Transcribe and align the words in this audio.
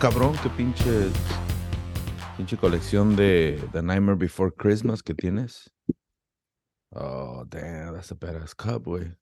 cabrón, 0.00 0.34
qué 0.42 0.48
pinche. 0.50 1.08
Pinche 2.36 2.56
colección 2.58 3.16
de 3.16 3.62
The 3.72 3.82
Nightmare 3.82 4.18
Before 4.18 4.52
Christmas 4.54 5.02
que 5.02 5.14
tienes. 5.14 5.72
Oh, 6.92 7.44
damn, 7.48 7.94
that's 7.94 8.12
a 8.12 8.14
badass 8.14 8.54
cup, 8.54 8.84
güey. 8.84 9.14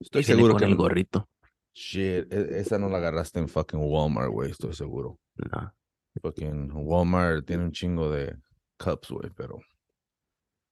Estoy 0.00 0.22
seguro 0.22 0.52
con 0.54 0.60
que. 0.60 0.66
el 0.66 0.76
gorrito. 0.76 1.28
Shit, 1.74 2.32
e- 2.32 2.60
esa 2.60 2.78
no 2.78 2.88
la 2.88 2.98
agarraste 2.98 3.40
en 3.40 3.48
fucking 3.48 3.80
Walmart, 3.80 4.30
güey, 4.30 4.50
estoy 4.50 4.74
seguro. 4.74 5.18
No. 5.36 5.72
Fucking 6.20 6.70
Walmart 6.74 7.46
tiene 7.46 7.64
un 7.64 7.72
chingo 7.72 8.10
de 8.10 8.36
cups, 8.78 9.10
güey, 9.10 9.30
pero. 9.30 9.58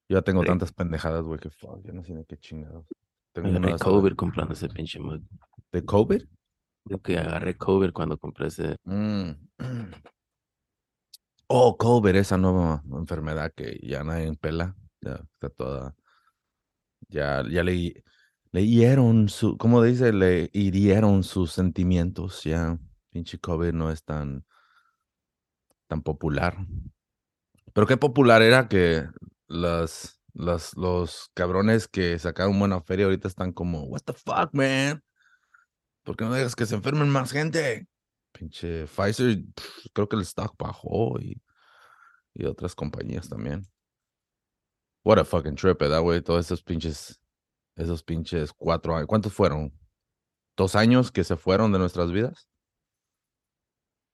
Yo 0.09 0.19
ya 0.19 0.23
tengo 0.23 0.43
Sí. 0.43 0.49
tantas 0.49 0.73
pendejadas, 0.73 1.25
güey, 1.25 1.39
que 1.41 1.51
fuck, 1.51 1.83
ya 1.85 1.93
no 1.93 2.05
sé 2.05 2.13
ni 2.15 2.25
qué 2.25 2.37
chingados. 2.37 2.87
Tengo 3.33 3.49
Agarré 3.49 3.69
unas 3.69 3.81
COVID 3.81 4.15
comprando 4.15 4.55
ese 4.55 4.69
pinche 4.69 4.99
mug. 4.99 5.23
¿De 5.73 5.85
COVID? 5.85 6.23
Creo 6.85 7.01
que 7.03 7.19
agarré 7.19 7.57
COVID 7.57 7.93
cuando 7.93 8.19
compré 8.19 8.49
ese. 8.49 8.77
Mm. 8.85 9.31
Oh, 11.53 11.77
COVID, 11.77 12.15
esa 12.15 12.37
nueva 12.39 12.81
enfermedad 12.93 13.53
que 13.53 13.81
ya 13.83 14.05
nadie 14.05 14.33
pela. 14.37 14.77
Ya 15.01 15.15
está 15.33 15.49
toda. 15.49 15.97
Ya, 17.09 17.43
ya 17.51 17.65
le, 17.65 18.05
le 18.53 19.29
su. 19.29 19.59
¿Cómo 19.59 19.83
dice? 19.83 20.13
Le 20.13 20.49
hirieron 20.53 21.25
sus 21.25 21.51
sentimientos. 21.51 22.45
Ya, 22.45 22.79
pinche 23.11 23.41
COVID 23.41 23.73
no 23.73 23.91
es 23.91 24.05
tan. 24.05 24.45
tan 25.89 26.03
popular. 26.03 26.57
Pero 27.73 27.87
qué 27.87 27.97
popular 27.97 28.43
era 28.43 28.69
que 28.69 29.09
las, 29.49 30.21
las, 30.35 30.77
los 30.77 31.31
cabrones 31.35 31.89
que 31.89 32.19
sacaron 32.21 32.59
buena 32.59 32.81
feria 32.81 33.07
ahorita 33.07 33.27
están 33.27 33.53
como, 33.53 33.85
what 33.85 34.03
the 34.05 34.13
fuck, 34.13 34.51
man? 34.53 35.03
¿Por 36.03 36.17
qué 36.17 36.25
no 36.25 36.33
dejas 36.33 36.57
que 36.57 36.67
se 36.67 36.75
enfermen 36.75 37.09
más 37.09 37.33
gente? 37.33 37.87
Pinche 38.33 38.87
Pfizer, 38.87 39.43
creo 39.93 40.09
que 40.09 40.17
el 40.17 40.23
stock 40.23 40.55
bajó 40.57 41.19
y, 41.21 41.43
y 42.35 42.45
otras 42.47 42.75
compañías 42.75 43.29
también. 43.29 43.67
What 45.05 45.19
a 45.19 45.25
fucking 45.25 45.57
trip, 45.57 45.79
¿verdad, 45.79 46.01
güey? 46.01 46.23
Todos 46.23 46.47
esos 46.47 46.63
pinches, 46.63 47.21
esos 47.77 48.03
pinches 48.03 48.53
cuatro 48.53 48.95
años. 48.95 49.07
¿Cuántos 49.07 49.33
fueron? 49.33 49.73
¿Dos 50.57 50.75
años 50.77 51.11
que 51.11 51.25
se 51.25 51.37
fueron 51.37 51.73
de 51.73 51.79
nuestras 51.79 52.13
vidas? 52.13 52.49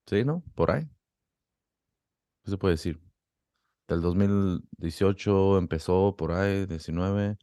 Sí, 0.06 0.24
¿no? 0.24 0.42
Por 0.54 0.70
ahí. 0.70 0.84
¿Qué 2.44 2.52
se 2.52 2.58
puede 2.58 2.74
decir? 2.74 3.00
Del 3.88 4.00
2018 4.00 5.58
empezó 5.58 6.14
por 6.16 6.32
ahí, 6.32 6.66
19. 6.66 7.36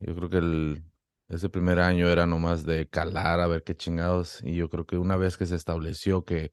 Yo 0.00 0.14
creo 0.14 0.28
que 0.30 0.38
el, 0.38 0.84
ese 1.28 1.48
primer 1.48 1.80
año 1.80 2.08
era 2.08 2.26
nomás 2.26 2.64
de 2.64 2.88
calar 2.88 3.40
a 3.40 3.46
ver 3.46 3.64
qué 3.64 3.74
chingados. 3.74 4.40
Y 4.42 4.54
yo 4.56 4.68
creo 4.68 4.86
que 4.86 4.96
una 4.98 5.16
vez 5.16 5.36
que 5.36 5.46
se 5.46 5.56
estableció 5.56 6.24
que 6.24 6.52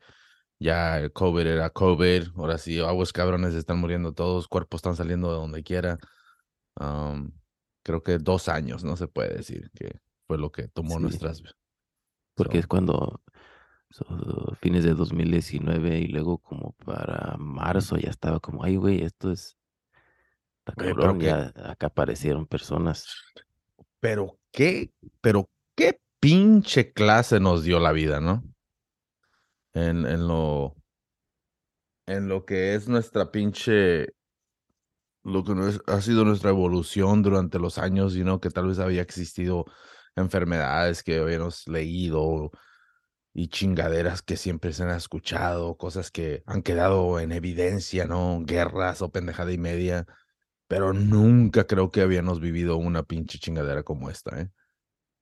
ya 0.59 0.99
el 0.99 1.11
COVID 1.11 1.45
era 1.45 1.69
COVID, 1.69 2.29
ahora 2.35 2.57
sí, 2.57 2.79
aguas 2.79 3.13
cabrones 3.13 3.53
están 3.53 3.79
muriendo 3.79 4.13
todos, 4.13 4.47
cuerpos 4.47 4.79
están 4.79 4.95
saliendo 4.95 5.29
de 5.29 5.35
donde 5.38 5.63
quiera. 5.63 5.99
um, 6.79 7.31
creo 7.83 8.01
que 8.01 8.17
dos 8.17 8.49
años, 8.49 8.83
no 8.83 8.95
se 8.97 9.07
puede 9.07 9.35
decir 9.35 9.69
que 9.75 9.99
fue 10.25 10.38
lo 10.38 10.51
que 10.51 10.67
tomó 10.69 10.95
Sí. 10.95 11.01
nuestras. 11.01 11.44
Porque 12.35 12.57
so, 12.57 12.59
es 12.61 12.67
cuando. 12.67 13.21
so, 13.91 14.05
fines 14.61 14.83
de 14.85 14.94
2019 14.94 16.00
y 16.00 16.07
luego 16.07 16.39
como 16.39 16.73
para 16.85 17.35
marzo 17.38 17.97
ya 17.97 18.09
estaba 18.09 18.39
como, 18.39 18.63
ay, 18.63 18.78
güey, 18.78 19.03
esto 19.03 19.31
es. 19.31 19.56
Está 20.66 20.73
cabrón, 20.81 21.19
ya 21.19 21.53
acá 21.57 21.88
aparecieron 21.88 22.47
personas. 22.47 23.06
Pero 24.00 24.39
qué, 24.53 24.94
pero 25.22 25.50
qué 25.75 26.00
pinche 26.22 26.94
clase 26.94 27.41
nos 27.41 27.64
dio 27.66 27.80
la 27.81 27.91
vida, 27.94 28.22
¿no? 28.22 28.44
En, 29.75 30.06
en 30.08 30.28
lo, 30.28 30.75
en 32.06 32.28
lo 32.30 32.46
que 32.46 32.75
es 32.75 32.88
nuestra 32.88 33.31
pinche, 33.31 34.08
lo 35.24 35.44
que 35.44 35.56
nos- 35.56 35.81
ha 35.88 36.02
sido 36.02 36.25
nuestra 36.25 36.50
evolución 36.50 37.22
durante 37.22 37.59
los 37.59 37.78
años, 37.78 38.16
y 38.16 38.24
no 38.24 38.40
que 38.42 38.50
tal 38.50 38.68
vez 38.68 38.80
había 38.80 39.02
existido 39.02 39.66
enfermedades 40.16 41.03
que 41.03 41.19
habíamos 41.19 41.68
leído 41.68 42.52
y 43.34 43.50
chingaderas 43.50 44.22
que 44.24 44.38
siempre 44.38 44.74
se 44.74 44.84
han 44.84 44.92
escuchado, 44.92 45.78
cosas 45.78 46.12
que 46.12 46.44
han 46.47 46.63
quedado 46.63 47.19
en 47.19 47.31
evidencia, 47.34 48.06
¿no? 48.08 48.42
Guerras 48.46 49.02
o 49.02 49.12
pendejada 49.12 49.52
y 49.53 49.58
media, 49.59 50.08
pero 50.73 50.91
nunca 50.91 51.67
creo 51.67 51.91
que 51.91 52.01
habíamos 52.01 52.39
vivido 52.39 52.78
una 52.78 53.03
pinche 53.03 53.38
chingadera 53.38 53.84
como 53.84 54.09
esta, 54.09 54.41
¿eh? 54.41 54.50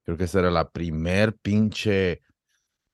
Creo 0.05 0.15
que 0.15 0.23
esa 0.23 0.39
era 0.39 0.49
la 0.49 0.71
primer 0.71 1.35
pinche 1.35 2.21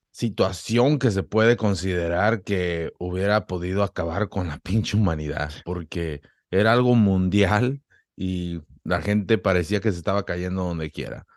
situación 0.09 0.97
que 0.97 1.12
se 1.12 1.22
puede 1.22 1.56
considerar 1.56 2.41
que 2.41 2.94
hubiera 2.97 3.46
podido 3.46 3.84
acabar 3.84 4.29
con 4.29 4.47
la 4.47 4.57
pinche 4.57 4.97
humanidad, 4.97 5.51
porque 5.66 6.22
era 6.50 6.73
algo 6.73 6.96
mundial 6.96 7.84
y 8.16 8.63
la 8.84 9.03
gente 9.03 9.38
parecía 9.38 9.79
que 9.79 9.91
se 9.91 10.00
estaba 10.00 10.25
cayendo 10.25 10.63
donde 10.63 10.90
quiera. 10.90 11.28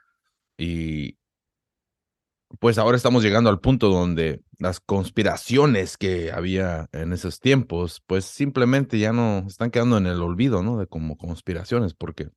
Y 0.57 1.19
pues 2.59 2.79
ahora 2.79 2.97
estamos 2.97 3.23
llegando 3.23 3.49
al 3.49 3.61
punto 3.61 3.89
donde 3.89 4.43
las 4.59 4.81
conspiraciones 4.81 5.97
que 5.97 6.33
había 6.33 6.89
en 6.93 7.13
esos 7.13 7.39
tiempos, 7.39 8.03
pues 8.07 8.25
simplemente 8.25 8.99
ya 8.99 9.13
no 9.13 9.45
están 9.47 9.71
quedando 9.71 9.99
en 9.99 10.07
el 10.07 10.21
olvido, 10.21 10.63
¿no? 10.63 10.77
De 10.77 10.87
como 10.87 11.17
conspiraciones, 11.17 11.95
porque, 11.95 12.29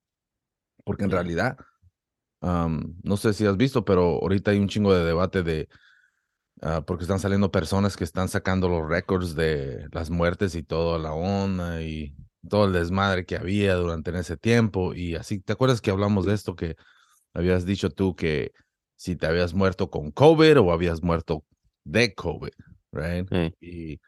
porque 0.86 1.06
en 1.06 1.12
realidad, 1.12 1.58
am, 2.42 2.96
no 3.04 3.18
sé 3.18 3.34
si 3.34 3.46
has 3.46 3.58
visto, 3.58 3.86
pero 3.86 4.22
ahorita 4.22 4.52
hay 4.52 4.60
un 4.60 4.68
chingo 4.70 4.94
de 4.94 5.04
debate 5.04 5.42
de, 5.42 5.68
ah, 6.62 6.84
porque 6.86 7.04
están 7.06 7.20
saliendo 7.20 7.52
personas 7.52 7.98
que 7.98 8.04
están 8.04 8.30
sacando 8.30 8.70
los 8.70 8.88
récords 8.88 9.36
de 9.36 9.88
las 9.92 10.12
muertes 10.12 10.54
y 10.56 10.64
toda 10.64 11.00
la 11.00 11.14
onda 11.14 11.82
y 11.82 12.16
todo 12.48 12.66
el 12.66 12.74
desmadre 12.74 13.26
que 13.26 13.36
había 13.36 13.76
durante 13.76 14.18
ese 14.18 14.38
tiempo. 14.38 14.94
Y 14.94 15.16
así, 15.16 15.40
¿te 15.40 15.54
acuerdas 15.54 15.82
que 15.82 15.92
hablamos 15.92 16.26
de 16.26 16.36
esto 16.36 16.56
que 16.56 16.76
habías 17.34 17.66
dicho 17.66 17.90
tú 17.90 18.16
que 18.16 18.54
si 18.96 19.16
te 19.16 19.28
habías 19.28 19.54
muerto 19.54 19.90
con 19.90 20.12
COVID 20.12 20.60
o 20.60 20.72
habías 20.72 21.02
muerto 21.04 21.44
de 21.84 22.14
COVID, 22.14 22.54
right? 22.92 23.30
Y 23.60 24.00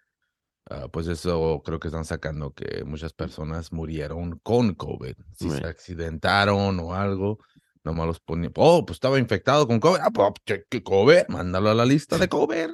ah, 0.69 0.87
pues 0.91 1.07
eso 1.07 1.61
creo 1.65 1.79
que 1.79 1.87
están 1.87 2.05
sacando 2.05 2.53
que 2.53 2.83
muchas 2.85 3.13
personas 3.13 3.71
murieron 3.71 4.39
con 4.43 4.73
COVID. 4.75 5.15
Si 5.37 5.49
se 5.49 5.65
accidentaron 5.65 6.79
o 6.79 6.93
algo, 6.93 7.39
nomás 7.83 8.07
los 8.07 8.19
ponían, 8.19 8.53
oh, 8.55 8.85
pues 8.85 8.97
estaba 8.97 9.19
infectado 9.19 9.67
con 9.67 9.79
COVID. 9.79 9.99
Ah, 10.01 10.11
pues 10.11 10.63
que 10.69 10.83
COVID, 10.83 11.27
mándalo 11.29 11.69
a 11.69 11.75
la 11.75 11.85
lista 11.85 12.17
de 12.17 12.29
COVID. 12.29 12.69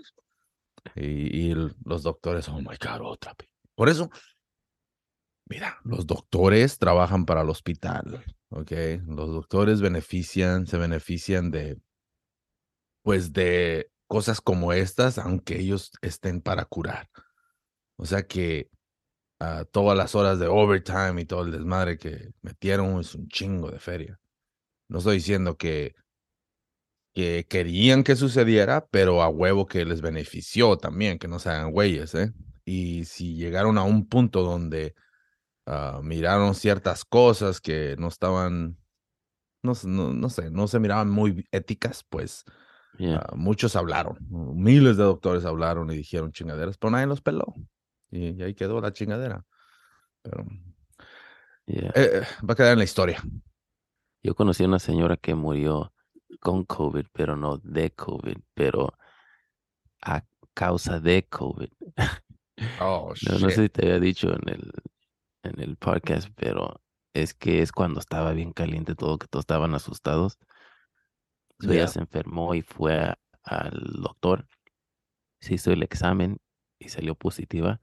Y, 0.96 1.52
y 1.52 1.56
los 1.86 2.04
doctores, 2.04 2.48
oh 2.50 2.60
my 2.60 2.78
God, 2.80 3.02
otra. 3.02 3.36
Por 3.76 3.90
eso, 3.90 4.10
mira, 5.46 5.78
los 5.84 6.06
doctores 6.08 6.78
trabajan 6.78 7.26
para 7.26 7.42
el 7.42 7.50
hospital, 7.50 8.24
¿ok? 8.50 8.72
Los 9.08 9.30
doctores 9.32 9.82
benefician, 9.82 10.66
se 10.66 10.78
benefician 10.78 11.52
de, 11.52 11.78
pues, 13.04 13.34
de 13.34 13.92
cosas 14.12 14.42
como 14.42 14.74
estas, 14.74 15.18
aunque 15.18 15.58
ellos 15.58 15.92
estén 16.02 16.42
para 16.42 16.66
curar. 16.66 17.10
O 17.98 18.06
sea 18.06 18.24
que 18.28 18.70
ah, 19.40 19.64
todas 19.72 19.98
las 19.98 20.16
horas 20.16 20.38
de 20.40 20.48
overtime 20.48 21.22
y 21.22 21.26
todo 21.26 21.44
el 21.46 21.52
desmadre 21.52 21.98
que 21.98 22.32
metieron 22.42 23.00
es 23.00 23.16
un 23.16 23.30
chingo 23.30 23.72
de 23.72 23.80
feria. 23.80 24.20
No 24.90 24.98
estoy 24.98 25.16
diciendo 25.18 25.56
que, 25.56 25.96
que 27.16 27.46
querían 27.50 28.04
que 28.04 28.18
sucediera, 28.18 28.86
pero 28.92 29.22
a 29.22 29.30
huevo 29.30 29.66
que 29.66 29.86
les 29.86 30.02
benefició 30.02 30.78
también, 30.78 31.18
que 31.18 31.30
no 31.30 31.40
se 31.40 31.50
hagan 31.50 31.72
güeyes, 31.72 32.14
¿eh? 32.16 32.34
Y 32.66 33.06
si 33.06 33.36
llegaron 33.36 33.78
a 33.78 33.84
un 33.84 34.10
punto 34.10 34.44
donde 34.44 34.94
ah, 35.68 36.02
miraron 36.04 36.54
ciertas 36.56 37.06
cosas 37.06 37.62
que 37.62 37.96
no 37.98 38.10
estaban, 38.10 38.78
no, 39.64 39.74
no, 39.86 40.14
no 40.14 40.30
sé, 40.30 40.52
no 40.52 40.68
se 40.68 40.80
miraban 40.80 41.10
muy 41.10 41.48
éticas, 41.52 42.04
pues 42.10 42.44
yeah. 42.98 43.18
Ah, 43.18 43.36
muchos 43.36 43.76
hablaron, 43.76 44.18
miles 44.30 44.98
de 44.98 45.04
doctores 45.04 45.46
hablaron 45.46 45.92
y 45.92 45.98
dijeron 45.98 46.32
chingaderas, 46.32 46.78
pero 46.78 46.92
nadie 46.92 47.08
los 47.08 47.22
peló. 47.22 47.54
Y, 48.10 48.32
y 48.32 48.44
ahí 48.44 48.54
quedó 48.54 48.82
la 48.82 48.94
chingadera. 48.94 49.46
Pero 50.22 50.46
yeah. 51.66 51.92
eh, 51.96 52.10
eh, 52.14 52.22
va 52.48 52.54
a 52.54 52.56
quedar 52.56 52.74
en 52.74 52.80
la 52.80 52.84
historia. 52.84 53.22
Yo 54.24 54.36
conocí 54.36 54.64
a 54.64 54.68
una 54.68 54.80
señora 54.80 55.18
que 55.18 55.34
murió 55.34 55.94
con 56.40 56.64
COVID, 56.66 57.06
pero 57.12 57.36
no 57.36 57.58
de 57.58 57.92
COVID, 57.92 58.38
pero 58.54 58.94
a 60.02 60.24
causa 60.54 61.00
de 61.00 61.28
COVID. 61.28 61.70
Oh, 62.80 63.14
No, 63.28 63.40
no 63.40 63.50
sé 63.50 63.64
si 63.64 63.70
te 63.70 63.88
había 63.88 64.00
dicho 64.00 64.28
en 64.30 64.50
el, 64.50 64.72
en 65.42 65.60
el 65.60 65.78
podcast, 65.78 66.30
pero 66.36 66.80
es 67.12 67.34
que 67.34 67.64
es 67.64 67.72
cuando 67.72 68.00
estaba 68.00 68.34
bien 68.34 68.54
caliente 68.54 68.94
todo, 68.94 69.18
que 69.18 69.28
todos 69.28 69.44
estaban 69.44 69.74
asustados. 69.74 70.38
So, 71.62 71.68
Yeah. 71.68 71.84
Ella 71.84 71.88
se 71.88 72.00
enfermó 72.00 72.56
y 72.56 72.62
fue 72.62 73.16
al 73.44 73.72
doctor, 74.02 74.48
se 75.40 75.54
hizo 75.56 75.72
el 75.72 75.84
examen 75.84 76.40
y 76.80 76.90
salió 76.90 77.16
positiva. 77.16 77.80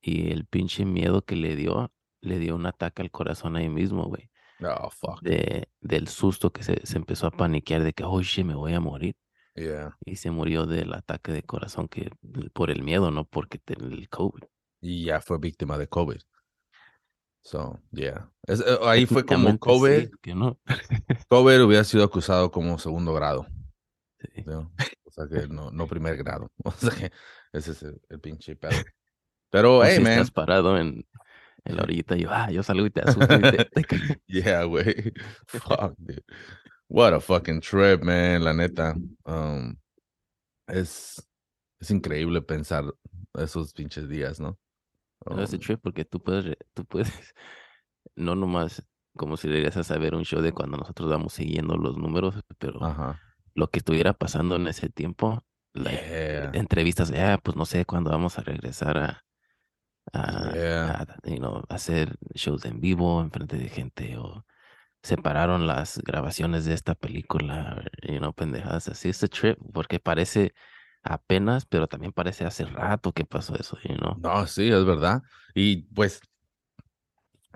Y 0.00 0.30
el 0.30 0.46
pinche 0.46 0.84
miedo 0.84 1.22
que 1.22 1.34
le 1.36 1.56
dio, 1.56 1.90
le 2.20 2.38
dio 2.38 2.54
un 2.54 2.66
ataque 2.66 3.02
al 3.02 3.10
corazón 3.10 3.56
ahí 3.56 3.68
mismo, 3.68 4.04
güey. 4.04 4.30
Oh, 4.60 4.90
fuck. 4.90 5.20
de, 5.22 5.68
del 5.80 6.08
susto 6.08 6.52
que 6.52 6.62
se, 6.62 6.86
se 6.86 6.96
empezó 6.96 7.26
a 7.26 7.30
paniquear 7.30 7.82
de 7.82 7.92
que, 7.92 8.04
oh, 8.04 8.22
shit, 8.22 8.44
me 8.46 8.54
voy 8.54 8.74
a 8.74 8.80
morir. 8.80 9.16
Yeah. 9.54 9.96
Y 10.04 10.16
se 10.16 10.30
murió 10.30 10.66
del 10.66 10.92
ataque 10.94 11.32
de 11.32 11.42
corazón 11.42 11.88
que 11.88 12.10
por 12.52 12.70
el 12.70 12.82
miedo, 12.82 13.10
no 13.10 13.24
porque 13.24 13.58
tenía 13.58 13.88
el 13.96 14.08
COVID. 14.08 14.44
Y 14.80 15.04
ya 15.04 15.20
fue 15.20 15.38
víctima 15.38 15.78
de 15.78 15.88
COVID. 15.88 16.20
So, 17.44 17.78
yeah. 17.92 18.30
Es- 18.46 18.60
eh, 18.60 18.78
ahí 18.84 19.06
fue 19.06 19.24
como 19.24 19.58
COVID. 19.58 20.00
sí, 20.04 20.10
que 20.22 20.34
no. 20.34 20.58
COVID 21.28 21.62
hubiera 21.64 21.84
sido 21.84 22.04
acusado 22.04 22.50
como 22.50 22.78
segundo 22.78 23.12
grado. 23.12 23.46
Sí. 24.18 24.42
¿no? 24.46 24.72
O 25.04 25.10
sea 25.10 25.26
que 25.28 25.46
no, 25.48 25.70
no 25.70 25.86
primer 25.86 26.16
grado. 26.16 26.50
O 26.64 26.72
sea 26.72 26.90
que 26.90 27.12
ese 27.52 27.72
es 27.72 27.82
el, 27.82 28.00
el 28.08 28.20
pinche 28.20 28.56
pedo. 28.56 28.70
Pero, 29.50 29.78
O 29.78 29.84
hey, 29.84 29.96
si 29.98 30.02
man. 30.02 30.12
estás 30.12 30.30
parado 30.30 30.78
en, 30.78 31.06
en 31.64 31.76
la 31.76 31.82
orillita 31.84 32.16
y 32.16 32.22
yo, 32.22 32.28
ah, 32.32 32.50
yo 32.50 32.62
salgo 32.62 32.86
y 32.86 32.90
te 32.90 33.02
asusto 33.02 33.34
y 33.36 33.40
te, 33.42 33.64
te. 33.66 34.20
Yeah, 34.26 34.64
güey. 34.64 35.12
Fuck, 35.46 35.94
dude. 35.98 36.24
What 36.88 37.14
a 37.14 37.20
fucking 37.20 37.60
trip, 37.60 38.02
man. 38.02 38.42
La 38.42 38.52
neta. 38.52 38.94
Um, 39.24 39.76
es, 40.66 41.22
es 41.78 41.90
increíble 41.90 42.40
pensar 42.42 42.84
esos 43.34 43.72
pinches 43.72 44.08
días, 44.08 44.40
¿no? 44.40 44.58
No 45.26 45.42
es 45.42 45.50
trip 45.58 45.80
porque 45.82 46.04
tú 46.04 46.22
puedes, 46.22 46.56
tú 46.74 46.84
puedes, 46.84 47.08
no 48.16 48.34
nomás 48.34 48.84
como 49.16 49.36
si 49.36 49.48
regresas 49.48 49.90
a 49.90 49.98
ver 49.98 50.14
un 50.14 50.24
show 50.24 50.40
de 50.40 50.52
cuando 50.52 50.76
nosotros 50.76 51.08
vamos 51.08 51.32
siguiendo 51.34 51.76
los 51.76 51.96
números, 51.96 52.34
pero 52.58 52.82
Ajá. 52.84 53.20
lo 53.54 53.68
que 53.68 53.78
estuviera 53.78 54.12
pasando 54.12 54.56
en 54.56 54.66
ese 54.66 54.88
tiempo, 54.88 55.44
like, 55.72 56.02
Yeah. 56.04 56.50
entrevistas, 56.54 57.12
ah, 57.12 57.38
pues 57.42 57.56
no 57.56 57.64
sé 57.64 57.84
cuándo 57.84 58.10
vamos 58.10 58.38
a 58.38 58.42
regresar 58.42 58.98
a, 58.98 59.24
a, 60.12 60.52
Yeah. 60.54 60.90
a, 61.02 61.28
you 61.28 61.36
know, 61.38 61.62
hacer 61.68 62.16
shows 62.34 62.64
en 62.64 62.80
vivo 62.80 63.20
en 63.22 63.30
frente 63.30 63.56
de 63.56 63.68
gente 63.68 64.16
o 64.18 64.44
separaron 65.02 65.66
las 65.66 65.98
grabaciones 65.98 66.64
de 66.64 66.74
esta 66.74 66.94
película, 66.94 67.84
you 68.02 68.18
know, 68.18 68.32
pendejadas 68.32 68.88
así. 68.88 69.10
Es 69.10 69.20
trip 69.30 69.58
porque 69.72 70.00
parece 70.00 70.54
apenas, 71.04 71.66
pero 71.66 71.86
también 71.86 72.12
parece 72.12 72.44
hace 72.44 72.64
rato 72.64 73.12
que 73.12 73.24
pasó 73.24 73.54
eso, 73.54 73.78
know. 73.98 74.16
No, 74.18 74.46
sí, 74.46 74.70
es 74.70 74.84
verdad. 74.84 75.22
Y 75.54 75.82
pues 75.94 76.20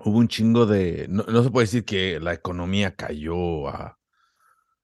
hubo 0.03 0.17
un 0.17 0.27
chingo 0.27 0.65
de. 0.65 1.07
No, 1.09 1.23
no 1.23 1.43
se 1.43 1.49
puede 1.49 1.65
decir 1.65 1.83
que 1.83 2.19
la 2.19 2.33
economía 2.33 2.95
cayó 2.95 3.67
a, 3.67 3.97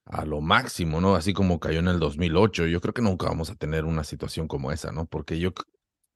a 0.05 0.25
lo 0.25 0.41
máximo, 0.41 0.99
¿no? 0.99 1.15
Así 1.15 1.33
como 1.33 1.59
cayó 1.59 1.79
en 1.79 1.87
el 1.87 1.99
2008. 1.99 2.65
Yo 2.65 2.81
creo 2.81 2.93
que 2.93 3.01
nunca 3.03 3.27
vamos 3.27 3.49
a 3.51 3.55
tener 3.55 3.85
una 3.85 4.03
situación 4.03 4.47
como 4.47 4.71
esa, 4.71 4.91
¿no? 4.91 5.05
Porque 5.05 5.39
yo 5.39 5.53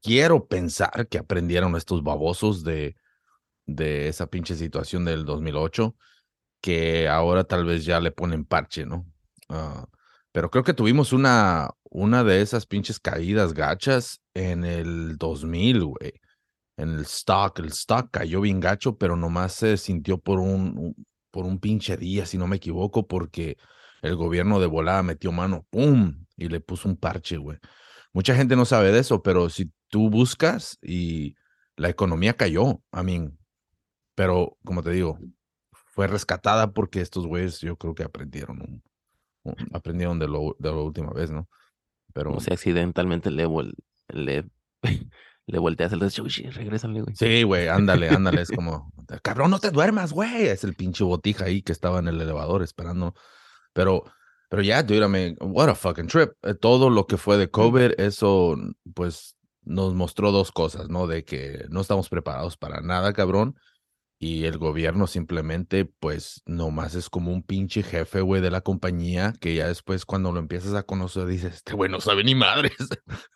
quiero 0.01 0.47
pensar 0.47 1.07
que 1.07 1.19
aprendieron 1.19 1.75
estos 1.75 2.03
babosos 2.03 2.63
de, 2.63 2.95
de 3.65 4.07
esa 4.07 4.27
pinche 4.27 4.55
situación 4.55 5.05
del 5.05 5.25
2008, 5.25 5.95
que 6.61 7.07
ahora 7.07 7.43
tal 7.43 7.65
vez 7.65 7.85
ya 7.85 7.99
le 7.99 8.11
ponen 8.11 8.45
parche, 8.45 8.85
¿no? 8.85 9.05
Ah, 9.49 9.87
pero 10.31 10.49
creo 10.51 10.63
que 10.63 10.73
tuvimos 10.73 11.11
una, 11.11 11.69
una 11.89 12.23
de 12.23 12.41
esas 12.41 12.65
pinches 12.65 12.99
caídas 12.99 13.53
gachas 13.53 14.21
en 14.33 14.63
el 14.63 15.17
2000, 15.17 15.83
güey. 15.85 16.13
En 16.77 16.89
el 16.89 17.01
stock, 17.01 17.59
el 17.59 17.67
stock 17.67 18.09
cayó 18.11 18.41
bien 18.41 18.59
gacho, 18.59 18.97
pero 18.97 19.15
nomás 19.15 19.53
se 19.53 19.77
sintió 19.77 20.17
por 20.17 20.39
un, 20.39 20.95
por 21.31 21.45
un 21.45 21.59
pinche 21.59 21.97
día, 21.97 22.25
si 22.25 22.37
no 22.37 22.47
me 22.47 22.57
equivoco, 22.57 23.07
porque 23.07 23.57
el 24.01 24.15
gobierno 24.15 24.59
de 24.59 24.67
volada 24.67 25.03
metió 25.03 25.31
mano, 25.31 25.65
¡pum! 25.69 26.25
Y 26.37 26.47
le 26.47 26.61
puso 26.61 26.87
un 26.87 26.95
parche, 26.95 27.37
güey. 27.37 27.57
Mucha 28.13 28.35
gente 28.35 28.55
no 28.55 28.65
sabe 28.65 28.91
de 28.91 28.99
eso, 28.99 29.21
pero 29.21 29.49
si 29.49 29.71
tú 29.89 30.09
buscas 30.09 30.77
y 30.81 31.35
la 31.75 31.89
economía 31.89 32.35
cayó, 32.35 32.81
I 32.93 33.03
mean, 33.03 33.37
pero 34.15 34.57
como 34.63 34.83
te 34.83 34.91
digo, 34.91 35.19
fue 35.71 36.07
rescatada 36.07 36.71
porque 36.71 37.01
estos 37.01 37.27
güeyes 37.27 37.59
yo 37.61 37.77
creo 37.77 37.93
que 37.93 38.03
aprendieron, 38.03 38.83
aprendieron 39.73 40.19
de, 40.19 40.27
lo, 40.27 40.55
de 40.59 40.69
la 40.69 40.77
última 40.77 41.11
vez, 41.11 41.31
¿no? 41.31 41.49
Pero 42.13 42.29
Como 42.31 42.39
si 42.41 42.51
accidentalmente 42.53 43.31
le, 43.31 43.47
vol- 43.47 43.75
le, 44.09 44.45
le 45.47 45.59
volteas 45.59 45.91
el 45.93 45.99
shit, 46.09 46.51
regrésale, 46.53 47.01
güey. 47.01 47.15
sí, 47.15 47.43
güey, 47.43 47.67
ándale, 47.67 48.09
ándale, 48.09 48.41
es 48.41 48.49
como, 48.55 48.91
cabrón, 49.21 49.51
no 49.51 49.59
te 49.59 49.71
duermas, 49.71 50.11
güey, 50.13 50.47
es 50.47 50.63
el 50.63 50.75
pinche 50.75 51.03
botija 51.03 51.45
ahí 51.45 51.61
que 51.61 51.71
estaba 51.71 51.99
en 51.99 52.07
el 52.07 52.19
elevador 52.21 52.63
esperando, 52.63 53.13
pero, 53.73 54.03
pero 54.49 54.61
ya, 54.61 54.81
dude, 54.83 55.05
I 55.05 55.09
mean, 55.09 55.35
what 55.41 55.69
a 55.69 55.75
fucking 55.75 56.07
trip, 56.07 56.31
Eh, 56.43 56.53
todo 56.55 56.89
lo 56.89 57.05
que 57.07 57.17
fue 57.17 57.37
de 57.37 57.49
COVID, 57.49 57.99
eso, 57.99 58.55
pues, 58.93 59.35
nos 59.63 59.93
mostró 59.93 60.31
dos 60.31 60.51
cosas, 60.51 60.89
¿no? 60.89 61.05
De 61.05 61.23
que 61.25 61.65
no 61.69 61.81
estamos 61.81 62.09
preparados 62.09 62.57
para 62.57 62.81
nada, 62.81 63.13
cabrón, 63.13 63.55
y 64.21 64.43
el 64.43 64.57
gobierno 64.57 65.07
simplemente, 65.07 65.85
pues, 65.85 66.43
nomás 66.45 66.93
es 66.93 67.09
como 67.09 67.31
un 67.31 67.41
pinche 67.41 67.83
jefe, 67.83 68.19
güey, 68.19 68.41
de 68.41 68.51
la 68.51 68.59
compañía, 68.59 69.33
que 69.39 69.55
ya 69.55 69.69
después 69.69 70.05
cuando 70.05 70.33
lo 70.33 70.39
empiezas 70.39 70.73
a 70.73 70.83
conocer 70.83 71.25
dices, 71.25 71.55
este 71.55 71.73
güey 71.73 71.89
no 71.89 72.01
sabe 72.01 72.25
ni 72.25 72.35
madres. 72.35 72.75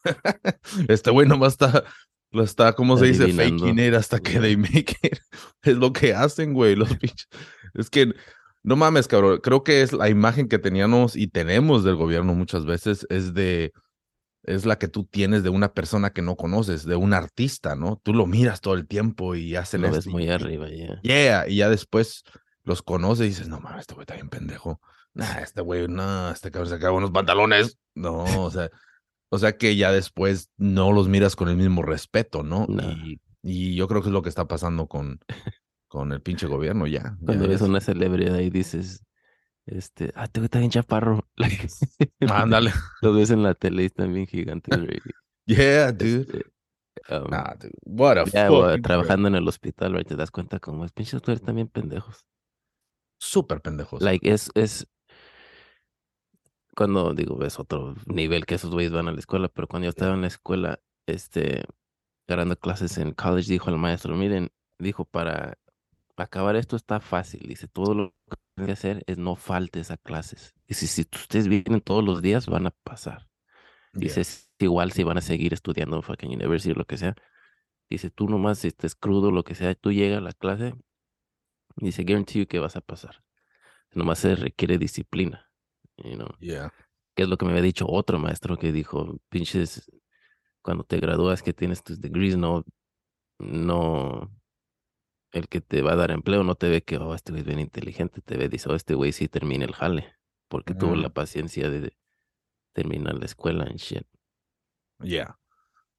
este 0.90 1.10
güey 1.10 1.26
nomás 1.26 1.54
está, 1.54 1.86
lo 2.32 2.44
está, 2.44 2.74
¿cómo 2.74 2.98
se 2.98 3.06
dice? 3.06 3.32
Faking 3.32 3.80
it 3.80 3.94
hasta 3.94 4.20
que 4.20 4.42
they 4.42 4.58
make 4.58 4.98
it. 5.02 5.20
Es 5.64 5.78
lo 5.78 5.94
que 5.94 6.14
hacen, 6.14 6.54
güey, 6.54 6.76
los 6.76 6.98
pinches. 6.98 7.30
Es 7.74 7.90
que, 7.90 8.14
no 8.62 8.76
mames, 8.76 9.08
cabrón, 9.08 9.40
creo 9.42 9.64
que 9.64 9.84
es 9.84 9.94
la 9.94 10.10
imagen 10.10 10.50
que 10.50 10.60
teníamos 10.60 11.16
y 11.16 11.28
tenemos 11.28 11.86
del 11.86 11.96
gobierno 11.96 12.36
muchas 12.36 12.66
veces, 12.66 13.08
es 13.10 13.34
de, 13.34 13.72
es 14.44 14.66
la 14.66 14.78
que 14.78 14.88
tú 14.88 15.06
tienes 15.06 15.44
de 15.44 15.50
una 15.50 15.74
persona 15.74 16.12
que 16.12 16.22
no 16.22 16.36
conoces, 16.36 16.86
de 16.86 16.96
un 16.96 17.14
artista, 17.14 17.76
¿no? 17.76 18.00
Tú 18.04 18.14
lo 18.14 18.26
miras 18.26 18.62
todo 18.62 18.74
el 18.74 18.88
tiempo 18.88 19.36
y 19.36 19.56
hacen 19.56 19.82
Lo 19.82 19.92
ves 19.92 20.08
muy 20.08 20.30
arriba 20.30 20.68
ya. 20.70 21.00
Yeah, 21.02 21.48
y 21.48 21.58
ya 21.58 21.70
después 21.70 22.24
los 22.64 22.82
conoces 22.82 23.26
y 23.26 23.30
dices, 23.30 23.48
no 23.48 23.60
mames, 23.60 23.82
este 23.82 23.94
güey 23.94 24.04
está 24.04 24.16
bien 24.16 24.30
pendejo. 24.30 24.82
Nah, 25.14 25.40
este 25.40 25.62
güey, 25.62 25.88
no, 25.88 26.32
este 26.32 26.52
cabrón 26.52 26.70
se 26.70 26.76
acaba 26.76 26.98
unos 26.98 27.12
pantalones. 27.12 27.78
No, 27.96 28.24
o 28.44 28.52
sea, 28.52 28.70
o 29.30 29.38
sea 29.38 29.58
que 29.58 29.76
ya 29.76 29.92
después 29.92 30.50
no 30.58 30.92
los 30.92 31.08
miras 31.08 31.36
con 31.36 31.50
el 31.50 31.58
mismo 31.58 31.82
respeto, 31.84 32.44
¿no? 32.44 32.66
Y, 32.70 33.22
y 33.44 33.76
yo 33.76 33.88
creo 33.88 34.02
que 34.02 34.10
es 34.10 34.14
lo 34.14 34.22
que 34.22 34.30
está 34.30 34.48
pasando 34.48 34.88
con, 34.88 35.20
con 35.88 36.12
el 36.12 36.22
pinche 36.22 36.48
gobierno 36.48 36.88
ya. 36.88 37.04
ya 37.04 37.18
Cuando 37.26 37.48
ves 37.48 37.62
ves. 37.62 37.70
una 37.70 37.80
celebridad 37.80 38.40
y 38.40 38.50
dices, 38.50 39.04
este, 39.66 40.12
ah, 40.16 40.28
te 40.28 40.44
está 40.44 40.60
bien 40.60 40.72
chaparro. 40.72 41.28
Ándale. 42.30 42.72
Lo 43.02 43.14
ves 43.14 43.32
en 43.32 43.44
la 43.44 43.54
tele 43.54 43.84
y 43.84 43.86
están 43.86 44.14
bien 44.14 44.28
gigantes, 44.28 44.78
güey. 44.78 45.00
Yeah, 45.46 45.92
dude. 45.92 46.22
Este, 46.22 46.46
um, 47.14 47.30
Nah, 47.30 47.56
dude. 47.56 47.74
What 47.84 48.18
a 48.18 48.26
fucking 48.26 48.72
trip. 48.72 48.86
trabajando 48.86 49.28
en 49.28 49.36
el 49.36 49.46
hospital, 49.46 49.92
güey, 49.92 50.06
te 50.06 50.16
das 50.16 50.32
cuenta 50.32 50.60
como 50.60 50.86
es, 50.86 50.94
pinches 50.94 51.16
doctores 51.16 51.42
también 51.42 51.68
pendejos. 51.68 52.26
Súper 53.20 53.60
pendejos. 53.60 54.02
Like, 54.02 54.32
es, 54.32 54.50
es, 54.56 54.88
cuando 56.76 57.14
digo, 57.14 57.44
es 57.44 57.60
otro 57.60 57.96
nivel 58.06 58.46
que 58.46 58.56
esos 58.56 58.72
güeyes 58.72 58.94
van 58.94 59.10
a 59.10 59.12
la 59.12 59.20
escuela, 59.20 59.50
pero 59.50 59.68
cuando 59.68 59.86
yo 59.86 59.90
estaba 59.90 60.14
en 60.14 60.22
la 60.22 60.28
escuela, 60.28 60.80
este, 61.08 61.66
agarrando 62.28 62.56
clases 62.56 62.98
en 62.98 63.12
college, 63.12 63.52
dijo 63.52 63.70
el 63.70 63.78
maestro, 63.78 64.16
miren, 64.16 64.50
dijo, 64.80 65.04
para 65.04 65.58
acabar 66.16 66.56
esto 66.56 66.78
está 66.78 67.02
fácil, 67.02 67.42
dice, 67.48 67.68
todo 67.68 67.94
lo 67.94 68.14
que 68.56 68.72
hacer 68.72 69.04
es 69.08 69.18
no 69.18 69.36
faltes 69.36 69.92
a 69.92 69.98
clases. 69.98 70.54
Y 70.68 70.76
si, 70.76 70.88
si 70.88 71.02
ustedes 71.02 71.48
vienen 71.48 71.82
todos 71.82 72.04
los 72.04 72.22
días, 72.22 72.48
van 72.48 72.68
a 72.68 72.72
pasar. 72.72 73.28
Dice, 73.94 74.24
Yeah. 74.24 74.26
igual 74.60 74.92
si 74.92 75.04
van 75.04 75.18
a 75.18 75.22
seguir 75.22 75.54
estudiando 75.54 75.98
en 75.98 76.04
fucking 76.04 76.32
university 76.34 76.72
o 76.72 76.76
lo 76.76 76.86
que 76.86 76.98
sea. 76.98 77.16
Dice, 77.90 78.10
tú 78.12 78.28
nomás, 78.30 78.60
si 78.60 78.70
estés 78.70 78.96
crudo, 78.96 79.32
lo 79.32 79.44
que 79.44 79.56
sea, 79.56 79.76
tú 79.76 79.92
llegas 79.92 80.20
a 80.20 80.22
la 80.22 80.34
clase, 80.34 80.74
dice, 81.78 82.04
guarantee 82.04 82.40
you 82.42 82.48
que 82.48 82.60
vas 82.60 82.76
a 82.76 82.82
pasar. 82.82 83.24
Nomás 83.94 84.20
se 84.20 84.36
requiere 84.36 84.78
disciplina, 84.78 85.52
you 85.98 86.16
know. 86.16 86.30
Yeah. 86.40 86.72
Que 87.16 87.24
es 87.24 87.30
lo 87.30 87.38
que 87.38 87.46
me 87.46 87.52
había 87.52 87.64
dicho 87.64 87.86
otro 87.88 88.20
maestro 88.20 88.58
que 88.58 88.72
dijo, 88.72 89.20
pinches, 89.30 89.92
cuando 90.62 90.84
te 90.84 91.00
gradúas 91.00 91.44
que 91.44 91.54
tienes 91.54 91.84
tus 91.84 92.02
degrees, 92.02 92.38
no, 92.38 92.66
no, 93.40 94.32
el 95.34 95.48
que 95.50 95.62
te 95.62 95.82
va 95.82 95.94
a 95.94 95.96
dar 95.98 96.12
empleo 96.12 96.44
no 96.44 96.56
te 96.56 96.70
ve 96.70 96.84
que, 96.84 96.98
oh, 96.98 97.16
este 97.16 97.32
güey 97.32 97.42
es 97.42 97.48
bien 97.48 97.60
inteligente, 97.60 98.22
te 98.22 98.38
ve, 98.38 98.50
dice, 98.50 98.70
oh, 98.70 98.76
este 98.76 98.96
güey 98.96 99.12
sí 99.12 99.28
termina 99.28 99.66
el 99.66 99.74
jale, 99.74 100.14
porque 100.48 100.76
tuvo 100.76 100.96
la 100.96 101.10
paciencia 101.10 101.70
de 101.70 101.98
terminar 102.74 103.16
la 103.16 103.26
escuela 103.26 103.66
en 103.66 103.78
shit. 103.78 104.08
Yeah. 105.02 105.38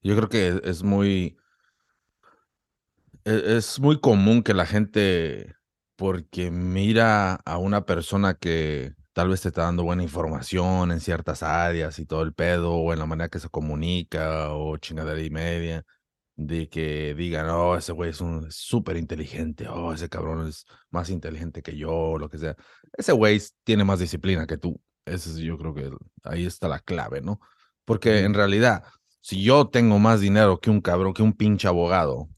Yo 0.02 0.16
creo 0.16 0.28
que 0.28 0.60
es 0.64 0.82
muy. 0.82 1.36
e- 3.24 3.56
Es 3.56 3.80
muy 3.80 4.00
común 4.00 4.42
que 4.42 4.54
la 4.54 4.66
gente, 4.66 5.54
porque 5.96 6.50
mira 6.50 7.34
a 7.34 7.58
una 7.58 7.84
persona 7.86 8.34
que 8.34 8.94
tal 9.12 9.28
vez 9.28 9.42
te 9.42 9.48
está 9.48 9.62
dando 9.62 9.84
buena 9.84 10.02
información 10.02 10.90
en 10.92 11.00
ciertas 11.00 11.42
áreas 11.42 11.98
y 11.98 12.06
todo 12.06 12.22
el 12.22 12.34
pedo, 12.34 12.74
o 12.74 12.92
en 12.92 12.98
la 12.98 13.06
manera 13.06 13.28
que 13.28 13.38
se 13.40 13.48
comunica, 13.48 14.52
o 14.52 14.76
chingadera 14.78 15.20
y 15.22 15.30
media, 15.30 15.84
de 16.36 16.68
que 16.68 17.14
digan, 17.14 17.48
oh, 17.48 17.76
ese 17.76 17.92
güey 17.92 18.10
es 18.10 18.20
un 18.20 18.50
súper 18.50 18.96
inteligente, 18.96 19.68
oh, 19.68 19.92
ese 19.92 20.08
cabrón 20.08 20.48
es 20.48 20.66
más 20.90 21.10
inteligente 21.10 21.62
que 21.62 21.76
yo, 21.76 22.18
lo 22.18 22.28
que 22.28 22.38
sea. 22.38 22.56
Ese 22.96 23.12
güey 23.12 23.40
tiene 23.62 23.84
más 23.84 24.00
disciplina 24.00 24.46
que 24.46 24.58
tú. 24.58 24.80
Ese 25.04 25.30
es, 25.30 25.36
yo 25.36 25.58
creo 25.58 25.74
que 25.74 25.90
ahí 26.24 26.46
está 26.46 26.68
la 26.68 26.80
clave, 26.80 27.20
¿no? 27.20 27.40
Porque 27.84 28.20
en 28.20 28.34
realidad, 28.34 28.84
si 29.20 29.42
yo 29.42 29.68
tengo 29.68 29.98
más 29.98 30.20
dinero 30.20 30.60
que 30.60 30.70
un 30.70 30.80
cabrón, 30.80 31.14
que 31.14 31.22
un 31.22 31.34
pinche 31.34 31.68
abogado, 31.68 32.28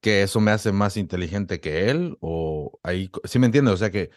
que 0.00 0.22
eso 0.22 0.40
me 0.40 0.50
hace 0.50 0.70
más 0.70 0.96
inteligente 0.96 1.60
que 1.60 1.90
él, 1.90 2.16
o 2.20 2.78
ahí, 2.82 3.10
¿sí 3.24 3.38
me 3.38 3.46
entiendes? 3.46 3.74
O 3.74 3.76
sea 3.78 3.90
que, 3.90 4.10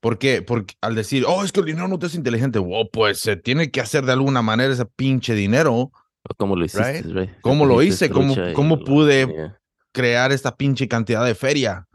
¿por 0.00 0.18
qué? 0.18 0.40
Porque 0.40 0.76
al 0.80 0.94
decir, 0.94 1.24
oh, 1.26 1.44
es 1.44 1.52
que 1.52 1.60
el 1.60 1.66
dinero 1.66 1.88
no 1.88 1.98
te 1.98 2.06
es 2.06 2.14
inteligente, 2.14 2.60
wow, 2.60 2.88
pues 2.90 3.18
se 3.18 3.36
tiene 3.36 3.70
que 3.70 3.80
hacer 3.80 4.04
de 4.06 4.12
alguna 4.12 4.40
manera 4.40 4.72
ese 4.72 4.86
pinche 4.86 5.34
dinero. 5.34 5.90
¿Cómo 6.36 6.56
lo 6.56 6.64
hiciste, 6.64 7.02
Right. 7.02 7.14
right? 7.16 7.30
¿Cómo 7.40 7.66
lo 7.66 7.82
hice? 7.82 8.10
¿Cómo- 8.10 8.34
cómo 8.54 8.78
pude? 8.84 9.26
yeah. 9.26 9.58
crear 9.92 10.30
esta 10.30 10.54
pinche 10.56 10.88
cantidad 10.88 11.24
de 11.24 11.34
feria. 11.34 11.86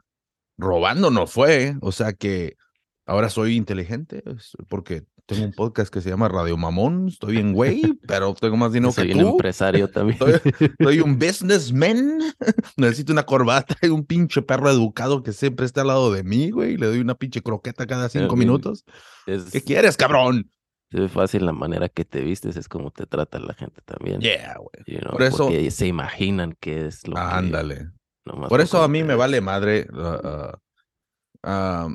Robando 0.58 1.12
no 1.12 1.28
fue. 1.28 1.76
O 1.82 1.92
sea 1.92 2.14
que 2.14 2.56
ahora 3.06 3.30
soy 3.30 3.56
inteligente 3.56 4.24
porque 4.68 5.04
tengo 5.28 5.46
un 5.46 5.54
podcast 5.54 5.94
que 5.94 6.02
se 6.02 6.10
llama 6.10 6.28
Radio 6.28 6.58
Mamón. 6.58 7.08
Estoy 7.10 7.34
bien 7.34 7.54
güey, 7.54 7.82
pero 8.08 8.34
tengo 8.34 8.58
más 8.58 8.74
dinero 8.74 8.92
Soy 8.92 9.08
que 9.10 9.14
un 9.14 9.20
tú. 9.22 9.30
empresario 9.32 9.88
también. 9.88 10.18
Soy- 10.18 10.42
Soy 10.82 11.00
un 11.00 11.18
businessman. 11.20 12.20
Necesito 12.78 13.14
una 13.14 13.24
corbata 13.24 13.76
y 13.84 13.88
un 13.90 14.04
pinche 14.06 14.42
perro 14.42 14.70
educado 14.70 15.22
que 15.24 15.32
siempre 15.32 15.66
está 15.68 15.82
al 15.82 15.88
lado 15.88 16.12
de 16.12 16.24
mí, 16.24 16.50
güey. 16.52 16.74
y 16.74 16.78
Le 16.78 16.88
doy 16.88 17.00
una 17.00 17.16
pinche 17.16 17.42
croqueta 17.42 17.86
cada 17.86 18.10
cinco 18.10 18.36
minutos. 18.36 18.84
es, 19.28 19.46
¿Qué 19.52 19.62
quieres, 19.62 19.96
cabrón? 19.96 20.50
Se 20.92 21.00
ve 21.00 21.08
fácil 21.10 21.46
la 21.46 21.54
manera 21.54 21.88
que 21.90 22.04
te 22.06 22.22
vistes, 22.22 22.58
es 22.58 22.68
como 22.68 22.92
te 22.92 23.06
trata 23.06 23.40
la 23.40 23.54
gente 23.54 23.82
también. 23.86 24.20
Yeah, 24.20 24.58
güey. 24.58 24.84
you 24.86 25.00
know, 25.00 25.12
Por 25.12 25.24
eso- 25.24 25.46
porque 25.46 25.72
se 25.72 25.88
imaginan 25.88 26.56
que 26.60 26.86
es 26.88 27.08
lo 27.08 27.16
que... 27.16 27.22
Ándale. 27.22 27.92
Por 28.24 28.62
eso 28.62 28.84
a 28.84 28.88
mí 28.88 29.04
me 29.04 29.16
vale 29.16 29.42
madre. 29.42 29.88
ah, 29.94 30.20
ah, 30.24 30.60
ah, 31.44 31.88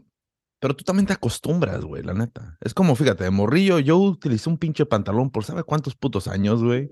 pero 0.61 0.75
tú 0.75 0.83
también 0.85 1.07
te 1.07 1.13
acostumbras, 1.13 1.85
güey, 1.85 2.03
la 2.03 2.15
neta. 2.15 2.57
Es 2.61 2.73
como, 2.75 2.97
fíjate, 2.97 3.25
de 3.25 3.31
morrillo, 3.31 3.79
yo 3.79 3.99
utilicé 3.99 4.49
un 4.49 4.59
pinche 4.59 4.87
pantalón 4.87 5.31
por 5.31 5.45
sabe 5.45 5.63
cuántos 5.63 5.95
putos 5.95 6.27
años, 6.27 6.65
güey, 6.65 6.91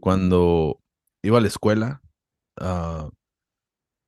cuando 0.00 0.78
iba 1.24 1.38
a 1.38 1.40
la 1.40 1.48
escuela, 1.48 2.02
ah, 2.60 3.08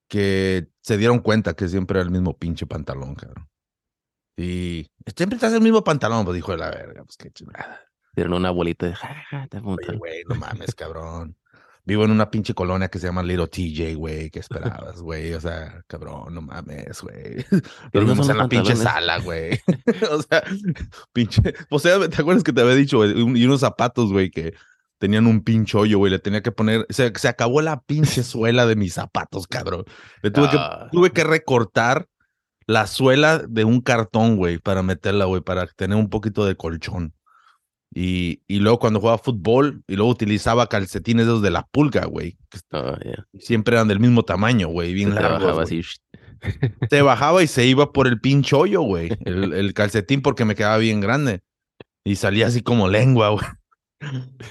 que 0.08 0.68
se 0.82 0.98
dieron 0.98 1.20
cuenta 1.20 1.54
que 1.54 1.66
siempre 1.68 1.98
era 1.98 2.04
el 2.04 2.10
mismo 2.12 2.36
pinche 2.36 2.66
pantalón, 2.66 3.14
cabrón. 3.14 3.48
Y 4.40 4.86
siempre 5.16 5.36
estás 5.36 5.52
el 5.52 5.60
mismo 5.60 5.84
pantalón, 5.84 6.24
pues 6.24 6.34
dijo 6.36 6.56
la 6.56 6.70
verga, 6.70 7.04
pues 7.04 7.16
qué 7.16 7.30
chingada. 7.30 7.80
Dieron 8.14 8.32
una 8.34 8.50
bolita 8.50 8.86
de... 8.86 8.94
"Ja, 8.94 9.14
ja, 9.28 9.46
te 9.48 9.58
apunto". 9.58 9.88
Oye, 9.88 9.98
güey, 9.98 10.22
no 10.28 10.34
mames, 10.36 10.74
cabrón. 10.74 11.36
Vivo 11.84 12.04
en 12.04 12.10
una 12.10 12.30
pinche 12.30 12.54
colonia 12.54 12.88
que 12.88 12.98
se 12.98 13.06
llama 13.06 13.22
Little 13.22 13.48
TJ, 13.48 13.94
güey. 13.96 14.30
¿Qué 14.30 14.38
esperabas, 14.38 15.00
güey? 15.00 15.32
O 15.32 15.40
sea, 15.40 15.82
cabrón, 15.86 16.34
no 16.34 16.42
mames, 16.42 17.00
güey. 17.02 17.44
Dormimos 17.92 18.26
son 18.26 18.36
en 18.36 18.42
la 18.42 18.48
pinche 18.48 18.76
sala, 18.76 19.18
güey. 19.18 19.60
o 20.10 20.22
sea, 20.22 20.42
pinche. 21.12 21.42
O 21.70 21.78
sea, 21.78 22.08
¿te 22.08 22.20
acuerdas 22.20 22.44
que 22.44 22.52
te 22.52 22.60
había 22.60 22.74
dicho, 22.74 22.98
güey? 22.98 23.12
Y 23.38 23.44
unos 23.46 23.60
zapatos, 23.60 24.12
güey, 24.12 24.30
que 24.30 24.54
tenían 24.98 25.26
un 25.26 25.42
pinche 25.42 25.76
hoyo, 25.78 25.98
güey. 25.98 26.12
Le 26.12 26.18
tenía 26.18 26.42
que 26.42 26.52
poner. 26.52 26.86
Se, 26.90 27.12
se 27.16 27.28
acabó 27.28 27.62
la 27.62 27.80
pinche 27.80 28.22
suela 28.22 28.66
de 28.66 28.76
mis 28.76 28.94
zapatos, 28.94 29.46
cabrón. 29.46 29.84
Le 30.22 30.30
tuve, 30.30 30.48
Ah. 30.52 30.82
que, 30.84 30.96
tuve 30.96 31.10
que 31.10 31.24
recortar 31.24 32.06
la 32.70 32.86
suela 32.86 33.38
de 33.38 33.64
un 33.64 33.80
cartón, 33.80 34.36
güey, 34.36 34.58
para 34.58 34.84
meterla, 34.84 35.24
güey, 35.24 35.42
para 35.42 35.66
tener 35.66 35.98
un 35.98 36.08
poquito 36.08 36.44
de 36.44 36.54
colchón. 36.54 37.12
Y, 37.92 38.42
y 38.46 38.60
luego 38.60 38.78
cuando 38.78 39.00
jugaba 39.00 39.18
fútbol, 39.18 39.82
y 39.88 39.96
luego 39.96 40.12
utilizaba 40.12 40.68
calcetines 40.68 41.26
esos 41.26 41.42
de 41.42 41.50
la 41.50 41.66
pulga, 41.66 42.04
güey. 42.04 42.38
Oh, 42.70 42.96
yeah. 42.98 43.26
Siempre 43.40 43.74
eran 43.74 43.88
del 43.88 43.98
mismo 43.98 44.22
tamaño, 44.22 44.68
güey, 44.68 44.94
bien 44.94 45.08
Se 45.08 45.20
largos, 45.20 45.42
bajaba 45.42 45.62
así. 45.64 45.82
Se 46.88 47.02
bajaba 47.02 47.42
y 47.42 47.48
se 47.48 47.66
iba 47.66 47.92
por 47.92 48.06
el 48.06 48.20
pinche 48.20 48.54
hoyo, 48.54 48.82
güey. 48.82 49.10
El, 49.24 49.52
el 49.52 49.74
calcetín 49.74 50.22
porque 50.22 50.44
me 50.44 50.54
quedaba 50.54 50.76
bien 50.78 51.00
grande. 51.00 51.40
Y 52.04 52.14
salía 52.14 52.46
así 52.46 52.62
como 52.62 52.86
lengua, 52.86 53.30
güey. 53.30 53.46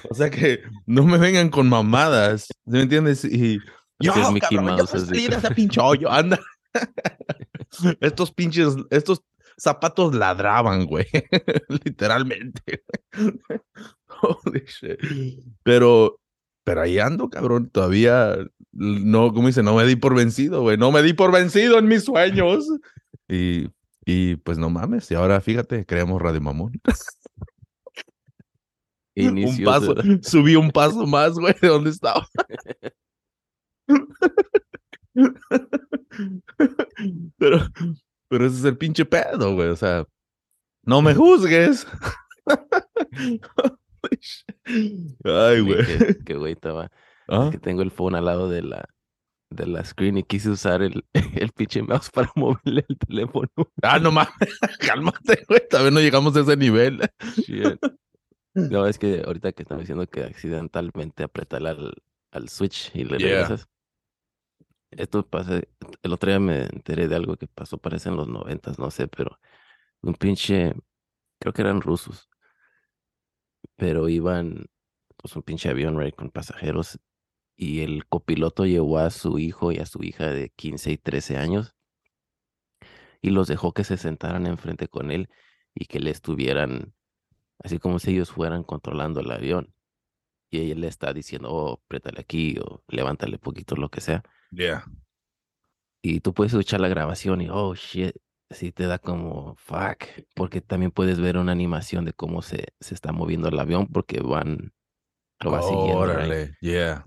O 0.10 0.14
sea 0.14 0.30
que 0.30 0.60
no 0.86 1.06
me 1.06 1.18
vengan 1.18 1.48
con 1.50 1.70
mamadas. 1.70 2.48
¿sí 2.48 2.54
¿Me 2.66 2.82
entiendes? 2.82 3.24
Y 3.24 3.60
yo, 4.02 4.14
es 4.14 4.30
Mickey 4.30 4.58
cabrón, 4.58 4.76
Mouse, 4.76 4.94
así 4.94 5.06
salir 5.06 5.38
de 5.38 5.82
hoyo, 5.82 6.12
anda. 6.12 6.38
Estos 8.02 8.32
pinches, 8.32 8.76
estos 8.90 9.24
zapatos 9.58 10.16
ladraban, 10.16 10.86
güey. 10.86 11.06
Literalmente. 11.86 12.84
Holy 14.22 14.64
shit. 14.66 15.00
Pero, 15.64 16.20
pero 16.64 16.82
ahí 16.82 17.00
ando, 17.00 17.30
cabrón. 17.30 17.70
Todavía 17.70 18.38
no, 18.72 19.34
como 19.34 19.48
dice, 19.48 19.64
no 19.64 19.76
me 19.76 19.86
di 19.86 19.96
por 19.96 20.16
vencido, 20.16 20.62
güey. 20.62 20.78
No 20.78 20.92
me 20.92 21.04
di 21.04 21.14
por 21.14 21.32
vencido 21.32 21.78
en 21.78 21.88
mis 21.88 22.06
sueños. 22.06 22.68
Y, 23.28 23.68
y 24.06 24.36
pues 24.38 24.58
no 24.58 24.70
mames. 24.70 25.10
Y 25.12 25.16
ahora 25.16 25.42
fíjate, 25.42 25.86
creamos 25.86 26.22
Radio 26.22 26.42
Mamón. 26.42 26.74
un 29.16 29.64
paso, 29.64 29.96
subí 30.22 30.56
un 30.56 30.72
paso 30.72 31.06
más, 31.06 31.34
güey, 31.34 31.56
de 31.62 31.68
donde 31.68 31.90
estaba. 31.90 32.28
pero, 37.38 37.60
pero 38.28 38.46
ese 38.46 38.58
es 38.58 38.64
el 38.66 38.78
pinche 38.78 39.06
pedo, 39.06 39.56
güey. 39.56 39.70
O 39.70 39.76
sea, 39.76 40.06
no 40.84 41.02
me 41.02 41.16
juzgues. 41.16 41.88
Ay, 45.24 45.60
güey. 45.62 45.86
Que 46.26 46.36
güey 46.36 46.54
estaba. 46.54 46.92
Ah, 47.28 47.50
Que 47.52 47.60
tengo 47.60 47.82
el 47.82 47.92
phone 47.92 48.16
al 48.16 48.26
lado 48.26 48.50
de 48.50 48.62
la, 48.64 48.86
de 49.52 49.68
la 49.68 49.84
screen 49.84 50.18
y 50.18 50.24
quise 50.24 50.50
usar 50.50 50.82
el, 50.82 51.06
el 51.36 51.52
pinche 51.52 51.82
mouse 51.84 52.10
para 52.10 52.32
moverle 52.36 52.86
el 52.88 52.98
teléfono. 52.98 53.50
Ah, 53.82 54.00
no 54.00 54.12
mames. 54.12 54.32
Cálmate, 54.80 55.46
güey. 55.48 55.62
Todavía 55.70 55.92
no 55.92 56.00
llegamos 56.00 56.36
a 56.36 56.42
ese 56.42 56.58
nivel. 56.58 57.00
Shit. 57.38 57.78
No, 58.56 58.88
es 58.88 58.98
que 58.98 59.22
ahorita 59.26 59.52
que 59.52 59.62
estaba 59.62 59.82
diciendo 59.82 60.08
que 60.08 60.24
accidentalmente 60.24 61.24
apretarle 61.24 61.70
al, 61.70 61.94
al 62.32 62.50
switch 62.50 62.92
y 62.96 63.04
le 63.04 63.20
Yeah. 63.20 63.28
regresas. 63.48 63.68
Esto 64.92 65.26
pasa, 65.28 65.62
el 66.04 66.14
otro 66.14 66.30
día 66.30 66.40
me 66.40 66.64
enteré 66.64 67.08
de 67.08 67.16
algo 67.16 67.38
que 67.38 67.48
pasó, 67.48 67.78
parece 67.78 68.10
en 68.10 68.18
los 68.18 68.28
noventas, 68.28 68.80
no 68.80 68.92
sé, 68.92 69.08
pero 69.08 69.40
un 70.02 70.16
pinche, 70.16 70.74
creo 71.40 71.54
que 71.54 71.62
eran 71.62 71.82
rusos, 71.82 72.30
pero 73.76 74.10
iban, 74.10 74.66
pues 75.18 75.36
un 75.36 75.44
pinche 75.44 75.70
avión, 75.70 76.00
right, 76.00 76.16
con 76.16 76.32
pasajeros, 76.32 77.00
y 77.56 77.82
el 77.82 78.08
copiloto 78.08 78.66
llevó 78.66 79.00
a 79.00 79.10
su 79.12 79.40
hijo 79.40 79.72
y 79.72 79.80
a 79.80 79.86
su 79.86 80.04
hija 80.04 80.28
de 80.30 80.50
15 80.52 80.92
y 80.92 80.98
13 80.98 81.38
años 81.38 81.76
y 83.22 83.32
los 83.32 83.48
dejó 83.48 83.74
que 83.74 83.84
se 83.84 83.98
sentaran 83.98 84.48
enfrente 84.48 84.88
con 84.88 85.12
él 85.12 85.30
y 85.74 85.86
que 85.86 86.00
le 86.00 86.12
estuvieran, 86.12 86.94
así 87.60 87.80
como 87.80 88.00
si 88.00 88.12
ellos 88.12 88.32
fueran 88.32 88.64
controlando 88.64 89.20
el 89.22 89.32
avión. 89.32 89.74
Y 90.50 90.60
ella 90.60 90.76
le 90.76 90.88
está 90.88 91.14
diciendo, 91.14 91.50
oh, 91.52 91.74
apriétale 91.86 92.22
aquí 92.22 92.58
o 92.60 92.84
levántale 92.88 93.38
poquito, 93.38 93.76
lo 93.76 93.90
que 93.90 94.02
sea. 94.02 94.24
Yeah. 94.52 94.84
Y 96.02 96.22
tú 96.22 96.34
puedes 96.34 96.54
escuchar 96.54 96.80
la 96.80 96.88
grabación 96.88 97.42
y, 97.42 97.50
oh, 97.50 97.76
shit, 97.76 98.16
sí 98.50 98.72
te 98.72 98.88
da 98.88 99.00
como, 99.00 99.56
fuck, 99.58 100.04
porque 100.34 100.62
también 100.62 100.92
puedes 100.92 101.20
ver 101.20 101.38
una 101.38 101.52
animación 101.52 102.06
de 102.06 102.14
cómo 102.14 102.42
se, 102.42 102.68
se 102.80 102.94
está 102.96 103.12
moviendo 103.12 103.50
el 103.50 103.60
avión 103.60 103.88
porque 103.88 104.22
van, 104.22 104.74
lo 105.42 105.52
va 105.52 105.62
siguiendo, 105.62 106.06
right? 106.06 106.12
Órale. 106.12 106.58
Yeah. 106.62 107.06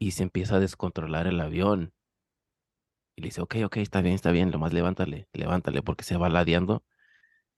y 0.00 0.12
se 0.12 0.22
empieza 0.22 0.56
a 0.56 0.60
descontrolar 0.60 1.26
el 1.26 1.40
avión. 1.40 1.92
Y 3.16 3.22
le 3.22 3.28
dice, 3.28 3.40
ok, 3.42 3.56
ok, 3.64 3.78
está 3.78 4.00
bien, 4.00 4.14
está 4.14 4.30
bien, 4.30 4.50
lo 4.52 4.58
más 4.60 4.72
levántale, 4.72 5.28
levántale, 5.32 5.82
porque 5.82 6.04
se 6.04 6.16
va 6.16 6.28
ladeando 6.28 6.84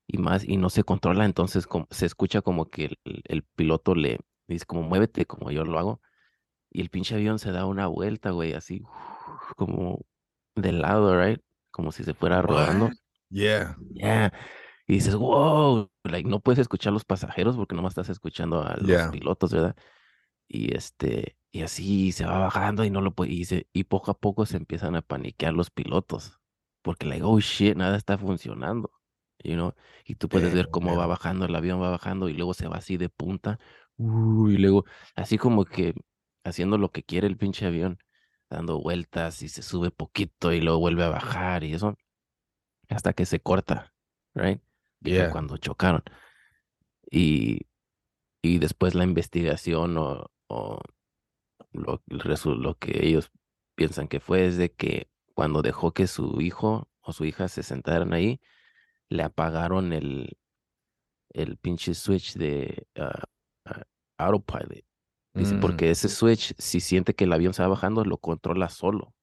y 0.07 0.17
más, 0.17 0.43
y 0.43 0.57
no 0.57 0.69
se 0.71 0.83
controla, 0.83 1.23
entonces 1.25 1.67
como- 1.67 1.87
se 1.91 2.07
escucha 2.07 2.41
como 2.41 2.69
que 2.69 2.85
el, 2.85 3.21
el 3.25 3.43
piloto 3.43 3.93
le 3.95 4.19
dice, 4.47 4.65
como 4.65 4.81
muévete, 4.83 5.25
como 5.25 5.51
yo 5.51 5.63
lo 5.63 5.77
hago, 5.77 6.01
y 6.71 6.81
el 6.81 6.89
pinche 6.89 7.15
avión 7.15 7.39
se 7.39 7.51
da 7.51 7.65
una 7.65 7.87
vuelta, 7.87 8.31
güey, 8.31 8.53
así, 8.53 8.83
como 9.57 10.01
de 10.55 10.71
lado, 10.73 11.19
right? 11.21 11.41
Como 11.71 11.91
si 11.91 12.03
se 12.03 12.13
fuera 12.15 12.41
rodando. 12.41 12.85
What? 12.87 12.93
Yeah. 13.29 13.77
Yeah. 13.93 14.33
Y 14.87 14.95
dices, 14.95 15.15
wow, 15.15 15.89
like, 16.03 16.27
no 16.29 16.39
puedes 16.41 16.59
escuchar 16.59 16.91
a 16.91 16.93
los 16.93 17.05
pasajeros 17.05 17.55
porque 17.55 17.75
nomás 17.75 17.91
estás 17.91 18.09
escuchando 18.09 18.61
a 18.63 18.75
los 18.77 18.87
Yeah. 18.87 19.11
pilotos, 19.11 19.53
¿verdad? 19.53 19.75
Y 20.47 20.75
este, 20.75 21.37
y 21.51 21.61
así 21.63 22.11
se 22.11 22.25
va 22.25 22.37
bajando 22.39 22.83
y 22.83 22.89
no 22.89 23.01
lo 23.01 23.13
puede, 23.13 23.31
y, 23.33 23.45
se- 23.45 23.67
y 23.73 23.85
poco 23.85 24.11
a 24.11 24.19
poco 24.19 24.45
se 24.45 24.57
empiezan 24.57 24.95
a 24.95 25.01
paniquear 25.01 25.53
los 25.53 25.69
pilotos. 25.71 26.39
Porque 26.81 27.05
like, 27.05 27.23
oh 27.23 27.39
shit, 27.39 27.75
nada 27.77 27.95
está 27.97 28.17
funcionando. 28.17 28.91
You 29.43 29.53
know? 29.55 29.73
Y 30.05 30.15
tú 30.15 30.29
puedes 30.29 30.53
ver 30.53 30.69
cómo 30.69 30.95
va 30.95 31.03
Damn. 31.03 31.09
bajando, 31.09 31.45
el 31.45 31.55
avión 31.55 31.81
va 31.81 31.89
bajando 31.91 32.29
y 32.29 32.33
luego 32.33 32.53
se 32.53 32.67
va 32.67 32.77
así 32.77 32.97
de 32.97 33.09
punta. 33.09 33.59
uh, 33.97 34.49
y 34.49 34.57
luego, 34.57 34.85
así 35.15 35.37
como 35.37 35.65
que 35.65 35.93
haciendo 36.43 36.77
lo 36.77 36.91
que 36.91 37.03
quiere 37.03 37.27
el 37.27 37.37
pinche 37.37 37.65
avión, 37.65 37.99
dando 38.49 38.81
vueltas 38.81 39.41
y 39.41 39.49
se 39.49 39.61
sube 39.61 39.91
poquito 39.91 40.51
y 40.53 40.61
luego 40.61 40.79
vuelve 40.79 41.03
a 41.03 41.09
bajar 41.09 41.63
y 41.63 41.73
eso, 41.73 41.97
hasta 42.89 43.13
que 43.13 43.25
se 43.25 43.39
corta, 43.39 43.93
right? 44.33 44.61
Yeah. 45.01 45.31
cuando 45.31 45.57
chocaron. 45.57 46.03
Y, 47.09 47.61
y 48.41 48.59
después 48.59 48.93
la 48.93 49.03
investigación 49.03 49.97
o, 49.97 50.31
o 50.47 50.79
lo, 51.71 52.01
lo 52.07 52.77
que 52.77 53.07
ellos 53.07 53.31
piensan 53.75 54.07
que 54.07 54.19
fue 54.19 54.45
es 54.45 54.57
de 54.57 54.71
que 54.71 55.09
cuando 55.33 55.61
dejó 55.61 55.93
que 55.93 56.07
su 56.07 56.41
hijo 56.41 56.89
o 57.01 57.13
su 57.13 57.25
hija 57.25 57.47
se 57.47 57.63
sentaran 57.63 58.13
ahí, 58.13 58.39
le 59.09 59.23
apagaron 59.23 59.91
el, 59.93 60.37
el 61.33 61.57
pinche 61.57 61.93
switch 61.93 62.35
de 62.35 62.87
ah, 62.95 63.23
ah, 63.65 63.83
autopilot. 64.17 64.85
Dice, 65.33 65.55
Mm. 65.55 65.59
porque 65.61 65.89
ese 65.91 66.09
switch, 66.09 66.53
si 66.57 66.79
siente 66.81 67.13
que 67.15 67.23
el 67.23 67.33
avión 67.33 67.53
se 67.53 67.61
va 67.61 67.69
bajando, 67.69 68.03
lo 68.03 68.17
controla 68.17 68.69
solo. 68.69 69.13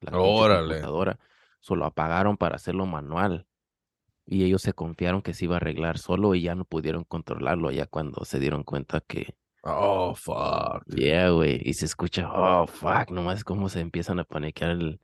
La 0.00 0.18
Órale. 0.18 0.68
computadora. 0.74 1.18
solo 1.60 1.84
apagaron 1.86 2.36
para 2.36 2.54
hacerlo 2.56 2.86
manual. 2.86 3.46
Y 4.24 4.44
ellos 4.44 4.62
se 4.62 4.72
confiaron 4.74 5.22
que 5.22 5.34
se 5.34 5.46
iba 5.46 5.54
a 5.54 5.58
arreglar 5.58 5.98
solo 5.98 6.34
y 6.36 6.42
ya 6.42 6.54
no 6.54 6.64
pudieron 6.64 7.02
controlarlo 7.04 7.70
ya 7.72 7.86
cuando 7.86 8.24
se 8.24 8.38
dieron 8.38 8.62
cuenta 8.62 9.00
que, 9.00 9.34
Oh, 9.64 10.14
fuck. 10.14 10.84
yeah, 10.86 11.30
güey, 11.30 11.60
y 11.64 11.74
se 11.74 11.84
escucha, 11.86 12.30
oh, 12.32 12.66
fuck, 12.68 13.10
nomás 13.10 13.42
cómo 13.42 13.68
se 13.68 13.80
empiezan 13.80 14.20
a 14.20 14.24
paniquear 14.24 14.70
el, 14.70 15.00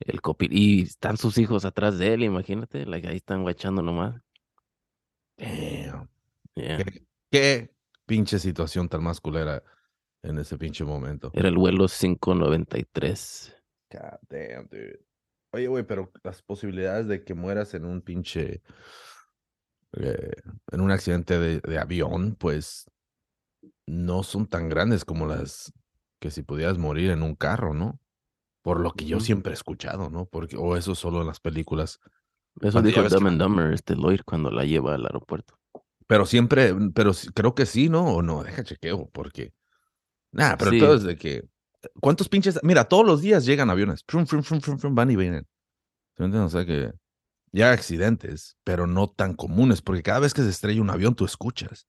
el 0.00 0.20
copi. 0.20 0.48
Y 0.50 0.82
están 0.82 1.16
sus 1.18 1.38
hijos 1.38 1.64
atrás 1.64 1.96
de 1.98 2.14
él, 2.14 2.24
imagínate, 2.24 2.84
like, 2.84 3.06
ahí 3.06 3.16
están 3.16 3.42
guachando 3.42 3.80
nomás. 3.82 4.20
Damn. 5.36 6.08
Yeah. 6.54 6.78
¿Qué, 6.78 7.02
qué 7.30 7.70
pinche 8.06 8.38
situación 8.38 8.88
tan 8.88 9.02
masculera 9.04 9.62
en 10.26 10.38
ese 10.38 10.58
pinche 10.58 10.84
momento. 10.84 11.30
Era 11.34 11.48
el 11.48 11.56
vuelo 11.56 11.86
593. 11.88 13.56
God 13.90 14.18
damn, 14.28 14.68
dude. 14.68 15.00
Oye, 15.52 15.68
güey, 15.68 15.84
pero 15.84 16.12
las 16.22 16.42
posibilidades 16.42 17.06
de 17.08 17.24
que 17.24 17.34
mueras 17.34 17.74
en 17.74 17.84
un 17.84 18.02
pinche. 18.02 18.62
eh, 19.98 20.32
en 20.72 20.80
un 20.80 20.90
accidente 20.90 21.38
de, 21.38 21.60
de 21.60 21.78
avión, 21.78 22.36
pues. 22.36 22.90
No 23.88 24.24
son 24.24 24.48
tan 24.48 24.68
grandes 24.68 25.04
como 25.04 25.26
las 25.26 25.72
que 26.20 26.30
si 26.32 26.42
pudieras 26.42 26.76
morir 26.76 27.10
en 27.10 27.22
un 27.22 27.36
carro, 27.36 27.72
¿no? 27.72 28.00
Por 28.62 28.80
lo 28.80 28.92
que 28.92 29.04
yo 29.04 29.20
siempre 29.20 29.52
he 29.52 29.54
escuchado, 29.54 30.10
¿no? 30.10 30.26
Porque, 30.26 30.56
o 30.56 30.76
eso 30.76 30.96
solo 30.96 31.20
en 31.20 31.28
las 31.28 31.38
películas. 31.38 32.00
Eso 32.60 32.82
dijo 32.82 33.02
Dumb 33.08 33.28
and 33.28 33.40
Dumber, 33.40 33.72
este 33.72 33.94
Lloyd, 33.94 34.20
cuando 34.24 34.50
la 34.50 34.64
lleva 34.64 34.94
al 34.94 35.04
aeropuerto. 35.06 35.58
Pero 36.08 36.26
siempre, 36.26 36.74
pero 36.94 37.12
creo 37.34 37.54
que 37.54 37.66
sí, 37.66 37.88
¿no? 37.88 38.04
O 38.16 38.22
no, 38.22 38.42
deja 38.42 38.64
chequeo, 38.64 39.08
porque. 39.10 39.52
Nah, 40.32 40.56
pero 40.56 40.70
Sí. 40.70 40.78
todo 40.80 40.94
es 40.94 41.02
de 41.02 41.16
que. 41.16 41.44
¿Cuántos 42.00 42.28
pinches? 42.28 42.58
Mira, 42.62 42.84
todos 42.84 43.06
los 43.06 43.20
días 43.22 43.44
llegan 43.44 43.70
aviones. 43.70 44.02
Frum, 44.08 44.26
frum, 44.26 44.42
frum, 44.42 44.60
frum, 44.60 44.78
frum, 44.78 44.94
van 44.94 45.10
y 45.10 45.16
vienen. 45.16 45.46
O 46.18 46.48
sea 46.48 46.64
que. 46.64 46.92
Ya 47.52 47.72
accidentes, 47.72 48.56
pero 48.64 48.86
no 48.86 49.08
tan 49.08 49.34
comunes, 49.34 49.80
porque 49.80 50.02
cada 50.02 50.18
vez 50.18 50.34
que 50.34 50.42
se 50.42 50.50
estrella 50.50 50.82
un 50.82 50.90
avión, 50.90 51.14
tú 51.14 51.24
escuchas. 51.24 51.86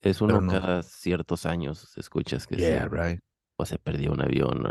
Es 0.00 0.20
uno 0.20 0.40
no. 0.40 0.50
cada 0.50 0.82
ciertos 0.82 1.46
años, 1.46 1.96
escuchas 1.96 2.46
que 2.46 2.56
Yeah, 2.56 2.88
sí, 2.88 2.96
right. 2.96 3.20
o 3.56 3.64
se 3.64 3.78
perdió 3.78 4.12
un 4.12 4.22
avión. 4.22 4.66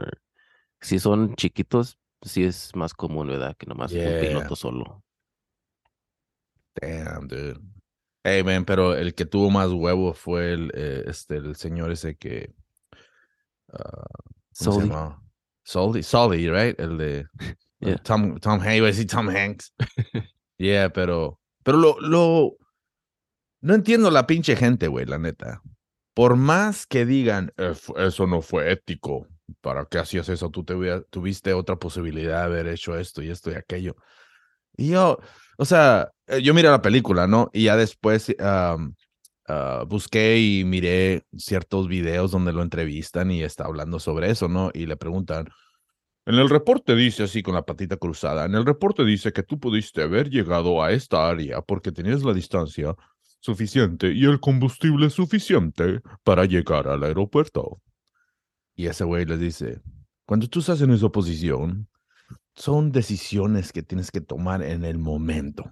Si 0.82 1.00
son 1.00 1.36
chiquitos, 1.36 1.98
sí 2.24 2.44
es 2.44 2.76
más 2.76 2.94
común, 2.94 3.28
¿verdad? 3.30 3.56
Que 3.58 3.68
nomás 3.68 3.94
un 3.94 4.00
piloto 4.20 4.56
solo. 4.56 5.04
Damn, 6.82 7.28
dude. 7.28 7.60
Hey, 8.24 8.44
man, 8.44 8.66
pero 8.66 8.96
el 8.96 9.14
que 9.14 9.26
tuvo 9.26 9.50
más 9.50 9.70
huevo 9.72 10.14
fue 10.14 10.54
el, 10.54 10.72
eh, 10.74 11.04
este, 11.08 11.38
el 11.38 11.56
señor 11.56 11.92
ese 11.92 12.16
que. 12.16 12.54
Ah, 13.74 14.06
¿Cómo 14.60 14.82
se 14.82 14.88
Sully. 14.88 14.92
Sully, 15.64 16.04
Sully, 16.04 16.50
right? 16.50 16.80
El 16.80 16.98
de 16.98 17.26
Yeah. 17.84 17.98
Tom, 17.98 18.40
Tom 18.40 18.62
Hanks, 18.62 18.78
iba 18.78 18.88
a 18.88 18.92
decir 18.92 19.08
Tom 19.08 19.28
Hanks. 19.30 19.74
yeah, 20.58 20.90
pero, 20.90 21.40
pero 21.64 21.78
lo, 21.78 22.00
lo, 22.00 22.56
no 23.62 23.74
entiendo 23.74 24.10
la 24.10 24.26
pinche 24.26 24.56
gente, 24.56 24.88
güey, 24.88 25.06
la 25.06 25.18
neta. 25.18 25.62
Por 26.14 26.38
más 26.38 26.86
que 26.86 27.06
digan, 27.06 27.52
"Eh, 27.58 27.74
eso 27.98 28.28
no 28.28 28.42
fue 28.42 28.72
ético, 28.72 29.28
¿para 29.62 29.86
qué 29.86 29.98
hacías 29.98 30.30
eso? 30.30 30.50
Tú 30.50 30.64
te 30.64 30.76
tuviste 31.10 31.54
otra 31.54 31.76
posibilidad 31.76 32.40
de 32.40 32.46
haber 32.46 32.68
hecho 32.68 32.98
esto 32.98 33.22
y 33.22 33.30
esto 33.30 33.52
y 33.52 33.56
aquello. 33.56 33.96
Y 34.78 34.90
yo, 34.92 35.20
o 35.58 35.66
sea, 35.66 36.12
eh, 36.28 36.42
yo 36.42 36.54
miré 36.54 36.70
la 36.70 36.82
película, 36.82 37.28
¿no? 37.28 37.50
Y 37.54 37.66
ya 37.66 37.76
después 37.76 38.34
am, 38.40 38.96
ah, 39.48 39.84
busqué 39.88 40.40
y 40.40 40.64
miré 40.66 41.24
ciertos 41.38 41.88
videos 41.88 42.32
donde 42.32 42.54
lo 42.54 42.62
entrevistan 42.62 43.32
y 43.32 43.44
está 43.44 43.66
hablando 43.66 44.00
sobre 44.00 44.30
eso, 44.30 44.48
¿no? 44.48 44.72
Y 44.74 44.86
le 44.86 44.98
preguntan, 44.98 45.48
en 46.26 46.36
el 46.36 46.50
reporte 46.50 46.96
dice 46.96 47.24
así 47.24 47.44
con 47.44 47.54
la 47.54 47.66
patita 47.66 47.98
cruzada, 47.98 48.46
en 48.46 48.56
el 48.56 48.66
reporte 48.66 49.04
dice 49.04 49.34
que 49.34 49.44
tú 49.44 49.60
pudiste 49.60 50.04
haber 50.04 50.30
llegado 50.30 50.82
a 50.82 50.92
esta 50.92 51.30
área 51.30 51.62
porque 51.62 51.92
tenías 51.92 52.24
la 52.24 52.34
distancia 52.34 52.96
suficiente 53.42 54.14
y 54.14 54.24
el 54.24 54.40
combustible 54.40 55.10
suficiente 55.10 56.00
para 56.24 56.46
llegar 56.46 56.88
al 56.88 57.04
aeropuerto. 57.04 57.82
Y 58.76 58.88
ese 58.88 59.04
güey 59.04 59.26
les 59.26 59.40
dice, 59.40 59.82
cuando 60.26 60.48
tú 60.48 60.60
estás 60.60 60.82
en 60.82 60.92
esa 60.92 61.10
posición, 61.10 61.90
son 62.56 62.92
decisiones 62.92 63.74
que 63.74 63.84
tienes 63.84 64.12
que 64.12 64.22
tomar 64.22 64.64
en 64.64 64.86
el 64.86 64.98
momento. 64.98 65.72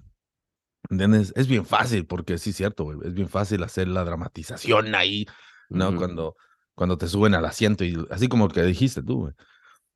¿Entiendes? 0.89 1.31
Es 1.35 1.47
bien 1.47 1.65
fácil, 1.65 2.05
porque 2.05 2.37
sí 2.37 2.49
es 2.49 2.55
cierto, 2.55 2.83
güey, 2.85 2.97
es 3.03 3.13
bien 3.13 3.29
fácil 3.29 3.63
hacer 3.63 3.87
la 3.87 4.03
dramatización 4.03 4.95
ahí, 4.95 5.25
¿no? 5.69 5.95
Cuando, 5.95 6.35
cuando 6.75 6.97
te 6.97 7.07
suben 7.07 7.35
al 7.35 7.45
asiento 7.45 7.83
y 7.85 7.97
así 8.09 8.27
como 8.27 8.47
que 8.49 8.63
dijiste 8.63 9.03
tú, 9.03 9.21
güey. 9.21 9.33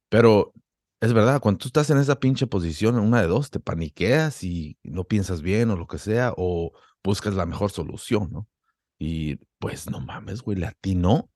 Pero 0.10 0.54
es 1.02 1.14
verdad, 1.14 1.42
cuando 1.42 1.60
tú 1.60 1.68
estás 1.68 1.90
en 1.90 1.98
esa 1.98 2.20
pinche 2.20 2.48
posición, 2.48 2.98
una 2.98 3.22
de 3.22 3.28
dos, 3.28 3.50
te 3.50 3.60
paniqueas 3.60 4.44
y 4.44 4.78
no 4.84 5.04
piensas 5.04 5.42
bien 5.42 5.70
o 5.72 5.76
lo 5.76 5.88
que 5.88 5.98
sea, 5.98 6.34
o 6.38 6.72
buscas 7.04 7.34
la 7.34 7.46
mejor 7.46 7.72
solución, 7.72 8.30
¿no? 8.32 8.48
Y 8.98 9.38
pues 9.60 9.90
no 9.90 10.00
mames, 10.00 10.42
güey, 10.42 10.58
le 10.58 10.68
atinó. 10.68 11.30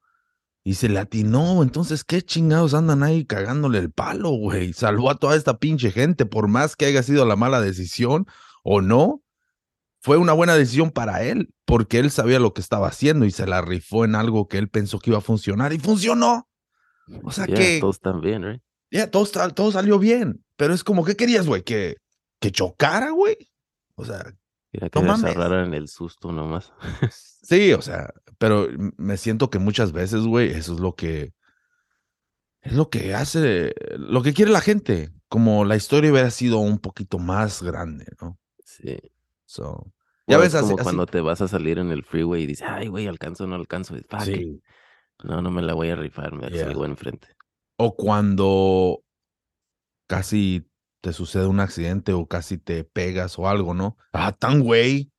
Y 0.63 0.75
se 0.75 0.89
le 0.89 0.99
atinó, 0.99 1.63
entonces, 1.63 2.03
¿qué 2.03 2.21
chingados 2.21 2.73
andan 2.73 3.01
ahí 3.01 3.25
cagándole 3.25 3.79
el 3.79 3.91
palo, 3.91 4.31
güey? 4.31 4.73
Salvó 4.73 5.09
a 5.09 5.15
toda 5.15 5.35
esta 5.35 5.57
pinche 5.57 5.91
gente, 5.91 6.25
por 6.25 6.47
más 6.47 6.75
que 6.75 6.85
haya 6.85 7.01
sido 7.01 7.25
la 7.25 7.35
mala 7.35 7.61
decisión 7.61 8.27
o 8.63 8.81
no, 8.81 9.23
fue 10.01 10.17
una 10.17 10.33
buena 10.33 10.55
decisión 10.55 10.91
para 10.91 11.23
él, 11.23 11.53
porque 11.65 11.99
él 11.99 12.11
sabía 12.11 12.39
lo 12.39 12.53
que 12.53 12.61
estaba 12.61 12.87
haciendo 12.87 13.25
y 13.25 13.31
se 13.31 13.45
la 13.47 13.61
rifó 13.61 14.05
en 14.05 14.15
algo 14.15 14.47
que 14.47 14.57
él 14.57 14.69
pensó 14.69 14.99
que 14.99 15.09
iba 15.11 15.19
a 15.19 15.21
funcionar 15.21 15.73
y 15.73 15.79
funcionó. 15.79 16.47
O 17.23 17.31
sea 17.31 17.45
Yeah, 17.47 17.57
que, 17.57 17.79
todos 17.79 17.97
están 17.97 18.21
bien, 18.21 18.43
right? 18.43 18.61
ya, 18.91 19.09
todo, 19.09 19.25
todo 19.51 19.71
salió 19.71 19.99
bien, 19.99 20.43
pero 20.55 20.73
es 20.73 20.83
como, 20.83 21.03
¿qué 21.03 21.15
querías, 21.15 21.47
güey? 21.47 21.63
¿Que, 21.63 21.97
que 22.39 22.51
chocara, 22.51 23.11
güey? 23.11 23.37
O 23.95 24.05
sea, 24.05 24.33
Mira 24.71 24.89
que 24.89 24.99
No 25.01 25.15
se 25.15 25.21
mames. 25.23 25.35
agarraran 25.35 25.73
el 25.73 25.87
susto 25.87 26.31
nomás. 26.31 26.71
sí, 27.43 27.73
o 27.73 27.81
sea, 27.81 28.13
pero 28.37 28.67
me 28.97 29.17
siento 29.17 29.49
que 29.49 29.59
muchas 29.59 29.91
veces, 29.91 30.21
güey, 30.21 30.51
eso 30.51 30.73
es 30.75 30.79
lo 30.79 30.93
que, 30.95 31.33
es 32.61 32.73
lo 32.73 32.89
que 32.89 33.15
hace, 33.15 33.73
lo 33.97 34.21
que 34.21 34.33
quiere 34.33 34.51
la 34.51 34.61
gente, 34.61 35.11
como 35.27 35.65
la 35.65 35.75
historia 35.75 36.11
hubiera 36.11 36.29
sido 36.29 36.59
un 36.59 36.77
poquito 36.79 37.17
más 37.17 37.63
grande, 37.63 38.05
¿no? 38.21 38.37
Sí. 38.63 38.97
So, 39.49 39.91
ya 40.27 40.37
ves, 40.37 40.53
es 40.53 40.59
como 40.61 40.73
así- 40.73 40.73
así- 40.75 40.83
cuando 40.83 41.05
te 41.07 41.21
vas 41.21 41.41
a 41.41 41.47
salir 41.47 41.79
en 41.79 41.89
el 41.89 42.03
freeway 42.03 42.43
y 42.43 42.45
dices, 42.45 42.67
ay, 42.69 42.87
güey, 42.87 43.07
alcanzo 43.07 43.47
no 43.47 43.55
alcanzo. 43.55 43.95
Sí. 44.23 44.61
No, 45.23 45.41
no 45.41 45.49
me 45.49 45.63
la 45.63 45.73
voy 45.73 45.89
a 45.89 45.95
rifar, 45.95 46.33
me 46.33 46.49
Yeah. 46.49 46.65
salgo 46.65 46.85
enfrente. 46.85 47.29
O 47.77 47.95
cuando 47.95 49.01
casi 50.07 50.69
te 51.01 51.13
sucede 51.13 51.47
un 51.47 51.59
accidente 51.59 52.13
o 52.13 52.27
casi 52.27 52.59
te 52.59 52.83
pegas 52.83 53.39
o 53.39 53.47
algo, 53.49 53.73
¿no? 53.73 53.97
Ah, 54.13 54.31
tan 54.33 54.59
güey. 54.61 55.11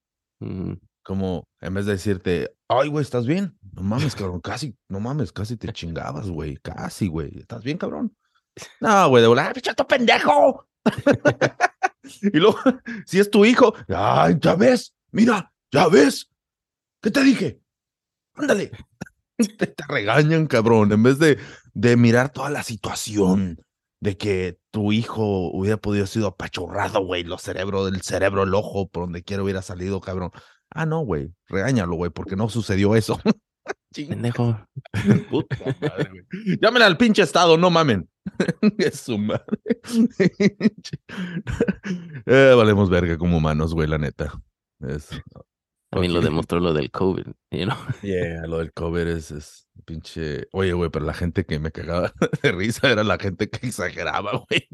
Como 1.03 1.49
en 1.61 1.75
vez 1.75 1.87
de 1.87 1.93
decirte, 1.93 2.55
ay, 2.69 2.89
güey, 2.89 3.03
¿estás 3.03 3.27
bien? 3.27 3.59
No 3.73 3.83
mames, 3.83 4.15
cabrón, 4.15 4.41
casi, 4.41 4.77
no 4.89 5.01
mames, 5.01 5.33
casi 5.33 5.57
te 5.57 5.73
chingabas, 5.73 6.31
güey, 6.31 6.57
casi, 6.59 7.09
güey. 7.09 7.37
¿Estás 7.37 7.65
bien, 7.65 7.79
cabrón? 7.79 8.17
No, 8.81 9.09
güey, 9.09 9.23
de 9.23 9.29
volar, 9.29 9.53
¡pichato 9.55 9.87
pendejo! 9.89 10.69
y 12.23 12.39
luego, 12.39 12.59
si 13.07 13.19
es 13.19 13.31
tu 13.31 13.45
hijo, 13.45 13.75
ay, 13.89 14.37
ya 14.41 14.55
ves, 14.55 14.95
mira, 15.11 15.53
ya 15.71 15.89
ves. 15.89 16.29
¿Qué 17.03 17.11
te 17.11 17.23
dije? 17.23 17.61
Ándale. 18.35 18.71
te, 19.37 19.67
te 19.67 19.85
regañan, 19.89 20.47
cabrón, 20.47 20.93
en 20.93 21.03
vez 21.03 21.19
de, 21.19 21.39
de 21.75 21.97
mirar 21.97 22.31
toda 22.31 22.51
la 22.51 22.63
situación 22.63 23.59
de 24.01 24.17
que 24.17 24.59
tu 24.71 24.93
hijo 24.93 25.51
hubiera 25.51 25.77
podido 25.77 26.07
sido 26.07 26.29
apachurrado, 26.29 27.05
güey, 27.05 27.23
los 27.23 27.43
cerebros 27.43 27.91
del 27.91 28.01
cerebro, 28.03 28.43
el 28.43 28.55
ojo, 28.55 28.89
por 28.89 29.05
donde 29.05 29.23
quiera 29.23 29.43
hubiera 29.43 29.63
salido, 29.63 30.01
cabrón. 30.01 30.31
Ah, 30.71 30.87
no, 30.87 31.01
güey, 31.01 31.33
regáñalo, 31.49 31.97
güey, 31.97 32.11
porque 32.11 32.37
no 32.37 32.49
sucedió 32.49 32.97
eso. 32.97 33.21
Pendejo. 33.95 34.59
puta 35.31 35.57
madre, 35.81 36.11
güey. 36.11 36.59
Llámenle 36.61 36.87
al 36.87 36.97
pinche 36.97 37.23
estado, 37.23 37.57
no 37.59 37.71
mamen. 37.71 38.09
es 38.79 39.01
su 39.01 39.19
madre. 39.19 39.45
Eh, 42.27 42.55
valemos 42.57 42.89
verga 42.91 43.19
como 43.19 43.39
humanos, 43.39 43.75
güey, 43.75 43.89
la 43.89 43.99
neta. 43.99 44.33
Es, 44.81 45.09
También 45.91 46.13
lo 46.13 46.21
Ok. 46.21 46.25
demostró 46.25 46.61
lo 46.61 46.73
del 46.73 46.91
COVID, 46.91 47.27
you 47.51 47.65
know? 47.65 47.77
Yeah, 48.03 48.47
lo 48.47 48.59
del 48.59 48.73
cover 48.73 49.09
es, 49.09 49.31
es 49.33 49.67
pinche. 49.85 50.47
Oye, 50.53 50.73
güey, 50.73 50.89
pero 50.91 51.05
la 51.05 51.15
gente 51.15 51.45
que 51.45 51.59
me 51.59 51.73
cagaba 51.73 52.13
de 52.43 52.53
risa 52.53 52.91
era 52.91 53.03
la 53.03 53.19
gente 53.19 53.51
que 53.51 53.67
exageraba, 53.67 54.45
güey. 54.49 54.69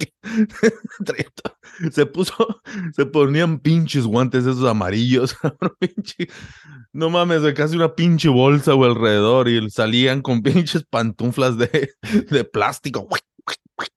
se 1.91 2.07
puso, 2.07 2.61
se 2.95 3.07
ponían 3.07 3.61
pinches 3.61 4.05
guantes 4.05 4.45
esos 4.47 4.69
amarillos, 4.69 5.37
pinche. 5.79 6.29
No 6.93 7.11
mames, 7.11 7.43
de 7.43 7.55
casi 7.55 7.77
una 7.77 7.95
pinche 7.95 8.29
bolsa, 8.29 8.73
güey, 8.73 8.91
alrededor 8.91 9.49
y 9.49 9.71
salían 9.71 10.23
con 10.23 10.43
pinches 10.43 10.85
pantuflas 10.85 11.59
de, 11.59 11.91
de 12.31 12.45
plástico. 12.45 13.09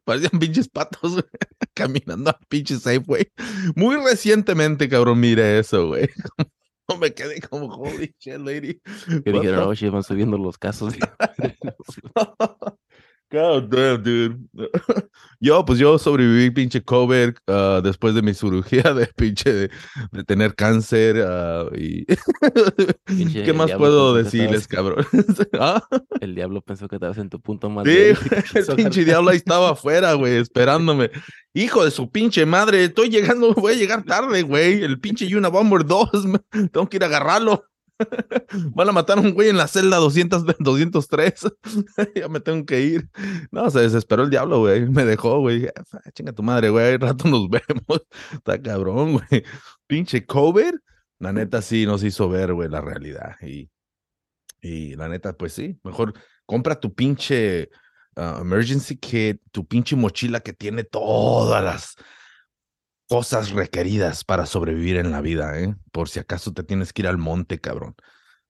Parecían 0.04 0.40
pinches 0.40 0.68
patos, 0.68 1.14
güey, 1.14 1.24
caminando 1.74 2.30
al 2.30 2.38
pinche 2.48 2.78
Safeway. 2.78 3.32
Muy 3.76 3.96
recientemente, 3.98 4.90
cabrón, 4.90 5.20
mire 5.20 5.60
eso, 5.60 5.88
güey. 5.88 6.10
No 6.90 6.98
me 6.98 7.14
quedé 7.14 7.40
como, 7.40 7.68
holy 7.68 8.16
shit, 8.18 8.40
lady. 8.40 8.82
Que 9.24 9.32
dijeron, 9.32 9.68
oye, 9.68 9.92
van 9.92 10.02
subiendo 10.02 10.40
los 10.40 10.58
casos. 10.58 10.96
God 13.32 13.70
damn, 13.70 14.02
dude. 14.04 14.38
Yo, 15.42 15.64
pues 15.64 15.80
yo 15.80 15.98
sobreviví 15.98 16.52
pinche 16.52 16.84
COVID 16.84 17.30
uh, 17.48 17.82
después 17.82 18.14
de 18.14 18.22
mi 18.22 18.34
cirugía 18.34 18.94
de 18.94 19.08
pinche 19.16 19.54
de, 19.54 19.72
de 20.12 20.24
tener 20.26 20.54
cáncer 20.54 21.16
uh, 21.16 21.74
y 21.74 22.06
Pinche 23.06 23.44
¿qué 23.44 23.54
más 23.54 23.72
puedo 23.72 24.14
decirles, 24.14 24.68
cabrón? 24.68 25.06
¿Ah? 25.58 25.82
El 26.20 26.36
diablo 26.36 26.62
pensó 26.62 26.90
que 26.90 26.98
estabas 26.98 27.20
en 27.20 27.30
tu 27.30 27.40
punto 27.40 27.70
más 27.70 27.86
Sí, 27.88 28.12
el 28.54 28.76
pinche 28.76 29.06
diablo 29.06 29.30
ahí 29.30 29.38
estaba 29.38 29.70
afuera, 29.72 30.12
güey, 30.14 30.36
esperándome. 30.36 31.10
Hijo 31.54 31.86
de 31.86 31.92
su 31.92 32.12
pinche 32.12 32.46
madre, 32.46 32.84
estoy 32.84 33.10
llegando, 33.10 33.54
voy 33.54 33.74
a 33.74 33.78
llegar 33.78 34.04
tarde, 34.04 34.42
güey. 34.42 34.84
El 34.84 35.00
pinche 35.00 35.34
Unabomber 35.34 35.86
2, 35.86 36.26
me- 36.26 36.68
tengo 36.68 36.90
que 36.90 36.98
ir 36.98 37.04
a 37.04 37.08
agarrarlo. 37.08 37.64
Van 38.76 38.90
a 38.90 38.92
matar 38.92 39.18
a 39.18 39.22
un 39.22 39.34
güey 39.34 39.50
en 39.50 39.58
la 39.58 39.68
celda 39.68 39.98
200, 39.98 40.46
203. 40.60 41.34
ya 42.16 42.28
me 42.30 42.40
tengo 42.40 42.66
que 42.66 42.82
ir. 42.82 43.10
No, 43.52 43.70
se 43.70 43.82
desesperó 43.82 44.24
el 44.24 44.30
diablo, 44.30 44.60
güey. 44.60 44.88
Me 44.90 45.06
dejó, 45.06 45.40
güey. 45.40 45.68
"Ah, 45.68 46.12
Chinga 46.14 46.34
tu 46.34 46.44
madre, 46.44 46.70
güey. 46.70 46.98
Rato 46.98 47.28
nos 47.28 47.50
vemos. 47.50 48.02
Está 48.34 48.62
cabrón, 48.62 49.14
güey. 49.14 49.44
Pinche 49.88 50.26
COVID. 50.26 50.74
La 51.20 51.34
neta 51.34 51.62
sí 51.62 51.86
nos 51.86 52.04
hizo 52.04 52.30
ver, 52.30 52.54
güey, 52.54 52.70
la 52.70 52.82
realidad. 52.82 53.36
Y, 53.42 53.70
y 54.62 54.96
la 54.96 55.10
neta, 55.10 55.34
pues 55.34 55.54
sí. 55.54 55.78
Mejor 55.84 56.14
compra 56.46 56.80
tu 56.80 56.94
pinche 56.94 57.70
uh, 58.16 58.42
emergency 58.42 58.98
kit, 58.98 59.42
tu 59.52 59.68
pinche 59.68 59.96
mochila 59.96 60.40
que 60.40 60.54
tiene 60.54 60.84
todas 60.86 61.64
las 61.64 61.96
cosas 63.10 63.50
requeridas 63.52 64.24
para 64.24 64.46
sobrevivir 64.46 64.98
en 64.98 65.12
la 65.12 65.20
vida, 65.22 65.60
¿eh? 65.60 65.76
Por 65.92 66.10
si 66.10 66.20
acaso 66.20 66.54
te 66.54 66.64
tienes 66.64 66.94
que 66.94 67.02
ir 67.02 67.08
al 67.08 67.18
monte, 67.18 67.60
cabrón, 67.60 67.96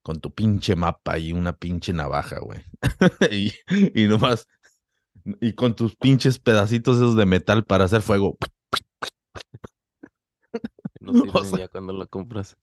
con 0.02 0.20
tu 0.20 0.32
pinche 0.32 0.76
mapa 0.76 1.18
y 1.18 1.32
una 1.32 1.54
pinche 1.56 1.92
navaja, 1.92 2.38
güey. 2.40 2.60
y, 3.32 3.52
y 3.94 4.06
nomás, 4.06 4.46
y 5.40 5.54
con 5.54 5.74
tus 5.74 5.96
pinches 5.96 6.38
pedacitos 6.38 6.98
esos 6.98 7.16
de 7.16 7.26
metal 7.26 7.64
para 7.64 7.84
hacer 7.84 8.02
fuego. 8.02 8.36
No 11.00 11.12
sirven 11.14 11.30
O 11.32 11.44
sea- 11.44 11.58
ya 11.60 11.68
cuando 11.68 11.92
lo 11.92 12.06
compras. 12.08 12.56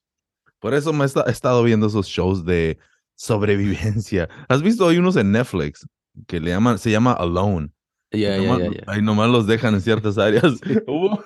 Por 0.60 0.74
eso 0.74 0.94
me 0.94 1.06
he 1.06 1.32
estado 1.32 1.64
viendo 1.64 1.88
esos 1.88 2.08
shows 2.08 2.46
de 2.46 2.78
sobrevivencia. 3.16 4.28
¿Has 4.48 4.62
visto? 4.62 4.88
Hay 4.88 4.98
unos 4.98 5.16
en 5.16 5.32
Netflix 5.32 5.88
que 6.28 6.40
le 6.40 6.52
llaman, 6.52 6.78
se 6.80 6.92
llama 6.92 7.14
Alone. 7.14 7.70
Ya, 8.12 8.38
ya, 8.38 8.38
nomás, 8.38 8.60
ya, 8.60 8.72
ya. 8.72 8.84
Ahí 8.88 9.02
nomás 9.02 9.30
los 9.30 9.48
dejan 9.48 9.74
en 9.74 9.82
ciertas 9.82 10.18
áreas. 10.18 10.60
hubo, 10.88 11.24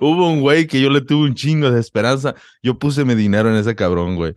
hubo 0.00 0.30
un 0.30 0.40
güey 0.40 0.66
que 0.66 0.80
yo 0.80 0.90
le 0.90 1.00
tuve 1.00 1.28
un 1.28 1.34
chingo 1.34 1.70
de 1.70 1.80
esperanza. 1.80 2.34
Yo 2.62 2.78
puse 2.78 3.04
mi 3.04 3.14
dinero 3.14 3.50
en 3.50 3.56
ese 3.56 3.74
cabrón, 3.74 4.16
güey. 4.16 4.34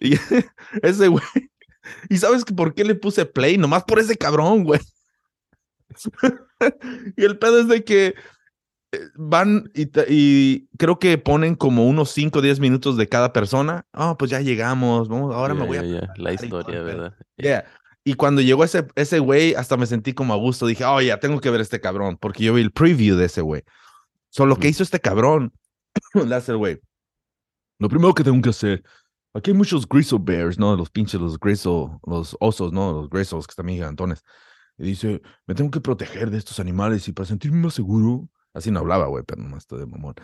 Y 0.00 0.14
ese 0.82 1.08
güey. 1.08 1.24
¿Y 2.08 2.18
sabes 2.18 2.44
que 2.44 2.54
por 2.54 2.74
qué 2.74 2.84
le 2.84 2.94
puse 2.94 3.26
play? 3.26 3.58
Nomás 3.58 3.84
por 3.84 3.98
ese 3.98 4.16
cabrón, 4.16 4.64
güey. 4.64 4.80
y 7.16 7.24
el 7.24 7.38
pedo 7.38 7.60
es 7.60 7.68
de 7.68 7.84
que 7.84 8.14
eh, 8.92 9.00
van 9.14 9.70
y, 9.74 10.66
creo 10.76 10.98
que 10.98 11.16
ponen 11.18 11.54
como 11.54 11.86
unos 11.86 12.10
5 12.10 12.38
o 12.38 12.42
10 12.42 12.60
minutos 12.60 12.96
de 12.96 13.08
cada 13.08 13.32
persona. 13.32 13.86
Ah, 13.92 14.16
pues 14.18 14.30
ya 14.30 14.40
llegamos. 14.40 15.08
Vamos, 15.08 15.34
ahora 15.34 15.54
me 15.54 15.66
voy 15.66 15.78
a. 15.78 16.12
La 16.16 16.32
historia. 16.32 16.82
¿verdad? 16.82 17.14
Y 18.06 18.14
cuando 18.14 18.40
llegó 18.40 18.62
ese, 18.62 18.86
ese 18.94 19.18
güey, 19.18 19.54
hasta 19.54 19.76
me 19.76 19.84
sentí 19.84 20.12
como 20.12 20.32
a 20.32 20.36
gusto. 20.36 20.64
Dije, 20.64 20.84
oh, 20.84 21.00
ya 21.00 21.18
tengo 21.18 21.40
que 21.40 21.50
ver 21.50 21.60
este 21.60 21.80
cabrón, 21.80 22.16
porque 22.20 22.44
yo 22.44 22.54
vi 22.54 22.62
el 22.62 22.70
preview 22.70 23.16
de 23.16 23.24
ese 23.24 23.40
güey. 23.40 23.64
Solo 24.30 24.50
lo 24.50 24.60
que 24.60 24.68
hizo 24.68 24.84
este 24.84 25.00
cabrón, 25.00 25.52
el 26.14 26.56
güey. 26.56 26.78
Lo 27.80 27.88
primero 27.88 28.14
que 28.14 28.22
tengo 28.22 28.40
que 28.40 28.50
hacer, 28.50 28.84
aquí 29.34 29.50
hay 29.50 29.56
muchos 29.56 29.88
grizzle 29.88 30.20
bears, 30.22 30.56
¿no? 30.56 30.76
Los 30.76 30.88
pinches, 30.88 31.20
los 31.20 31.36
grizzle, 31.36 31.98
los 32.06 32.36
osos, 32.38 32.72
¿no? 32.72 32.92
Los 32.92 33.10
grizzles 33.10 33.44
que 33.44 33.50
están 33.50 33.66
bien 33.66 33.78
gigantones. 33.78 34.22
Y 34.78 34.84
dice, 34.84 35.20
me 35.48 35.56
tengo 35.56 35.72
que 35.72 35.80
proteger 35.80 36.30
de 36.30 36.38
estos 36.38 36.60
animales 36.60 37.08
y 37.08 37.12
para 37.12 37.26
sentirme 37.26 37.58
más 37.58 37.74
seguro. 37.74 38.28
Así 38.54 38.70
no 38.70 38.78
hablaba, 38.78 39.06
güey, 39.08 39.24
pero 39.26 39.42
nomás 39.42 39.64
estoy 39.64 39.80
de 39.80 39.86
mamón. 39.86 40.14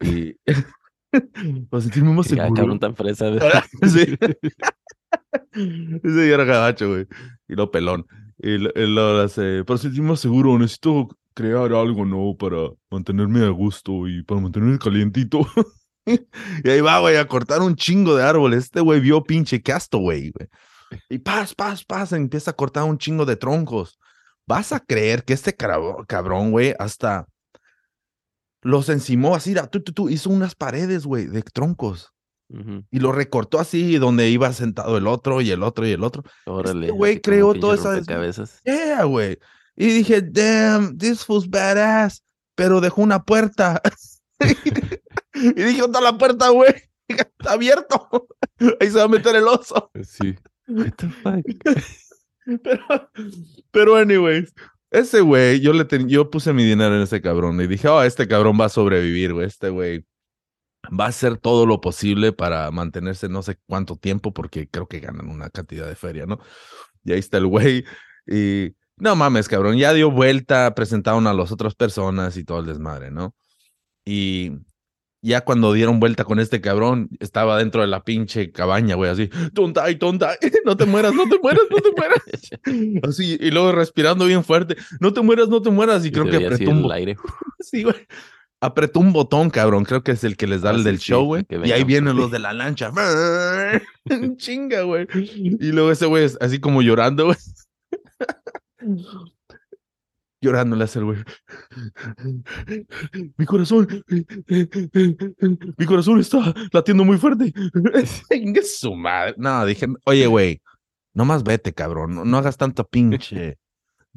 Y 0.00 0.34
para 1.70 1.82
sentirme 1.82 2.12
más 2.14 2.26
Ya, 2.26 2.42
seguro. 2.42 2.54
cabrón 2.54 2.80
tan 2.80 2.96
fresa, 2.96 3.26
sí. 3.88 4.18
Ese 6.02 6.32
era 6.32 6.44
gabacho, 6.44 6.88
güey. 6.88 7.06
Y 7.48 7.54
lo 7.54 7.70
pelón. 7.70 8.06
Y 8.38 8.58
lo, 8.58 8.70
lo 8.74 9.20
hace, 9.20 9.64
para 9.64 9.78
sentirme 9.78 10.16
seguro, 10.16 10.58
necesito 10.58 11.08
crear 11.34 11.72
algo, 11.72 12.04
¿no? 12.04 12.36
Para 12.36 12.70
mantenerme 12.90 13.44
a 13.44 13.50
gusto 13.50 14.06
y 14.06 14.22
para 14.22 14.40
mantenerme 14.40 14.78
calientito. 14.78 15.40
y 16.64 16.70
ahí 16.70 16.80
va, 16.80 17.00
güey, 17.00 17.16
a 17.16 17.26
cortar 17.26 17.60
un 17.62 17.74
chingo 17.74 18.16
de 18.16 18.22
árboles. 18.22 18.64
Este 18.64 18.80
güey 18.80 19.00
vio 19.00 19.22
pinche 19.22 19.60
Castaway, 19.60 20.30
güey. 20.30 20.48
Y 21.08 21.18
paz, 21.18 21.54
paz, 21.54 21.84
paz, 21.84 22.12
empieza 22.12 22.52
a 22.52 22.56
cortar 22.56 22.84
un 22.84 22.98
chingo 22.98 23.26
de 23.26 23.36
troncos. 23.36 23.98
Vas 24.46 24.72
a 24.72 24.80
creer 24.80 25.24
que 25.24 25.34
este 25.34 25.54
cabrón, 25.54 26.52
güey, 26.52 26.74
hasta 26.78 27.26
los 28.62 28.88
encimó 28.88 29.34
así, 29.34 29.54
tú, 29.70 29.82
tú, 29.82 29.92
tú, 29.92 30.08
hizo 30.08 30.30
unas 30.30 30.54
paredes, 30.54 31.04
güey, 31.04 31.26
de 31.26 31.42
troncos 31.42 32.12
Y 32.90 32.98
lo 33.00 33.12
recortó 33.12 33.58
así 33.60 33.98
donde 33.98 34.30
iba 34.30 34.52
sentado 34.52 34.96
el 34.96 35.06
otro 35.06 35.40
y 35.42 35.50
el 35.50 35.62
otro 35.62 35.86
y 35.86 35.90
el 35.92 36.02
otro. 36.02 36.22
Órale. 36.46 36.90
güey 36.90 37.12
así 37.12 37.20
como 37.20 37.22
creó 37.22 37.54
toda 37.54 37.74
esa 37.74 37.90
rompecabezas. 37.92 38.60
Yeah, 38.64 39.04
güey. 39.04 39.38
Y 39.76 39.86
dije, 39.86 40.22
damn, 40.22 40.96
this 40.96 41.24
fool's 41.24 41.48
badass. 41.48 42.22
Pero 42.54 42.80
dejó 42.80 43.02
una 43.02 43.22
puerta. 43.22 43.80
y 45.34 45.52
dije, 45.52 45.80
¿dónde 45.80 45.98
está 45.98 46.00
la 46.00 46.16
puerta, 46.18 46.48
güey? 46.48 46.74
Está 47.08 47.52
abierto. 47.52 48.28
Ahí 48.80 48.90
se 48.90 48.98
va 48.98 49.04
a 49.04 49.08
meter 49.08 49.36
el 49.36 49.44
oso. 49.44 49.90
Sí. 50.02 50.34
What 50.66 50.92
the 50.96 51.08
fuck? 51.08 51.44
Pero, 52.62 53.10
pero 53.70 53.96
anyways, 53.96 54.52
ese 54.90 55.20
güey, 55.20 55.60
yo 55.60 55.72
le 55.72 55.84
ten- 55.84 56.08
yo 56.08 56.30
puse 56.30 56.52
mi 56.52 56.64
dinero 56.64 56.96
en 56.96 57.02
ese 57.02 57.20
cabrón 57.20 57.60
y 57.60 57.66
dije, 57.66 57.88
oh, 57.88 58.02
este 58.02 58.26
cabrón 58.26 58.58
va 58.60 58.66
a 58.66 58.70
sobrevivir, 58.70 59.34
güey. 59.34 59.46
Este 59.46 59.68
güey 59.70 60.04
va 60.88 61.06
a 61.06 61.08
hacer 61.08 61.36
todo 61.36 61.66
lo 61.66 61.80
posible 61.80 62.32
para 62.32 62.70
mantenerse 62.70 63.28
no 63.28 63.42
sé 63.42 63.58
cuánto 63.66 63.96
tiempo, 63.96 64.32
porque 64.32 64.68
creo 64.68 64.86
que 64.86 65.00
ganan 65.00 65.28
una 65.28 65.50
cantidad 65.50 65.86
de 65.86 65.96
feria, 65.96 66.26
¿no? 66.26 66.38
Y 67.04 67.12
ahí 67.12 67.18
está 67.18 67.38
el 67.38 67.46
güey. 67.46 67.84
Y 68.26 68.74
no 68.96 69.16
mames, 69.16 69.48
cabrón, 69.48 69.76
ya 69.76 69.92
dio 69.92 70.10
vuelta, 70.10 70.74
presentaron 70.74 71.26
a 71.26 71.34
las 71.34 71.52
otras 71.52 71.74
personas 71.74 72.36
y 72.36 72.44
todo 72.44 72.60
el 72.60 72.66
desmadre, 72.66 73.10
¿no? 73.10 73.34
Y 74.04 74.52
ya 75.20 75.40
cuando 75.42 75.72
dieron 75.72 76.00
vuelta 76.00 76.24
con 76.24 76.38
este 76.38 76.60
cabrón, 76.60 77.08
estaba 77.20 77.58
dentro 77.58 77.80
de 77.80 77.88
la 77.88 78.04
pinche 78.04 78.52
cabaña, 78.52 78.94
güey, 78.94 79.10
así, 79.10 79.28
tonta, 79.52 79.86
tonta, 79.98 80.36
no 80.64 80.76
te 80.76 80.86
mueras, 80.86 81.14
no 81.14 81.28
te 81.28 81.38
mueras, 81.38 81.64
no 81.70 81.78
te 81.78 81.90
mueras. 81.96 82.18
Así, 83.08 83.36
y 83.40 83.50
luego 83.50 83.72
respirando 83.72 84.26
bien 84.26 84.44
fuerte, 84.44 84.76
no 85.00 85.12
te 85.12 85.20
mueras, 85.20 85.48
no 85.48 85.60
te 85.60 85.70
mueras. 85.70 86.04
Y, 86.04 86.08
Y 86.08 86.12
creo 86.12 86.26
que 86.26 86.36
apretó 86.36 86.70
un, 86.70 86.84
el 86.84 86.92
aire. 86.92 87.16
sí, 87.60 87.82
güey. 87.82 88.06
Apretó 88.60 88.98
un 89.00 89.12
botón, 89.12 89.50
cabrón. 89.50 89.84
Creo 89.84 90.02
que 90.02 90.12
es 90.12 90.24
el 90.24 90.36
que 90.36 90.48
les 90.48 90.62
da 90.62 90.70
Ah, 90.70 90.74
el 90.74 90.82
del 90.82 90.98
sí, 90.98 91.12
show, 91.12 91.24
güey. 91.24 91.46
Y 91.48 91.70
ahí 91.70 91.84
vienen 91.84 92.16
los 92.16 92.30
de 92.30 92.40
la 92.40 92.52
lancha. 92.52 92.90
Chinga, 94.36 94.82
güey. 94.82 95.06
Y 95.14 95.70
luego 95.72 95.92
ese 95.92 96.06
güey 96.06 96.24
es 96.24 96.36
así 96.40 96.58
como 96.58 96.82
llorando, 96.82 97.26
güey. 97.26 97.36
Llorando 100.40 100.76
le 100.76 100.84
hace 100.84 100.98
el 100.98 101.04
güey. 101.04 101.18
Mi 103.36 103.44
corazón. 103.46 103.88
Mi 105.76 105.86
corazón 105.86 106.18
está 106.20 106.54
latiendo 106.72 107.04
muy 107.04 107.18
fuerte. 107.18 107.52
Su 108.64 108.94
madre. 108.94 109.34
No, 109.36 109.64
dije, 109.66 109.86
oye, 110.04 110.26
güey, 110.26 110.62
nomás 111.14 111.44
vete, 111.44 111.72
cabrón. 111.72 112.14
No, 112.14 112.24
no 112.24 112.38
hagas 112.38 112.56
tanta 112.56 112.82
pinche 112.84 113.58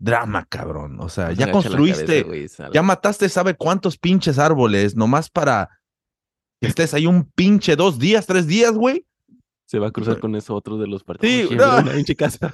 drama, 0.02 0.46
cabrón. 0.50 1.00
O 1.00 1.08
sea, 1.10 1.32
ya 1.32 1.52
construiste, 1.52 2.24
cabeza, 2.24 2.64
güey, 2.64 2.74
ya 2.74 2.82
mataste, 2.82 3.30
sabe 3.30 3.56
cuántos 3.56 3.98
pinches 3.98 4.40
árboles, 4.40 4.96
nomás 4.96 5.30
para 5.30 5.70
que 6.60 6.68
estés 6.68 6.94
ahí 6.94 7.06
un 7.08 7.24
pinche 7.24 7.76
dos 7.76 7.98
días, 8.00 8.26
tres 8.26 8.48
días, 8.48 8.74
güey. 8.74 9.06
Se 9.66 9.80
va 9.80 9.88
a 9.88 9.92
cruzar 9.92 10.20
con 10.20 10.36
eso 10.36 10.54
otro 10.54 10.78
de 10.78 10.88
los 10.88 11.04
partidos. 11.04 11.50
Sí, 11.52 11.56
no. 11.56 11.78
una 11.80 11.94
pinche 11.94 12.16
casa. 12.16 12.54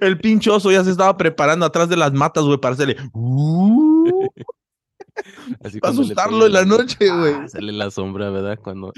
El 0.00 0.18
pinche 0.20 0.50
oso 0.50 0.70
ya 0.70 0.84
se 0.84 0.90
estaba 0.90 1.16
preparando 1.16 1.64
atrás 1.64 1.88
de 1.88 1.96
las 1.96 2.12
matas, 2.12 2.44
güey, 2.44 2.58
para 2.58 2.74
hacerle. 2.74 2.96
"Uh", 3.12 4.28
Así 5.64 5.80
para 5.80 5.92
asustarlo 5.92 6.46
en 6.46 6.52
la 6.52 6.64
noche, 6.64 6.96
güey. 7.10 7.34
ah, 7.34 7.48
sale 7.48 7.72
la 7.72 7.90
sombra, 7.90 8.30
¿verdad? 8.30 8.58
Cuando 8.62 8.92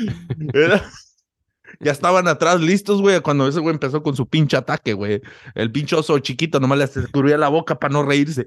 Ya 1.80 1.92
estaban 1.92 2.28
atrás 2.28 2.60
listos, 2.60 3.00
güey, 3.00 3.20
cuando 3.20 3.46
ese 3.48 3.60
güey 3.60 3.74
empezó 3.74 4.02
con 4.02 4.16
su 4.16 4.26
pinche 4.28 4.56
ataque, 4.56 4.92
güey. 4.92 5.20
El 5.54 5.70
pinche 5.72 5.96
oso 5.96 6.18
chiquito 6.18 6.60
nomás 6.60 6.78
le 6.78 6.84
escurría 6.84 7.38
la 7.38 7.48
boca 7.48 7.78
para 7.78 7.92
no 7.92 8.02
reírse. 8.02 8.46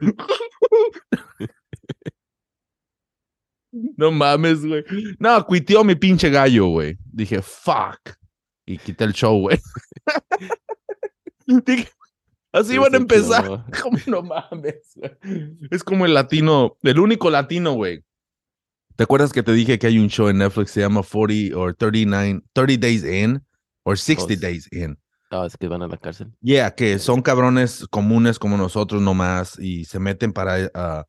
No 3.97 4.11
mames, 4.11 4.65
güey. 4.65 4.83
No, 5.19 5.45
cuiteó 5.45 5.83
mi 5.83 5.95
pinche 5.95 6.29
gallo, 6.29 6.67
güey. 6.67 6.97
Dije, 7.11 7.41
fuck. 7.41 7.99
Y 8.65 8.77
quité 8.77 9.03
el 9.03 9.13
show, 9.13 9.39
güey. 9.39 9.59
Dije, 11.65 11.89
así 12.51 12.77
van 12.77 12.93
a 12.93 12.97
empezar. 12.97 13.65
Como 13.81 13.97
no 14.07 14.23
mames, 14.23 14.93
güey. 14.95 15.11
Es 15.69 15.83
como 15.83 16.05
el 16.05 16.13
latino, 16.13 16.77
el 16.83 16.99
único 16.99 17.29
latino, 17.29 17.73
güey. 17.73 18.03
¿Te 18.95 19.03
acuerdas 19.03 19.33
que 19.33 19.43
te 19.43 19.51
dije 19.53 19.77
que 19.77 19.87
hay 19.87 19.99
un 19.99 20.07
show 20.09 20.29
en 20.29 20.37
Netflix 20.37 20.67
que 20.71 20.73
se 20.75 20.79
llama 20.81 21.01
40 21.03 21.57
or 21.57 21.75
39, 21.75 22.41
30 22.53 22.79
Days 22.79 23.03
In 23.03 23.43
or 23.83 23.97
60 23.97 24.23
Oh, 24.23 24.27
sí. 24.27 24.35
Days 24.41 24.71
In? 24.71 24.97
Ah, 25.31 25.45
es 25.45 25.57
que 25.57 25.67
van 25.67 25.81
a 25.81 25.87
la 25.87 25.97
cárcel. 25.97 26.31
Yeah, 26.41 26.71
que 26.75 26.97
son 26.99 27.21
cabrones 27.21 27.85
comunes 27.89 28.39
como 28.39 28.57
nosotros 28.57 29.01
nomás 29.01 29.59
y 29.59 29.85
se 29.85 29.99
meten 29.99 30.31
para, 30.31 30.69
ah, 30.73 31.05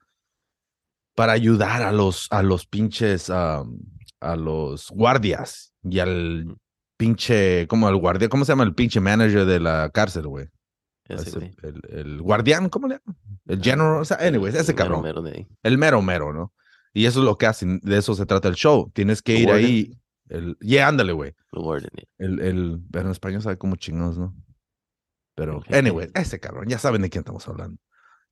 para 1.15 1.33
ayudar 1.33 1.83
a 1.83 1.93
los, 1.93 2.27
a 2.31 2.43
los 2.43 2.67
pinches, 2.67 3.31
a 3.31 3.65
los 4.37 4.91
guardias 4.91 5.73
y 5.85 5.99
al 6.01 6.57
pinche, 6.97 7.67
como 7.69 7.87
al 7.87 7.97
guardia, 7.97 8.29
¿cómo 8.29 8.45
se 8.45 8.53
llama 8.53 8.65
el 8.65 8.75
pinche 8.75 9.01
manager 9.01 9.45
de 9.45 9.61
la 9.61 9.91
cárcel, 9.91 10.27
güey? 10.27 10.47
El, 11.09 11.81
el 11.89 12.21
guardián, 12.23 12.69
¿cómo 12.69 12.89
le 12.89 12.95
llaman? 12.99 13.17
El 13.47 13.59
Ah, 13.61 13.63
general, 13.63 14.01
o 14.01 14.05
sea, 14.05 14.17
anyways, 14.17 14.57
ese 14.57 14.75
cabrón. 14.75 15.03
mero. 15.03 15.23
El 15.63 15.79
mero 15.79 16.03
mero, 16.03 16.33
¿no? 16.33 16.53
Y 16.97 17.05
eso 17.05 17.19
es 17.19 17.27
lo 17.27 17.37
que 17.37 17.45
hacen, 17.45 17.79
de 17.83 17.99
eso 17.99 18.15
se 18.15 18.25
trata 18.25 18.49
el 18.49 18.55
show. 18.55 18.91
Tienes 18.95 19.21
que 19.21 19.35
The 19.35 19.41
ir 19.41 19.49
warden. 19.49 19.67
ahí. 19.67 20.01
El, 20.31 20.57
yeah, 20.61 20.89
ándale, 20.89 21.13
güey. 21.13 21.35
El, 22.17 22.41
el, 22.41 22.81
pero 22.91 23.05
en 23.05 23.11
español 23.11 23.43
sabe 23.43 23.59
como 23.59 23.77
chingados, 23.77 24.17
¿no? 24.17 24.35
Pero, 25.35 25.63
anyway, 25.71 26.09
ese 26.15 26.41
cabrón, 26.41 26.69
ya 26.69 26.79
saben 26.79 27.03
de 27.03 27.11
quién 27.11 27.21
estamos 27.21 27.47
hablando. 27.49 27.79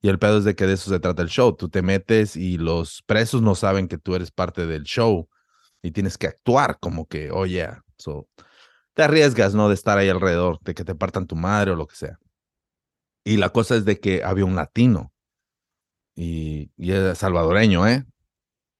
Y 0.01 0.09
el 0.09 0.17
pedo 0.17 0.39
es 0.39 0.45
de 0.45 0.55
que 0.55 0.65
de 0.65 0.73
eso 0.73 0.89
se 0.89 0.99
trata 0.99 1.21
el 1.21 1.27
show. 1.29 1.55
Tú 1.55 1.69
te 1.69 1.83
metes 1.83 2.35
y 2.35 2.57
los 2.57 3.03
presos 3.03 3.43
no 3.43 3.53
saben 3.53 3.87
que 3.87 3.99
tú 3.99 4.15
eres 4.15 4.31
parte 4.31 4.65
del 4.65 4.81
show 4.81 5.29
y 5.83 5.91
tienes 5.91 6.17
que 6.17 6.25
actuar 6.25 6.79
como 6.79 7.05
que, 7.05 7.29
oh 7.31 7.45
yeah. 7.45 7.83
So, 7.99 8.27
te 8.95 9.03
arriesgas, 9.03 9.53
¿no? 9.53 9.69
De 9.69 9.75
estar 9.75 9.99
ahí 9.99 10.09
alrededor, 10.09 10.57
de 10.61 10.73
que 10.73 10.83
te 10.83 10.95
partan 10.95 11.27
tu 11.27 11.35
madre 11.35 11.69
o 11.69 11.75
lo 11.75 11.85
que 11.85 11.95
sea. 11.97 12.17
Y 13.23 13.37
la 13.37 13.49
cosa 13.49 13.75
es 13.75 13.85
de 13.85 13.99
que 13.99 14.23
había 14.23 14.45
un 14.45 14.55
latino 14.55 15.13
y, 16.15 16.71
y 16.77 16.93
es 16.93 17.15
salvadoreño, 17.19 17.87
¿eh? 17.87 18.05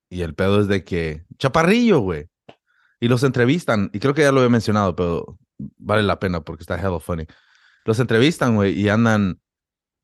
Y 0.09 0.21
el 0.21 0.35
pedo 0.35 0.61
es 0.61 0.67
de 0.67 0.83
que, 0.83 1.25
chaparrillo, 1.37 1.99
güey. 1.99 2.27
Y 2.99 3.07
los 3.07 3.23
entrevistan, 3.23 3.89
y 3.93 3.99
creo 3.99 4.13
que 4.13 4.21
ya 4.21 4.31
lo 4.31 4.39
había 4.39 4.49
mencionado, 4.49 4.95
pero 4.95 5.37
vale 5.57 6.03
la 6.03 6.19
pena 6.19 6.41
porque 6.41 6.63
está 6.63 6.75
hella 6.75 6.99
funny. 6.99 7.25
Los 7.85 7.99
entrevistan, 7.99 8.55
güey, 8.55 8.79
y 8.79 8.89
andan, 8.89 9.39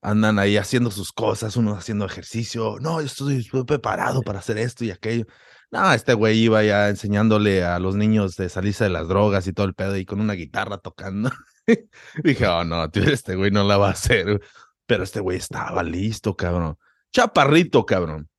andan 0.01 0.39
ahí 0.39 0.57
haciendo 0.57 0.91
sus 0.91 1.11
cosas, 1.11 1.55
uno 1.57 1.75
haciendo 1.75 2.05
ejercicio. 2.05 2.77
No, 2.79 3.01
yo 3.01 3.07
estoy, 3.07 3.43
preparado 3.65 4.21
para 4.21 4.39
hacer 4.39 4.57
esto 4.57 4.85
y 4.85 4.91
aquello. 4.91 5.25
No, 5.71 5.93
este 5.93 6.13
güey 6.13 6.37
iba 6.39 6.63
ya 6.63 6.89
enseñándole 6.89 7.63
a 7.63 7.79
los 7.79 7.95
niños 7.95 8.35
de 8.35 8.49
salirse 8.49 8.83
de 8.85 8.89
las 8.89 9.07
drogas 9.07 9.47
y 9.47 9.53
todo 9.53 9.65
el 9.65 9.73
pedo 9.73 9.95
y 9.97 10.05
con 10.05 10.19
una 10.19 10.33
guitarra 10.33 10.77
tocando. 10.77 11.31
Dije, 12.23 12.47
oh 12.47 12.63
no, 12.65 12.89
tío, 12.91 13.03
este 13.03 13.35
güey 13.35 13.51
no 13.51 13.63
la 13.63 13.77
va 13.77 13.89
a 13.89 13.91
hacer. 13.91 14.25
güey". 14.25 14.39
Pero 14.85 15.03
este 15.03 15.21
güey 15.21 15.37
estaba 15.37 15.83
listo, 15.83 16.35
cabrón. 16.35 16.77
Chaparrito, 17.13 17.85
cabrón. 17.85 18.29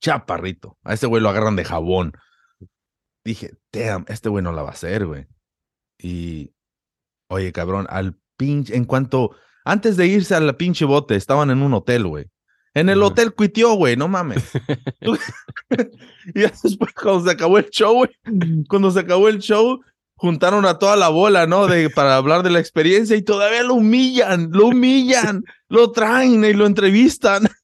Chaparrito. 0.00 0.78
A 0.84 0.94
este 0.94 1.06
güey 1.06 1.22
lo 1.22 1.28
agarran 1.28 1.56
de 1.56 1.64
jabón. 1.64 2.12
Dije, 3.24 3.52
damn, 3.72 4.04
este 4.08 4.28
güey 4.28 4.42
no 4.42 4.52
la 4.52 4.62
va 4.62 4.70
a 4.70 4.72
hacer, 4.72 5.06
güey. 5.06 5.26
Y, 5.98 6.52
oye, 7.28 7.52
cabrón, 7.52 7.86
al 7.90 8.18
pinche, 8.36 8.76
en 8.76 8.84
cuanto, 8.84 9.36
antes 9.64 9.96
de 9.96 10.06
irse 10.06 10.34
al 10.34 10.56
pinche 10.56 10.84
bote, 10.84 11.16
estaban 11.16 11.50
en 11.50 11.62
un 11.62 11.74
hotel, 11.74 12.06
güey. 12.06 12.26
En 12.72 12.88
el 12.88 13.02
hotel 13.02 13.34
cuitió, 13.34 13.74
güey, 13.74 13.96
no 13.96 14.08
mames. 14.08 14.50
Y 16.34 16.40
después, 16.40 16.92
cuando 16.94 17.24
se 17.24 17.30
acabó 17.30 17.58
el 17.58 17.70
show, 17.70 17.94
güey, 17.94 18.10
cuando 18.68 18.90
se 18.90 19.00
acabó 19.00 19.28
el 19.28 19.38
show, 19.38 19.80
juntaron 20.14 20.66
a 20.66 20.78
toda 20.78 20.96
la 20.96 21.08
bola, 21.08 21.46
¿no? 21.46 21.66
De, 21.66 21.88
para 21.88 22.16
hablar 22.16 22.42
de 22.42 22.50
la 22.50 22.60
experiencia 22.60 23.16
y 23.16 23.22
todavía 23.22 23.62
lo 23.62 23.74
humillan, 23.74 24.50
lo 24.52 24.66
humillan, 24.66 25.44
lo 25.68 25.92
traen 25.92 26.44
y 26.44 26.52
lo 26.52 26.66
entrevistan. 26.66 27.48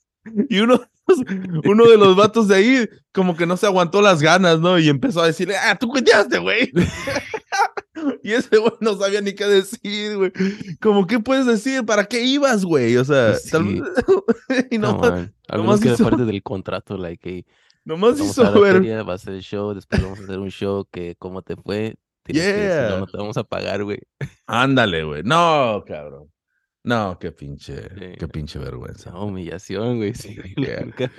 Y 0.49 0.59
uno, 0.59 0.81
uno 1.65 1.87
de 1.89 1.97
los 1.97 2.17
vatos 2.17 2.49
de 2.49 2.57
ahí, 2.57 2.89
como 3.13 3.37
que 3.37 3.47
no 3.47 3.57
se 3.57 3.67
aguantó 3.67 4.03
las 4.03 4.21
ganas, 4.23 4.61
¿no? 4.61 4.79
Y 4.79 4.89
empezó 4.89 5.21
a 5.23 5.27
decirle, 5.27 5.57
ah, 5.57 5.77
tú 5.79 5.89
cuiteaste, 5.89 6.39
güey. 6.39 6.71
y 8.23 8.33
ese 8.33 8.57
güey 8.59 8.73
no 8.81 8.97
sabía 8.97 9.21
ni 9.21 9.35
qué 9.35 9.45
decir, 9.47 10.17
güey. 10.17 10.33
Como, 10.81 11.07
¿qué 11.07 11.19
puedes 11.21 11.47
decir? 11.47 11.85
¿Para 11.85 12.05
qué 12.07 12.23
ibas, 12.25 12.65
güey? 12.65 12.97
O 12.97 13.05
sea, 13.05 13.31
Pues 13.33 13.51
tal 13.51 13.65
vez- 13.65 13.83
y 14.71 14.79
No, 14.79 14.93
nomás. 14.93 15.31
Al 15.49 15.59
nomás 15.61 15.85
hizo- 15.85 16.05
parte 16.05 16.25
del 16.25 16.43
contrato, 16.43 16.97
like, 16.99 17.21
hey, 17.29 17.47
nomás 17.85 18.19
hizo 18.21 18.45
a 18.45 18.51
ver. 18.51 18.75
feria, 18.75 19.03
va 19.03 19.15
a 19.15 19.19
ser 19.19 19.35
el 19.35 19.43
show, 19.43 19.73
después 19.75 20.03
vamos 20.03 20.19
a 20.21 20.23
hacer 20.25 20.39
un 20.39 20.51
show 20.51 20.87
que 20.91 21.15
cómo 21.19 21.43
te 21.43 21.55
fue, 21.57 21.95
tienes 22.25 22.43
que 22.45 22.53
decir, 22.53 22.69
Yeah. 22.69 22.89
no, 22.91 22.99
no 23.01 23.07
te 23.07 23.17
vamos 23.17 23.37
a 23.37 23.45
pagar, 23.45 23.85
güey. 23.85 23.99
Ándale, 24.47 25.05
güey. 25.05 25.23
No, 25.25 25.85
cabrón. 25.87 26.29
No, 26.87 27.19
qué 27.19 27.33
pinche, 27.33 27.83
Sí. 27.83 28.13
qué 28.17 28.29
pinche 28.29 28.61
vergüenza. 28.61 29.13
Humillación, 29.19 29.97
güey, 29.97 30.15
sí, 30.15 30.37
Yeah. 30.57 30.83
nunca 30.85 31.11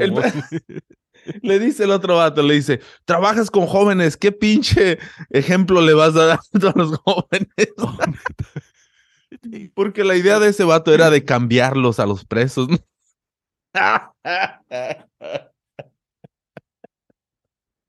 El-. 0.00 0.14
Le 1.42 1.58
dice 1.58 1.82
el 1.84 1.90
otro 1.90 2.16
vato, 2.16 2.42
le 2.42 2.54
dice, 2.54 2.80
trabajas 3.04 3.50
con 3.50 3.66
jóvenes, 3.66 4.16
¿qué 4.16 4.30
pinche 4.30 4.98
ejemplo 5.30 5.82
le 5.82 5.94
vas 5.94 6.14
a 6.14 6.26
dar 6.26 6.38
a 6.54 6.58
todos 6.58 6.76
los 6.76 6.96
jóvenes? 6.98 7.48
Porque 9.74 10.04
la 10.04 10.14
idea 10.16 10.38
de 10.38 10.48
ese 10.48 10.62
vato 10.64 10.94
era 10.94 11.10
de 11.10 11.24
cambiarlos 11.24 11.98
a 11.98 12.06
los 12.06 12.24
presos. 12.24 12.68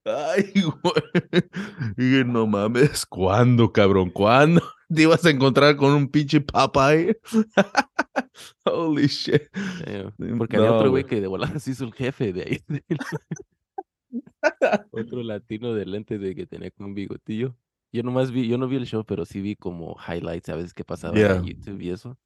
Ay, 0.04 0.52
güey. 0.82 2.24
No 2.24 2.46
mames, 2.46 3.06
¿cuándo, 3.06 3.72
cabrón? 3.72 4.10
¿Cuándo 4.10 4.62
te 4.94 5.02
ibas 5.02 5.24
a 5.24 5.30
encontrar 5.30 5.76
con 5.76 5.92
un 5.92 6.08
pinche 6.08 6.40
Popeye? 6.40 7.18
Holy 8.64 9.06
shit. 9.06 9.42
Damn. 9.84 10.38
Porque 10.38 10.56
había 10.56 10.70
No, 10.70 10.76
otro 10.78 10.90
güey. 10.90 11.04
que 11.04 11.20
de 11.20 11.26
volada 11.26 11.58
se 11.58 11.70
hizo 11.72 11.84
el 11.84 11.92
jefe 11.92 12.32
de 12.32 12.42
ahí. 12.42 12.60
Otro 14.90 15.22
latino 15.22 15.72
de 15.74 15.84
de 16.18 16.34
que 16.34 16.46
tenía 16.46 16.70
como 16.70 16.88
un 16.88 16.94
bigotillo. 16.94 17.56
Yo 17.92 18.02
nomás 18.02 18.30
vi, 18.30 18.48
yo 18.48 18.58
no 18.58 18.68
vi 18.68 18.76
el 18.76 18.86
show, 18.86 19.04
pero 19.04 19.24
sí 19.24 19.40
vi 19.40 19.54
como 19.56 19.96
highlights 20.08 20.48
a 20.48 20.56
veces 20.56 20.72
que 20.74 20.84
pasaban 20.84 21.16
Yeah. 21.16 21.36
en 21.36 21.44
YouTube 21.44 21.80
y 21.80 21.90
eso. 21.90 22.18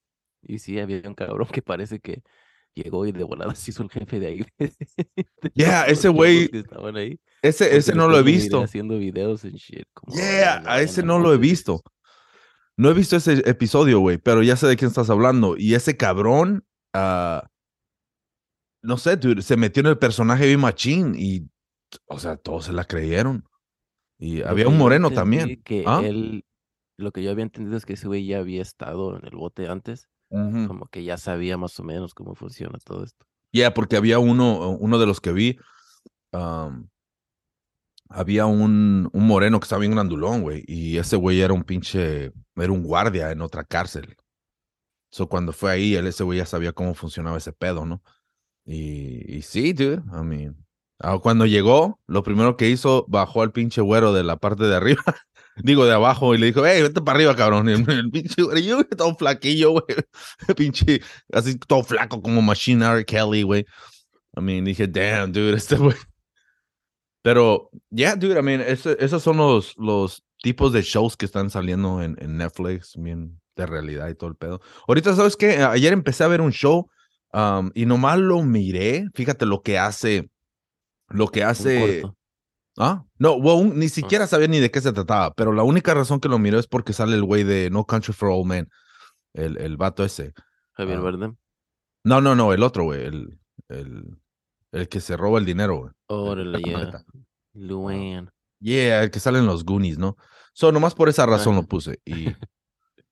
Y 0.42 0.58
sí, 0.58 0.78
había 0.78 1.02
un 1.04 1.14
cabrón 1.14 1.48
que 1.52 1.60
parece 1.62 1.98
que 2.00 2.22
llegó 2.74 3.04
y 3.06 3.12
de 3.12 3.24
volada 3.24 3.54
se 3.54 3.70
hizo 3.70 3.82
el 3.82 3.90
jefe 3.90 4.20
de 4.20 4.26
ahí. 4.26 4.44
Yeah, 5.54 5.84
ese 5.86 6.08
güey- 6.08 6.48
estaban 6.54 6.96
ahí. 6.96 7.18
Ese, 7.42 7.76
ese 7.76 7.94
no 7.94 8.08
lo 8.08 8.18
he 8.18 8.22
visto. 8.22 8.62
Haciendo 8.62 8.98
videos 8.98 9.44
en 9.44 9.54
shit. 9.54 9.86
Como, 9.94 10.12
"Oh, 10.14 10.16
Yeah, 10.16 10.62
a 10.66 10.80
ese 10.80 11.02
no 11.02 11.18
lo 11.18 11.32
he 11.32 11.36
bote". 11.36 11.48
visto. 11.48 11.82
No 12.76 12.90
he 12.90 12.94
visto 12.94 13.16
ese 13.16 13.48
episodio, 13.48 14.00
güey, 14.00 14.18
pero 14.18 14.42
ya 14.42 14.56
sé 14.56 14.66
de 14.66 14.76
quién 14.76 14.88
estás 14.88 15.08
hablando. 15.08 15.56
Y 15.56 15.74
ese 15.74 15.96
cabrón, 15.96 16.66
ah, 16.92 17.48
no 18.82 18.98
sé, 18.98 19.16
dude, 19.16 19.42
se 19.42 19.56
metió 19.56 19.80
en 19.80 19.86
el 19.86 19.98
personaje 19.98 20.46
de 20.46 20.56
Machín 20.56 21.14
y, 21.16 21.48
o 22.06 22.18
sea, 22.18 22.36
todos 22.36 22.66
se 22.66 22.72
la 22.72 22.84
creyeron. 22.84 23.44
Y 24.18 24.38
Lo 24.38 24.48
había 24.48 24.68
un 24.68 24.78
moreno 24.78 25.10
también. 25.10 25.62
Que 25.62 25.84
¿Ah? 25.86 26.02
él, 26.04 26.44
lo 26.98 27.12
que 27.12 27.22
yo 27.22 27.30
había 27.30 27.44
entendido 27.44 27.76
es 27.76 27.86
que 27.86 27.94
ese 27.94 28.06
güey 28.06 28.26
ya 28.26 28.38
había 28.38 28.62
estado 28.62 29.16
en 29.16 29.26
el 29.26 29.36
bote 29.36 29.68
antes. 29.68 30.08
Como 30.28 30.88
que 30.88 31.04
ya 31.04 31.18
sabía 31.18 31.56
más 31.56 31.78
o 31.78 31.84
menos 31.84 32.12
cómo 32.12 32.34
funciona 32.34 32.78
todo 32.84 33.04
esto. 33.04 33.24
Yeah, 33.52 33.72
porque 33.72 33.96
había 33.96 34.18
uno, 34.18 34.70
uno 34.70 34.98
de 34.98 35.06
los 35.06 35.20
que 35.20 35.32
vi, 35.32 35.58
um, 36.32 36.88
había 38.08 38.46
un, 38.46 39.08
un 39.12 39.26
moreno 39.26 39.60
que 39.60 39.64
estaba 39.64 39.80
bien 39.80 39.92
grandulón, 39.92 40.42
güey, 40.42 40.64
y 40.66 40.98
ese 40.98 41.16
güey 41.16 41.40
era 41.40 41.52
un 41.52 41.64
pinche, 41.64 42.32
era 42.56 42.72
un 42.72 42.82
guardia 42.82 43.30
en 43.30 43.40
otra 43.42 43.64
cárcel. 43.64 44.16
So, 45.10 45.28
cuando 45.28 45.52
fue 45.52 45.72
ahí, 45.72 45.94
él, 45.94 46.06
ese 46.06 46.24
güey 46.24 46.38
ya 46.38 46.46
sabía 46.46 46.72
cómo 46.72 46.94
funcionaba 46.94 47.38
ese 47.38 47.52
pedo, 47.52 47.86
¿no? 47.86 48.02
Y, 48.64 49.36
y 49.36 49.42
sí, 49.42 49.72
dude, 49.72 50.02
I 50.12 50.22
mean, 50.24 50.56
ah, 50.98 51.18
cuando 51.22 51.46
llegó, 51.46 52.00
lo 52.06 52.22
primero 52.22 52.56
que 52.56 52.68
hizo, 52.68 53.06
bajó 53.08 53.42
al 53.42 53.52
pinche 53.52 53.80
güero 53.80 54.12
de 54.12 54.24
la 54.24 54.36
parte 54.36 54.64
de 54.64 54.76
arriba, 54.76 55.02
digo, 55.56 55.86
de 55.86 55.94
abajo, 55.94 56.34
y 56.34 56.38
le 56.38 56.46
dijo, 56.46 56.66
hey, 56.66 56.82
vete 56.82 57.00
para 57.00 57.16
arriba, 57.16 57.36
cabrón. 57.36 57.68
Y 57.70 57.72
el, 57.72 57.90
el 57.90 58.10
pinche 58.10 58.42
güey, 58.42 58.84
todo 58.96 59.14
flaquillo, 59.16 59.72
güey, 59.72 59.84
pinche, 60.56 61.00
así 61.32 61.56
todo 61.58 61.82
flaco 61.82 62.20
como 62.22 62.42
Machine 62.42 62.84
R. 62.84 63.04
Kelly, 63.04 63.42
güey. 63.42 63.66
I 64.36 64.40
mean, 64.42 64.64
dije, 64.64 64.86
damn, 64.86 65.32
dude, 65.32 65.56
este 65.56 65.76
güey. 65.76 65.96
Pero, 67.26 67.70
yeah, 67.90 68.14
dude, 68.14 68.38
I 68.38 68.42
mean, 68.42 68.60
ese- 68.60 68.96
esos 69.00 69.20
son 69.20 69.38
los, 69.38 69.74
los 69.78 70.22
tipos 70.44 70.72
de 70.72 70.82
shows 70.82 71.16
que 71.16 71.26
están 71.26 71.50
saliendo 71.50 72.00
en, 72.00 72.16
en 72.20 72.36
Netflix, 72.36 72.94
bien 72.96 73.40
de 73.56 73.66
realidad 73.66 74.08
y 74.08 74.14
todo 74.14 74.30
el 74.30 74.36
pedo. 74.36 74.60
Ahorita, 74.86 75.12
¿sabes 75.16 75.36
qué? 75.36 75.56
Ayer 75.64 75.92
empecé 75.92 76.22
a 76.22 76.28
ver 76.28 76.40
un 76.40 76.52
show 76.52 76.88
um, 77.32 77.72
y 77.74 77.84
nomás 77.84 78.18
lo 78.20 78.44
miré. 78.44 79.08
Fíjate 79.14 79.44
lo 79.44 79.62
que 79.62 79.76
hace, 79.76 80.30
lo 81.08 81.26
que 81.26 81.42
hace... 81.42 82.04
Ah, 82.78 83.04
no, 83.18 83.32
well, 83.34 83.56
un- 83.72 83.76
ni 83.76 83.88
siquiera 83.88 84.28
sabía 84.28 84.46
ni 84.46 84.60
de 84.60 84.70
qué 84.70 84.80
se 84.80 84.92
trataba, 84.92 85.32
pero 85.34 85.52
la 85.52 85.64
única 85.64 85.94
razón 85.94 86.20
que 86.20 86.28
lo 86.28 86.38
miré 86.38 86.60
es 86.60 86.68
porque 86.68 86.92
sale 86.92 87.16
el 87.16 87.24
güey 87.24 87.42
de 87.42 87.70
No 87.70 87.86
Country 87.86 88.12
for 88.12 88.28
Old 88.28 88.46
Men, 88.46 88.68
el, 89.32 89.56
el 89.58 89.76
vato 89.76 90.04
ese. 90.04 90.32
Javier 90.74 90.98
Ah. 90.98 91.00
Bardem. 91.02 91.36
No, 92.04 92.20
no, 92.20 92.36
no, 92.36 92.52
el 92.52 92.62
otro, 92.62 92.84
güey, 92.84 93.04
el, 93.04 93.40
el, 93.68 94.16
el 94.72 94.88
que 94.88 95.00
se 95.00 95.16
roba 95.16 95.38
el 95.38 95.44
dinero, 95.44 95.78
güey. 95.78 95.92
Órale, 96.08 96.60
ya. 96.64 97.04
Luan. 97.54 98.30
Yeah, 98.60 99.02
el 99.02 99.10
que 99.10 99.20
sale 99.20 99.38
en 99.38 99.46
los 99.46 99.64
Goonies, 99.64 99.98
¿no? 99.98 100.16
So, 100.52 100.72
nomás 100.72 100.94
por 100.94 101.08
esa 101.08 101.26
razón 101.26 101.56
lo 101.56 101.62
puse. 101.64 102.00
Y, 102.04 102.26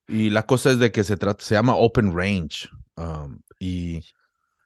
y 0.09 0.31
la 0.31 0.45
cosa 0.45 0.71
es 0.71 0.79
de 0.79 0.91
que 0.91 1.05
se 1.05 1.17
trata, 1.17 1.45
se 1.45 1.55
llama 1.55 1.77
Open 1.77 2.17
Range. 2.17 2.69
um, 2.97 3.39
y, 3.59 4.03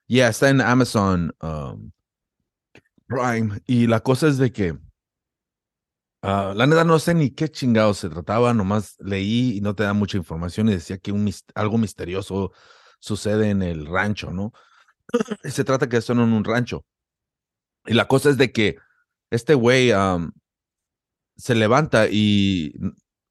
yeah, 0.07 0.29
está 0.29 0.51
en 0.51 0.61
Amazon 0.61 1.35
um, 1.42 1.90
Prime. 3.07 3.61
Y 3.66 3.87
la 3.87 4.01
cosa 4.01 4.29
es 4.29 4.38
de 4.38 4.53
que 4.53 4.79
Ah, 6.22 6.53
la 6.55 6.66
neta 6.66 6.85
no 6.85 6.98
sé 6.98 7.14
ni 7.14 7.31
qué 7.31 7.48
chingados 7.48 7.98
se 7.98 8.09
trataba, 8.09 8.53
nomás 8.53 8.96
leí 8.98 9.57
y 9.57 9.61
no 9.61 9.74
te 9.74 9.85
da 9.85 9.92
mucha 9.92 10.16
información 10.16 10.68
y 10.68 10.72
decía 10.72 10.98
que 10.98 11.12
un 11.12 11.31
algo 11.55 11.79
misterioso 11.79 12.53
sucede 12.98 13.51
en 13.51 13.62
el 13.62 13.87
rancho, 13.87 14.33
¿no? 14.33 14.53
Se 15.44 15.64
trata 15.64 15.88
que 15.88 15.97
esto 15.97 16.14
no 16.14 16.25
en 16.25 16.33
un 16.33 16.44
rancho. 16.44 16.85
Y 17.87 17.94
la 17.94 18.07
cosa 18.07 18.31
es 18.31 18.37
de 18.37 18.53
que 18.53 18.77
este 19.31 19.55
güey 19.55 19.92
se 21.37 21.55
levanta 21.55 22.09
y 22.11 22.75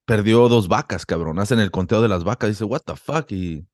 perdió 0.04 0.48
dos 0.48 0.68
vacas, 0.68 1.06
cabrón. 1.06 1.38
Hacen 1.38 1.60
el 1.60 1.70
conteo 1.70 2.00
de 2.00 2.08
las 2.08 2.24
vacas. 2.24 2.50
Dice, 2.50 2.64
what 2.64 2.80
the 2.80 2.96
fuck? 2.96 3.30
Y, 3.30 3.66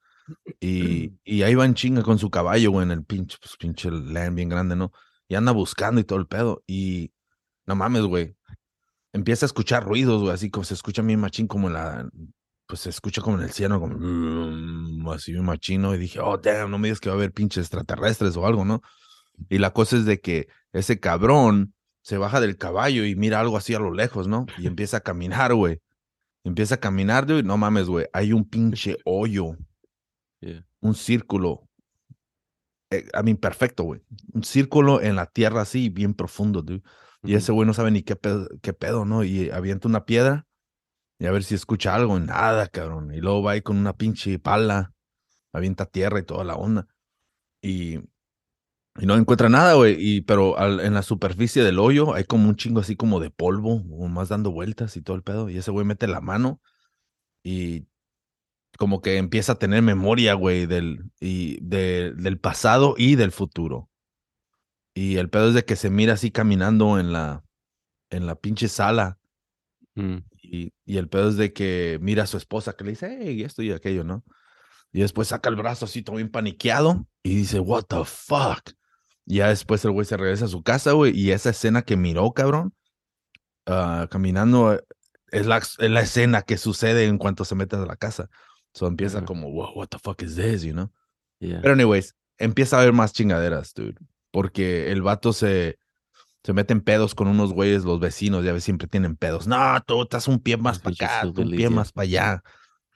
y, 0.60 1.12
y 1.24 1.42
ahí 1.42 1.54
va 1.54 1.64
en 1.64 1.74
chinga 1.74 2.02
con 2.02 2.18
su 2.18 2.30
caballo, 2.30 2.70
güey, 2.72 2.84
en 2.84 2.90
el 2.90 3.04
pinche, 3.04 3.38
pues, 3.40 3.56
pinche 3.56 3.90
land 3.90 4.34
bien 4.34 4.48
grande, 4.48 4.76
¿no? 4.76 4.92
Y 5.28 5.36
anda 5.36 5.52
buscando 5.52 6.00
y 6.00 6.04
todo 6.04 6.18
el 6.18 6.26
pedo. 6.26 6.62
Y 6.66 7.12
no 7.66 7.76
mames, 7.76 8.02
güey. 8.02 8.36
Empieza 9.12 9.46
a 9.46 9.48
escuchar 9.48 9.84
ruidos, 9.84 10.22
güey, 10.22 10.34
así 10.34 10.50
como 10.50 10.64
se 10.64 10.74
escucha 10.74 11.02
bien 11.02 11.20
machín, 11.20 11.46
como 11.46 11.68
en 11.68 11.74
la. 11.74 12.10
Pues 12.66 12.80
se 12.80 12.90
escucha 12.90 13.20
como 13.22 13.36
en 13.38 13.44
el 13.44 13.50
cielo, 13.50 13.78
como. 13.80 13.96
"Mm", 13.98 15.08
Así 15.10 15.32
bien 15.32 15.44
machino. 15.44 15.94
Y 15.94 15.98
dije, 15.98 16.20
oh, 16.20 16.38
damn, 16.38 16.70
no 16.70 16.78
me 16.78 16.88
digas 16.88 17.00
que 17.00 17.08
va 17.10 17.14
a 17.14 17.18
haber 17.18 17.32
pinches 17.32 17.62
extraterrestres 17.64 18.36
o 18.36 18.46
algo, 18.46 18.64
¿no? 18.64 18.80
Y 19.50 19.58
la 19.58 19.72
cosa 19.72 19.96
es 19.96 20.04
de 20.06 20.20
que 20.20 20.48
ese 20.72 20.98
cabrón 21.00 21.74
se 22.02 22.16
baja 22.18 22.40
del 22.40 22.56
caballo 22.56 23.04
y 23.04 23.16
mira 23.16 23.40
algo 23.40 23.56
así 23.56 23.74
a 23.74 23.78
lo 23.78 23.92
lejos, 23.92 24.28
¿no? 24.28 24.46
Y 24.58 24.66
empieza 24.66 24.98
a 24.98 25.00
caminar, 25.00 25.54
güey. 25.54 25.80
Empieza 26.44 26.76
a 26.76 26.80
caminar, 26.80 27.26
güey. 27.26 27.42
No 27.42 27.56
mames, 27.58 27.86
güey. 27.86 28.06
Hay 28.12 28.32
un 28.32 28.48
pinche 28.48 28.96
hoyo, 29.04 29.56
Yeah. 30.40 30.64
un 30.80 30.94
círculo. 30.94 31.68
eh, 32.90 33.08
a 33.14 33.22
mí, 33.22 33.34
perfecto, 33.34 33.82
güey. 33.84 34.02
Un 34.32 34.44
círculo 34.44 35.00
en 35.00 35.16
la 35.16 35.26
tierra 35.26 35.62
así, 35.62 35.88
bien 35.88 36.12
profundo, 36.14 36.60
dude. 36.62 36.82
Y 37.22 37.34
ese 37.34 37.50
güey 37.52 37.66
no 37.66 37.72
sabe 37.72 37.90
ni 37.90 38.02
qué 38.02 38.14
pedo, 38.16 38.46
qué 38.60 38.72
pedo, 38.74 39.04
¿no? 39.06 39.24
Y 39.24 39.48
avienta 39.50 39.88
una 39.88 40.04
piedra 40.04 40.46
y 41.24 41.26
a 41.26 41.32
ver 41.32 41.42
si 41.42 41.54
escucha 41.54 41.94
algo. 41.94 42.20
Nada, 42.20 42.68
cabrón. 42.68 43.14
Y 43.14 43.20
luego 43.22 43.42
va 43.42 43.52
ahí 43.52 43.62
con 43.62 43.78
una 43.78 43.94
pinche 43.96 44.38
pala, 44.38 44.92
avienta 45.54 45.86
tierra 45.86 46.18
y 46.20 46.22
toda 46.24 46.44
la 46.44 46.54
onda. 46.54 46.86
Y 47.62 47.98
no 48.96 49.16
encuentra 49.16 49.48
nada, 49.48 49.72
güey. 49.74 49.96
Y, 49.98 50.20
pero 50.20 50.60
en 50.80 50.92
la 50.92 51.02
superficie 51.02 51.62
del 51.64 51.78
hoyo 51.78 52.14
hay 52.14 52.24
como 52.24 52.48
un 52.48 52.56
chingo 52.56 52.80
así 52.80 52.94
como 52.94 53.20
de 53.20 53.30
polvo, 53.30 53.82
más 54.08 54.28
dando 54.28 54.50
vueltas 54.52 54.96
y 54.98 55.02
todo 55.02 55.16
el 55.16 55.22
pedo. 55.22 55.48
Y 55.48 55.56
ese 55.56 55.70
güey 55.70 55.86
mete 55.86 56.06
la 56.06 56.20
mano 56.20 56.60
y 57.42 57.86
como 58.76 59.00
que 59.00 59.16
empieza 59.16 59.52
a 59.52 59.58
tener 59.58 59.82
memoria, 59.82 60.34
güey, 60.34 60.66
del, 60.66 61.10
y 61.20 61.58
de- 61.62 62.12
del 62.16 62.38
pasado 62.38 62.96
y 62.98 63.14
del 63.14 63.32
futuro. 63.32 63.88
Y 64.94 65.16
el 65.16 65.30
pedo 65.30 65.48
es 65.48 65.54
de 65.54 65.64
que 65.64 65.76
se 65.76 65.90
mira 65.90 66.12
así 66.14 66.30
caminando 66.30 66.98
en 66.98 67.12
la, 67.12 67.44
en 68.10 68.26
la 68.26 68.34
pinche 68.34 68.68
sala. 68.68 69.18
Mm. 69.94 70.18
Y, 70.54 70.72
y 70.84 70.98
el 70.98 71.08
pedo 71.08 71.28
es 71.28 71.36
de 71.36 71.52
que 71.52 71.98
mira 72.00 72.24
a 72.24 72.26
su 72.26 72.36
esposa 72.36 72.74
que 72.74 72.84
le 72.84 72.90
dice, 72.90 73.18
hey, 73.20 73.42
esto 73.42 73.62
y 73.62 73.72
aquello, 73.72 74.04
¿no? 74.04 74.24
Y 74.92 75.00
después 75.00 75.28
saca 75.28 75.48
el 75.48 75.56
brazo 75.56 75.86
así 75.86 76.02
todo 76.02 76.16
bien 76.16 76.30
paniqueado 76.30 77.06
y 77.22 77.36
dice, 77.36 77.58
what 77.58 77.84
the 77.84 78.04
fuck. 78.04 78.70
Y 79.26 79.36
ya 79.36 79.48
después 79.48 79.84
el 79.84 79.90
güey 79.90 80.06
se 80.06 80.16
regresa 80.16 80.44
a 80.44 80.48
su 80.48 80.62
casa, 80.62 80.92
güey, 80.92 81.18
y 81.18 81.32
esa 81.32 81.50
escena 81.50 81.82
que 81.82 81.96
miró, 81.96 82.32
cabrón, 82.32 82.74
ah, 83.66 84.06
caminando, 84.10 84.74
eh, 84.74 84.84
es 85.32 85.46
la, 85.46 85.58
es 85.58 85.78
la 85.78 86.00
escena 86.00 86.42
que 86.42 86.58
sucede 86.58 87.06
en 87.06 87.18
cuanto 87.18 87.44
se 87.44 87.56
mete 87.56 87.74
a 87.74 87.80
la 87.80 87.96
casa. 87.96 88.28
So 88.72 88.86
empieza 88.86 89.18
Ajá. 89.18 89.26
como, 89.26 89.50
wow, 89.50 89.72
what 89.74 89.88
the 89.88 89.98
fuck 89.98 90.22
is 90.22 90.36
this, 90.36 90.62
you 90.62 90.72
know? 90.72 90.90
Yeah. 91.40 91.60
Pero 91.60 91.74
anyways, 91.74 92.14
empieza 92.38 92.76
a 92.76 92.82
haber 92.82 92.92
más 92.92 93.12
chingaderas, 93.12 93.74
dude. 93.74 93.96
Porque 94.30 94.92
el 94.92 95.02
vato 95.02 95.32
se, 95.32 95.78
se 96.44 96.52
mete 96.52 96.74
en 96.74 96.82
pedos 96.82 97.14
con 97.14 97.26
unos 97.26 97.54
güeyes, 97.54 97.84
los 97.84 97.98
vecinos, 97.98 98.44
ya 98.44 98.52
ves, 98.52 98.64
siempre 98.64 98.86
tienen 98.86 99.16
pedos. 99.16 99.46
No, 99.46 99.80
tú 99.86 100.02
estás 100.02 100.28
un 100.28 100.38
pie 100.38 100.58
más 100.58 100.78
para 100.78 100.94
acá, 100.94 101.26
un 101.26 101.50
pie 101.50 101.70
más 101.70 101.90
para 101.90 102.04
allá. 102.04 102.42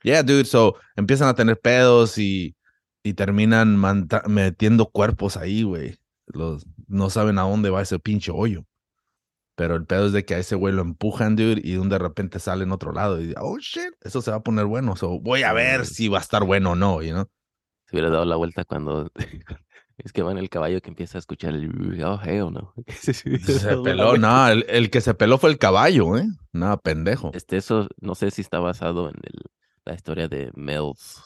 Yeah, 0.02 0.22
dude, 0.22 0.44
so 0.44 0.76
empiezan 0.96 1.28
a 1.28 1.34
tener 1.34 1.58
pedos 1.58 2.18
y, 2.18 2.54
y 3.02 3.14
terminan 3.14 3.82
metiendo 4.26 4.90
cuerpos 4.90 5.38
ahí, 5.38 5.62
güey. 5.62 5.96
Los, 6.26 6.66
no 6.86 7.08
saben 7.08 7.38
a 7.38 7.42
dónde 7.42 7.70
va 7.70 7.80
ese 7.80 7.98
pinche 7.98 8.30
hoyo. 8.30 8.64
Pero 9.56 9.76
el 9.76 9.86
pedo 9.86 10.06
es 10.06 10.12
de 10.12 10.24
que 10.24 10.34
a 10.34 10.38
ese 10.38 10.54
güey 10.54 10.74
lo 10.74 10.82
empujan, 10.82 11.34
dude, 11.34 11.60
y 11.64 11.74
de 11.74 11.98
repente 11.98 12.38
sale 12.38 12.64
en 12.64 12.70
otro 12.70 12.92
lado. 12.92 13.20
Y 13.20 13.34
oh 13.40 13.58
shit, 13.58 13.94
eso 14.02 14.20
se 14.20 14.30
va 14.30 14.36
a 14.36 14.42
poner 14.42 14.66
bueno. 14.66 14.94
So 14.94 15.18
voy 15.20 15.42
a 15.42 15.54
ver 15.54 15.86
si 15.86 16.08
va 16.08 16.18
a 16.18 16.20
estar 16.20 16.44
bueno 16.44 16.72
o 16.72 16.76
no, 16.76 17.02
you 17.02 17.12
know? 17.12 17.26
Se 17.86 17.96
hubiera 17.96 18.10
dado 18.10 18.26
la 18.26 18.36
vuelta 18.36 18.64
cuando 18.64 19.10
es 19.98 20.12
que 20.12 20.22
va 20.22 20.30
en 20.30 20.38
el 20.38 20.48
caballo 20.48 20.80
que 20.80 20.90
empieza 20.90 21.18
a 21.18 21.20
escuchar 21.20 21.54
el 21.54 22.02
oh 22.04 22.20
hell 22.22 22.52
no. 22.52 22.72
Se 23.00 23.76
peló, 23.82 24.16
no, 24.16 24.48
el, 24.48 24.64
el 24.68 24.90
que 24.90 25.00
se 25.00 25.14
peló 25.14 25.38
fue 25.38 25.50
el 25.50 25.58
caballo, 25.58 26.16
¿eh? 26.16 26.26
Nada, 26.52 26.76
pendejo. 26.76 27.32
Este, 27.34 27.56
eso 27.56 27.88
no 28.00 28.14
sé 28.14 28.30
si 28.30 28.42
está 28.42 28.60
basado 28.60 29.08
en 29.08 29.16
el, 29.22 29.42
la 29.84 29.94
historia 29.94 30.28
de 30.28 30.50
Mel's, 30.54 31.22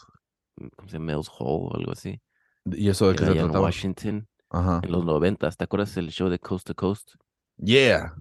¿cómo 0.76 0.88
se 0.88 0.94
llama? 0.94 1.12
Mel's 1.12 1.30
Hole 1.38 1.68
o 1.70 1.76
algo 1.76 1.92
así. 1.92 2.20
¿Y 2.64 2.88
eso 2.88 3.08
de 3.08 3.14
que 3.14 3.20
qué 3.20 3.24
se 3.26 3.30
allá 3.32 3.40
en 3.40 3.46
trataba? 3.48 3.66
Washington 3.66 4.28
Ajá. 4.50 4.80
en 4.82 4.90
los 4.90 5.04
noventas. 5.04 5.56
¿Te 5.56 5.64
acuerdas 5.64 5.94
del 5.94 6.10
show 6.10 6.28
de 6.28 6.38
Coast 6.38 6.66
to 6.66 6.74
Coast? 6.74 7.14
Yeah. 7.56 8.14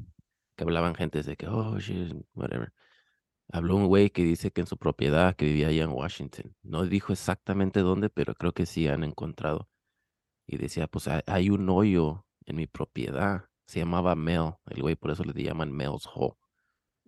Que 0.58 0.64
hablaban 0.64 0.96
gente 0.96 1.24
de 1.24 1.38
que, 1.38 1.48
oh, 1.48 1.80
shit, 1.80 2.14
whatever. 2.34 2.74
Habló 3.54 3.76
un 3.76 3.88
güey 3.88 4.10
que 4.10 4.24
dice 4.24 4.52
que 4.52 4.62
en 4.62 4.68
su 4.68 4.78
propiedad, 4.78 5.36
que 5.36 5.46
vivía 5.46 5.68
allá 5.68 5.84
en 5.84 5.92
Washington. 5.92 6.56
No 6.64 6.86
dijo 6.86 7.14
exactamente 7.14 7.82
dónde, 7.82 8.10
pero 8.10 8.34
creo 8.34 8.54
que 8.54 8.66
sí 8.66 8.88
han 8.88 9.04
encontrado. 9.04 9.70
Y 10.52 10.58
decía, 10.58 10.88
pues 10.88 11.08
hay, 11.08 11.50
un 11.50 11.70
hoyo 11.70 12.26
en 12.46 12.58
mi 12.58 12.68
propiedad. 12.68 13.46
Se 13.68 13.80
llamaba 13.80 14.16
Mel. 14.16 14.52
El 14.68 14.82
güey, 14.82 14.98
por 14.98 15.12
eso 15.12 15.24
le 15.24 15.42
llaman 15.42 15.72
Mel's 15.72 16.06
Hole. 16.14 16.36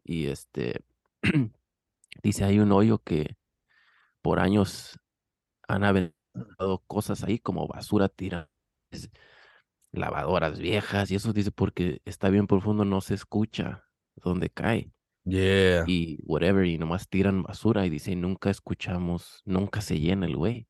Y 0.05 0.27
este, 0.27 0.79
dice, 2.23 2.45
hay 2.45 2.59
un 2.59 2.71
hoyo 2.71 2.99
que 2.99 3.35
por 4.21 4.39
años 4.39 4.97
han 5.67 5.83
aventado 5.83 6.79
cosas 6.87 7.23
ahí 7.25 7.37
como 7.37 7.67
basura 7.67 8.07
tira 8.07 8.49
es- 8.91 9.09
lavadoras 9.91 10.57
viejas 10.57 11.11
y 11.11 11.15
eso 11.15 11.33
dice 11.33 11.51
porque 11.51 12.01
está 12.05 12.29
bien 12.29 12.47
profundo, 12.47 12.85
no 12.85 13.01
se 13.01 13.13
escucha 13.15 13.83
dónde 14.15 14.49
cae 14.49 14.91
Yeah. 15.25 15.83
y 15.87 16.19
whatever 16.23 16.65
y 16.65 16.77
nomás 16.77 17.07
tiran 17.09 17.43
basura 17.43 17.85
y 17.85 17.89
dice 17.89 18.15
nunca 18.15 18.49
escuchamos, 18.49 19.41
nunca 19.45 19.81
se 19.81 19.99
llena 19.99 20.25
el 20.25 20.35
güey 20.37 20.67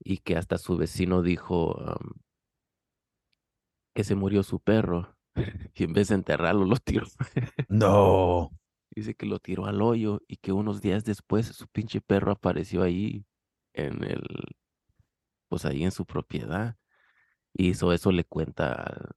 y 0.00 0.18
que 0.18 0.36
hasta 0.36 0.58
su 0.58 0.76
vecino 0.76 1.22
dijo 1.22 1.74
um, 1.76 2.12
que 3.94 4.04
se 4.04 4.14
murió 4.14 4.42
su 4.42 4.60
perro 4.60 5.16
y 5.74 5.84
en 5.84 5.92
vez 5.92 6.08
de 6.08 6.16
enterrarlo 6.16 6.64
lo 6.64 6.76
tiró. 6.76 7.06
No. 7.68 8.50
Dice 8.94 9.14
que 9.14 9.26
lo 9.26 9.38
tiró 9.38 9.66
al 9.66 9.82
hoyo 9.82 10.20
y 10.26 10.38
que 10.38 10.50
unos 10.52 10.80
días 10.80 11.04
después 11.04 11.46
su 11.46 11.68
pinche 11.68 12.00
perro 12.00 12.32
apareció 12.32 12.82
ahí 12.82 13.24
en 13.72 14.02
el, 14.02 14.22
pues 15.48 15.64
ahí 15.64 15.84
en 15.84 15.90
su 15.92 16.06
propiedad. 16.06 16.76
Y 17.54 17.70
eso, 17.70 17.92
eso 17.92 18.12
le 18.12 18.24
cuenta 18.24 18.72
al- 18.74 19.10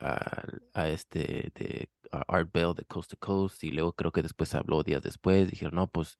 al- 0.00 0.62
a, 0.74 0.88
este 0.88 1.52
de 1.54 1.90
a 2.12 2.22
Art 2.28 2.50
Bell 2.52 2.74
de 2.74 2.84
Coast 2.84 3.10
to 3.12 3.16
Coast. 3.18 3.62
Y 3.64 3.70
luego 3.72 3.92
creo 3.94 4.12
que 4.12 4.22
después 4.22 4.54
habló 4.54 4.82
días 4.82 5.02
después. 5.02 5.50
Dijeron, 5.50 5.74
no, 5.76 5.88
pues 5.90 6.18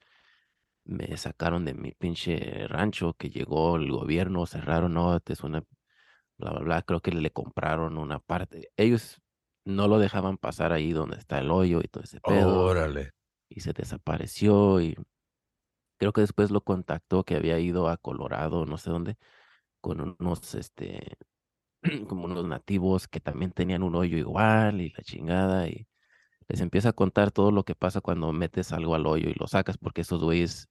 me 0.90 1.16
sacaron 1.16 1.64
de 1.64 1.74
mi 1.74 1.92
pinche 1.92 2.66
rancho 2.68 3.14
que 3.14 3.31
llegó 3.31 3.76
el 3.76 3.90
gobierno, 3.90 4.46
cerraron, 4.46 4.94
no, 4.94 5.20
te 5.20 5.37
suena, 5.37 5.62
bla, 6.37 6.50
bla, 6.53 6.61
bla. 6.61 6.83
Creo 6.83 7.00
que 7.00 7.12
le 7.12 7.31
compraron 7.31 7.96
una 7.98 8.18
parte. 8.18 8.70
Ellos 8.76 9.20
no 9.64 9.88
lo 9.88 9.98
dejaban 9.98 10.37
pasar 10.38 10.72
ahí 10.72 10.92
donde 10.92 11.16
está 11.18 11.38
el 11.38 11.50
hoyo 11.50 11.81
y 11.83 11.88
todo 11.88 12.05
ese 12.05 12.20
pedo 12.20 12.64
Órale. 12.64 13.12
y 13.48 13.61
se 13.61 13.72
desapareció 13.72 14.81
y 14.81 14.96
creo 15.98 16.12
que 16.12 16.22
después 16.22 16.51
lo 16.51 16.62
contactó 16.62 17.24
que 17.24 17.36
había 17.36 17.59
ido 17.61 17.88
a 17.88 17.97
Colorado, 17.99 18.66
no 18.66 18.78
sé 18.78 18.91
dónde, 18.91 19.16
con 19.80 20.16
unos, 20.18 20.55
este, 20.55 21.16
como 22.09 22.24
unos 22.24 22.47
nativos 22.47 23.09
que 23.09 23.20
también 23.20 23.53
tenían 23.53 23.82
un 23.82 23.95
hoyo 23.95 24.18
igual 24.18 24.80
y 24.80 24.91
la 24.91 25.03
chingada 25.03 25.68
y 25.68 25.86
les 26.49 26.61
empieza 26.61 26.91
a 26.91 26.93
contar 26.95 27.30
todo 27.30 27.53
lo 27.53 27.64
que 27.64 27.76
pasa 27.76 28.01
cuando 28.01 28.32
metes 28.32 28.72
algo 28.72 28.97
al 28.97 29.07
hoyo 29.07 29.28
y 29.30 29.34
lo 29.34 29.47
sacas 29.47 29.78
porque 29.78 30.01
esos 30.01 30.22
güeyes, 30.22 30.68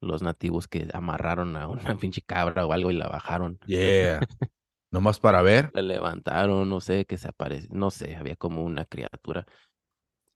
los 0.00 0.22
nativos 0.22 0.68
que 0.68 0.88
amarraron 0.92 1.56
a 1.56 1.68
una 1.68 1.76
pinche 2.00 2.22
cabra 2.22 2.66
o 2.66 2.72
algo 2.72 2.90
y 2.90 2.94
la 2.94 3.08
bajaron, 3.08 3.58
Yeah. 3.66 4.20
Nomás 4.90 5.18
para 5.18 5.42
ver. 5.42 5.70
la 5.74 5.82
levantaron, 5.82 6.68
no 6.68 6.80
sé, 6.80 7.04
que 7.04 7.18
se 7.18 7.28
apareció, 7.28 7.68
no 7.72 7.90
sé, 7.90 8.14
había 8.16 8.36
como 8.36 8.62
una 8.62 8.84
criatura. 8.84 9.44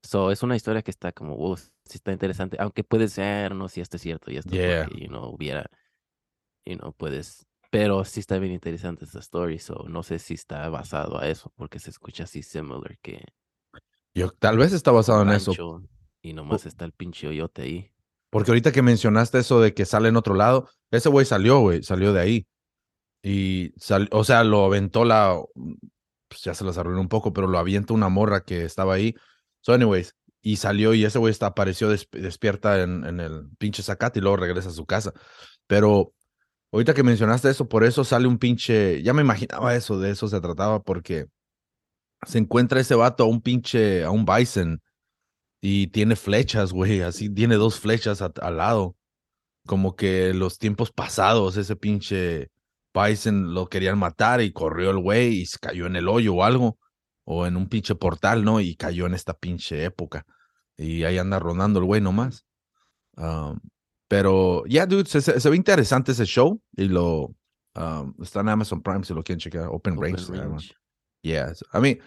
So, 0.02 0.30
es 0.32 0.42
una 0.42 0.56
historia 0.56 0.82
que 0.82 0.90
está 0.90 1.12
como, 1.12 1.36
wow, 1.36 1.56
sí 1.56 1.70
está 1.94 2.12
interesante, 2.12 2.56
aunque 2.60 2.82
puede 2.84 3.08
ser, 3.08 3.54
no 3.54 3.68
si 3.68 3.80
esto 3.80 3.96
es 3.96 4.02
cierto 4.02 4.30
y 4.32 4.36
esto 4.36 4.50
Yeah. 4.54 4.84
porque, 4.86 5.00
you 5.00 5.08
know, 5.08 5.26
hubiera, 5.28 5.70
you 6.64 6.76
know, 6.76 6.92
puedes, 6.92 7.46
pero 7.70 8.04
sí 8.04 8.20
está 8.20 8.38
bien 8.38 8.52
interesante 8.52 9.04
esta 9.04 9.18
story, 9.20 9.58
so, 9.58 9.84
no 9.88 10.02
sé 10.02 10.18
si 10.18 10.34
está 10.34 10.68
basado 10.70 11.20
a 11.20 11.28
eso, 11.28 11.52
porque 11.56 11.78
se 11.78 11.90
escucha 11.90 12.24
así 12.24 12.42
similar 12.42 12.98
que 12.98 13.24
Yo, 14.14 14.30
tal 14.30 14.56
vez 14.58 14.72
está 14.72 14.90
basado 14.90 15.22
en 15.22 15.30
eso. 15.30 15.52
y 16.22 16.32
nomás 16.32 16.66
está 16.66 16.84
el 16.84 16.92
pinche 16.92 17.28
hoyote 17.28 17.62
ahí. 17.62 17.92
Porque 18.30 18.50
ahorita 18.50 18.72
que 18.72 18.82
mencionaste 18.82 19.38
eso 19.38 19.60
de 19.60 19.74
que 19.74 19.86
sale 19.86 20.08
en 20.08 20.16
otro 20.16 20.34
lado, 20.34 20.68
ese 20.90 21.08
güey 21.08 21.26
salió, 21.26 21.60
güey, 21.60 21.82
salió 21.82 22.12
de 22.12 22.20
ahí. 22.20 22.46
Y, 23.22 23.72
sal, 23.78 24.08
o 24.12 24.24
sea, 24.24 24.44
lo 24.44 24.64
aventó 24.64 25.04
la, 25.04 25.40
pues 26.28 26.42
ya 26.42 26.54
se 26.54 26.64
las 26.64 26.78
arruinó 26.78 27.00
un 27.00 27.08
poco, 27.08 27.32
pero 27.32 27.46
lo 27.46 27.58
avienta 27.58 27.94
una 27.94 28.08
morra 28.08 28.42
que 28.44 28.64
estaba 28.64 28.94
ahí 28.94 29.14
So, 29.60 29.72
anyways, 29.74 30.14
y 30.40 30.56
salió 30.56 30.94
y 30.94 31.04
ese 31.04 31.18
güey 31.18 31.34
apareció 31.40 31.88
des- 31.90 32.08
despierta 32.12 32.80
en, 32.82 33.04
en 33.04 33.18
el 33.20 33.48
pinche 33.58 33.82
Zacate 33.82 34.20
y 34.20 34.22
luego 34.22 34.36
regresa 34.36 34.68
a 34.68 34.72
su 34.72 34.86
casa. 34.86 35.12
Pero 35.66 36.12
ahorita 36.72 36.94
que 36.94 37.02
mencionaste 37.04 37.50
eso, 37.50 37.68
por 37.68 37.84
eso 37.84 38.04
sale 38.04 38.28
un 38.28 38.38
pinche, 38.38 39.02
ya 39.02 39.14
me 39.14 39.22
imaginaba 39.22 39.74
eso, 39.76 39.98
de 40.00 40.10
eso 40.12 40.28
se 40.28 40.40
trataba, 40.40 40.82
porque 40.82 41.26
se 42.26 42.38
encuentra 42.38 42.80
ese 42.80 42.94
vato 42.94 43.24
a 43.24 43.26
un 43.26 43.40
pinche, 43.42 44.04
a 44.04 44.10
un 44.10 44.24
bison 44.24 44.80
y 45.60 45.88
tiene 45.88 46.16
flechas, 46.16 46.72
güey, 46.72 47.00
así 47.02 47.28
tiene 47.30 47.56
dos 47.56 47.78
flechas 47.80 48.22
a- 48.22 48.32
al 48.42 48.56
lado. 48.58 48.96
Como 49.66 49.96
que 49.96 50.32
los 50.34 50.58
tiempos 50.58 50.90
pasados, 50.92 51.56
ese 51.56 51.76
pinche 51.76 52.50
bison 52.94 53.52
lo 53.54 53.68
querían 53.68 53.98
matar 53.98 54.40
y 54.40 54.52
corrió 54.52 54.90
el 54.90 54.98
güey 54.98 55.40
y 55.40 55.46
se 55.46 55.58
cayó 55.58 55.86
en 55.86 55.96
el 55.96 56.08
hoyo 56.08 56.34
o 56.34 56.44
algo, 56.44 56.78
o 57.24 57.46
en 57.46 57.56
un 57.56 57.68
pinche 57.68 57.94
portal, 57.94 58.44
¿no? 58.44 58.60
Y 58.60 58.76
cayó 58.76 59.06
en 59.06 59.14
esta 59.14 59.34
pinche 59.34 59.84
época. 59.84 60.24
Y 60.76 61.04
ahí 61.04 61.18
anda 61.18 61.38
rondando 61.38 61.80
el 61.80 61.84
güey 61.84 62.00
nomás. 62.00 62.44
Um, 63.16 63.58
pero, 64.08 64.64
yeah, 64.64 64.86
dude, 64.86 65.06
se, 65.08 65.20
se- 65.20 65.50
ve 65.50 65.56
interesante 65.56 66.12
ese 66.12 66.24
show 66.24 66.62
y 66.76 66.86
lo 66.88 67.34
um, 67.74 68.14
está 68.22 68.40
en 68.40 68.48
Amazon 68.48 68.80
Prime 68.82 69.04
si 69.04 69.12
lo 69.12 69.22
quieren 69.22 69.40
checar. 69.40 69.66
Open, 69.68 69.98
Open 69.98 70.14
Range. 70.16 70.32
Range. 70.32 70.72
Yeah, 71.22 71.52
I 71.74 71.78
mean, 71.80 71.98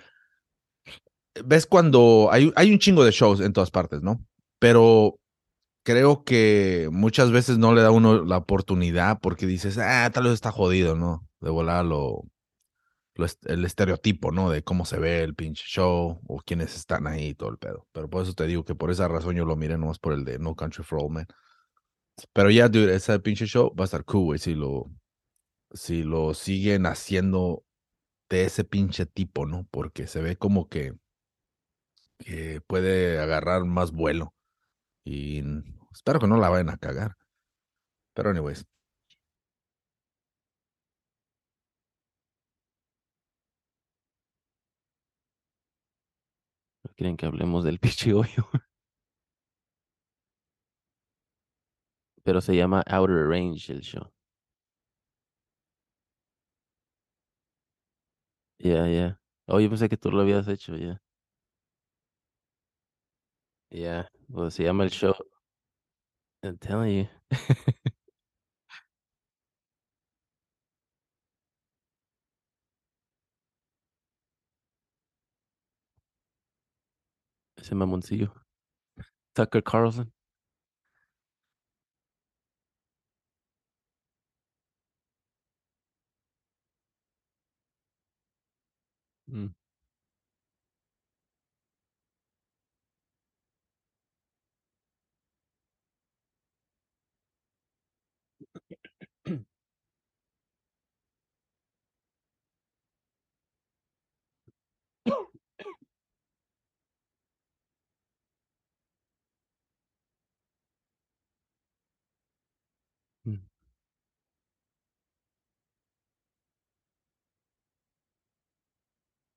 ves 1.46 1.66
cuando 1.66 2.30
hay, 2.32 2.52
hay 2.56 2.72
un 2.72 2.80
chingo 2.80 3.04
de 3.04 3.12
shows 3.12 3.40
en 3.42 3.54
todas 3.54 3.72
partes, 3.72 4.02
¿no? 4.02 4.26
Pero 4.60 5.20
creo 5.84 6.24
que 6.24 6.90
muchas 6.92 7.32
veces 7.32 7.58
no 7.58 7.74
le 7.74 7.82
da 7.82 7.92
uno 7.92 8.24
la 8.24 8.38
oportunidad 8.38 9.20
porque 9.22 9.46
dices, 9.46 9.78
ah, 9.78 10.10
tal 10.14 10.26
vez 10.26 10.34
está 10.34 10.52
jodido, 10.52 10.96
¿no? 10.96 11.28
De 11.40 11.50
volar 11.50 11.86
lo, 11.86 12.24
lo 13.16 13.26
el 13.46 13.66
estereotipo, 13.66 14.32
¿no? 14.32 14.50
De 14.50 14.64
cómo 14.64 14.86
se 14.86 15.00
ve 15.00 15.24
el 15.24 15.36
pinche 15.36 15.64
show 15.66 16.22
o 16.28 16.42
quiénes 16.46 16.76
están 16.76 17.08
ahí 17.08 17.30
y 17.30 17.36
todo 17.36 17.50
el 17.50 17.58
pedo. 17.58 17.88
Pero 17.92 18.10
por 18.10 18.24
eso 18.24 18.34
te 18.34 18.46
digo 18.48 18.64
que 18.64 18.76
por 18.76 18.92
esa 18.92 19.08
razón 19.08 19.36
yo 19.36 19.46
lo 19.46 19.56
miré 19.56 19.78
nomás 19.78 20.00
por 20.00 20.14
el 20.14 20.26
de 20.26 20.40
No 20.40 20.56
Country 20.56 20.84
for 20.84 21.00
Old 21.02 21.12
Men. 21.12 21.28
Pero 22.34 22.50
ya, 22.50 22.68
dude, 22.70 22.96
ese 22.96 23.20
pinche 23.20 23.46
show 23.48 23.74
va 23.76 23.84
a 23.84 23.86
estar 23.86 24.06
cool, 24.06 24.26
güey, 24.26 24.40
si 24.40 24.54
lo, 24.54 24.86
si 25.74 26.04
lo 26.04 26.34
siguen 26.34 26.86
haciendo 26.86 27.64
de 28.30 28.46
ese 28.46 28.64
pinche 28.64 29.06
tipo, 29.06 29.46
¿no? 29.46 29.68
Porque 29.72 30.08
se 30.08 30.22
ve 30.22 30.36
como 30.38 30.68
que, 30.70 30.94
que 32.22 32.62
puede 32.68 33.20
agarrar 33.20 33.66
más 33.66 33.92
vuelo. 33.92 34.34
Y 35.06 35.44
espero 35.94 36.20
que 36.20 36.28
no 36.28 36.38
la 36.38 36.50
vayan 36.50 36.70
a 36.72 36.78
cagar. 36.78 37.18
Pero 38.14 38.30
anyways. 38.32 38.66
¿No 46.84 46.92
quieren 46.96 47.18
que 47.18 47.26
hablemos 47.26 47.64
del 47.64 47.80
pinche 47.80 48.14
hoyo? 48.14 48.48
Pero 52.24 52.42
se 52.42 52.56
llama 52.56 52.84
Outer 52.88 53.28
Range 53.28 53.72
el 53.74 53.82
show. 53.82 54.12
Ya, 58.60 58.88
ya. 58.88 59.20
Oh, 59.48 59.60
yo 59.60 59.70
pensé 59.70 59.90
que 59.90 59.98
tú 59.98 60.12
lo 60.12 60.22
habías 60.22 60.48
hecho, 60.48 60.76
ya. 60.78 61.02
Ya, 63.72 64.04
I'm 64.68 64.78
gonna 64.78 64.90
show. 64.90 65.16
I'm 66.44 66.58
telling 66.58 66.92
you. 66.94 67.08
Ese 77.58 77.72
mamoncillo. 77.76 78.32
Tucker 79.36 79.62
Carlson. 79.62 80.12
Mm, 89.32 89.54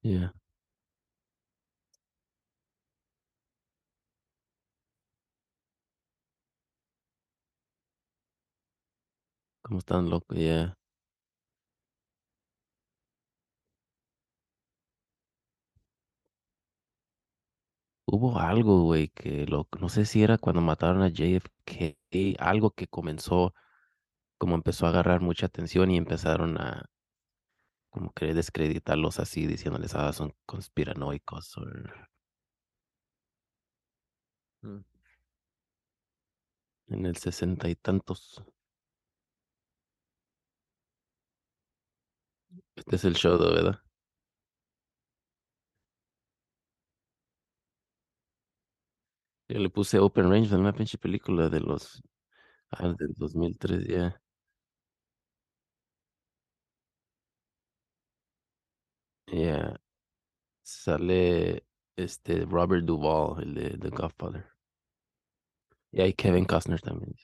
Yeah. 0.04 0.28
Como 9.62 9.78
están 9.80 10.08
locos, 10.10 10.38
ya. 10.38 10.74
Hubo 18.06 18.38
algo, 18.38 18.82
güey, 18.84 19.08
que 19.08 19.46
lo, 19.46 19.68
no 19.80 19.88
sé 19.88 20.04
si 20.06 20.22
era 20.22 20.38
cuando 20.38 20.60
mataron 20.62 21.02
a 21.02 21.08
JFK, 21.08 22.36
algo 22.38 22.70
que 22.72 22.86
comenzó, 22.86 23.54
como 24.38 24.56
empezó 24.56 24.86
a 24.86 24.90
agarrar 24.90 25.20
mucha 25.22 25.46
atención 25.46 25.90
y 25.90 25.98
empezaron 25.98 26.58
a, 26.60 26.86
como 27.94 28.12
que 28.12 28.34
descreditarlos 28.34 29.20
así, 29.20 29.46
diciéndoles, 29.46 29.94
ah, 29.94 30.12
son 30.12 30.34
conspiranoicos. 30.46 31.56
o- 31.58 31.62
Mm. 34.64 34.84
En 36.88 37.04
el 37.04 37.18
sesenta 37.18 37.68
y 37.68 37.74
tantos. 37.76 38.42
Este 42.76 42.96
es 42.96 43.04
el 43.04 43.14
show, 43.16 43.36
de 43.38 43.50
¿verdad? 43.52 43.80
Yo 49.48 49.58
le 49.58 49.70
puse 49.70 49.98
Open 49.98 50.30
Range 50.30 50.48
de 50.50 50.56
una 50.56 50.72
pinche 50.74 50.98
película 50.98 51.48
de 51.48 51.60
los, 51.60 52.02
ah, 52.72 52.94
del 52.98 53.14
2003, 53.16 53.86
ya. 53.88 54.22
Ya. 59.26 59.80
Sale 60.62 61.64
este 61.96 62.44
Robert 62.46 62.84
Duvall, 62.84 63.42
el 63.42 63.54
de 63.54 63.78
The 63.78 63.90
Godfather. 63.90 64.46
Y 65.92 66.00
hay 66.00 66.12
Kevin 66.14 66.44
Costner 66.44 66.80
también. 66.80 67.14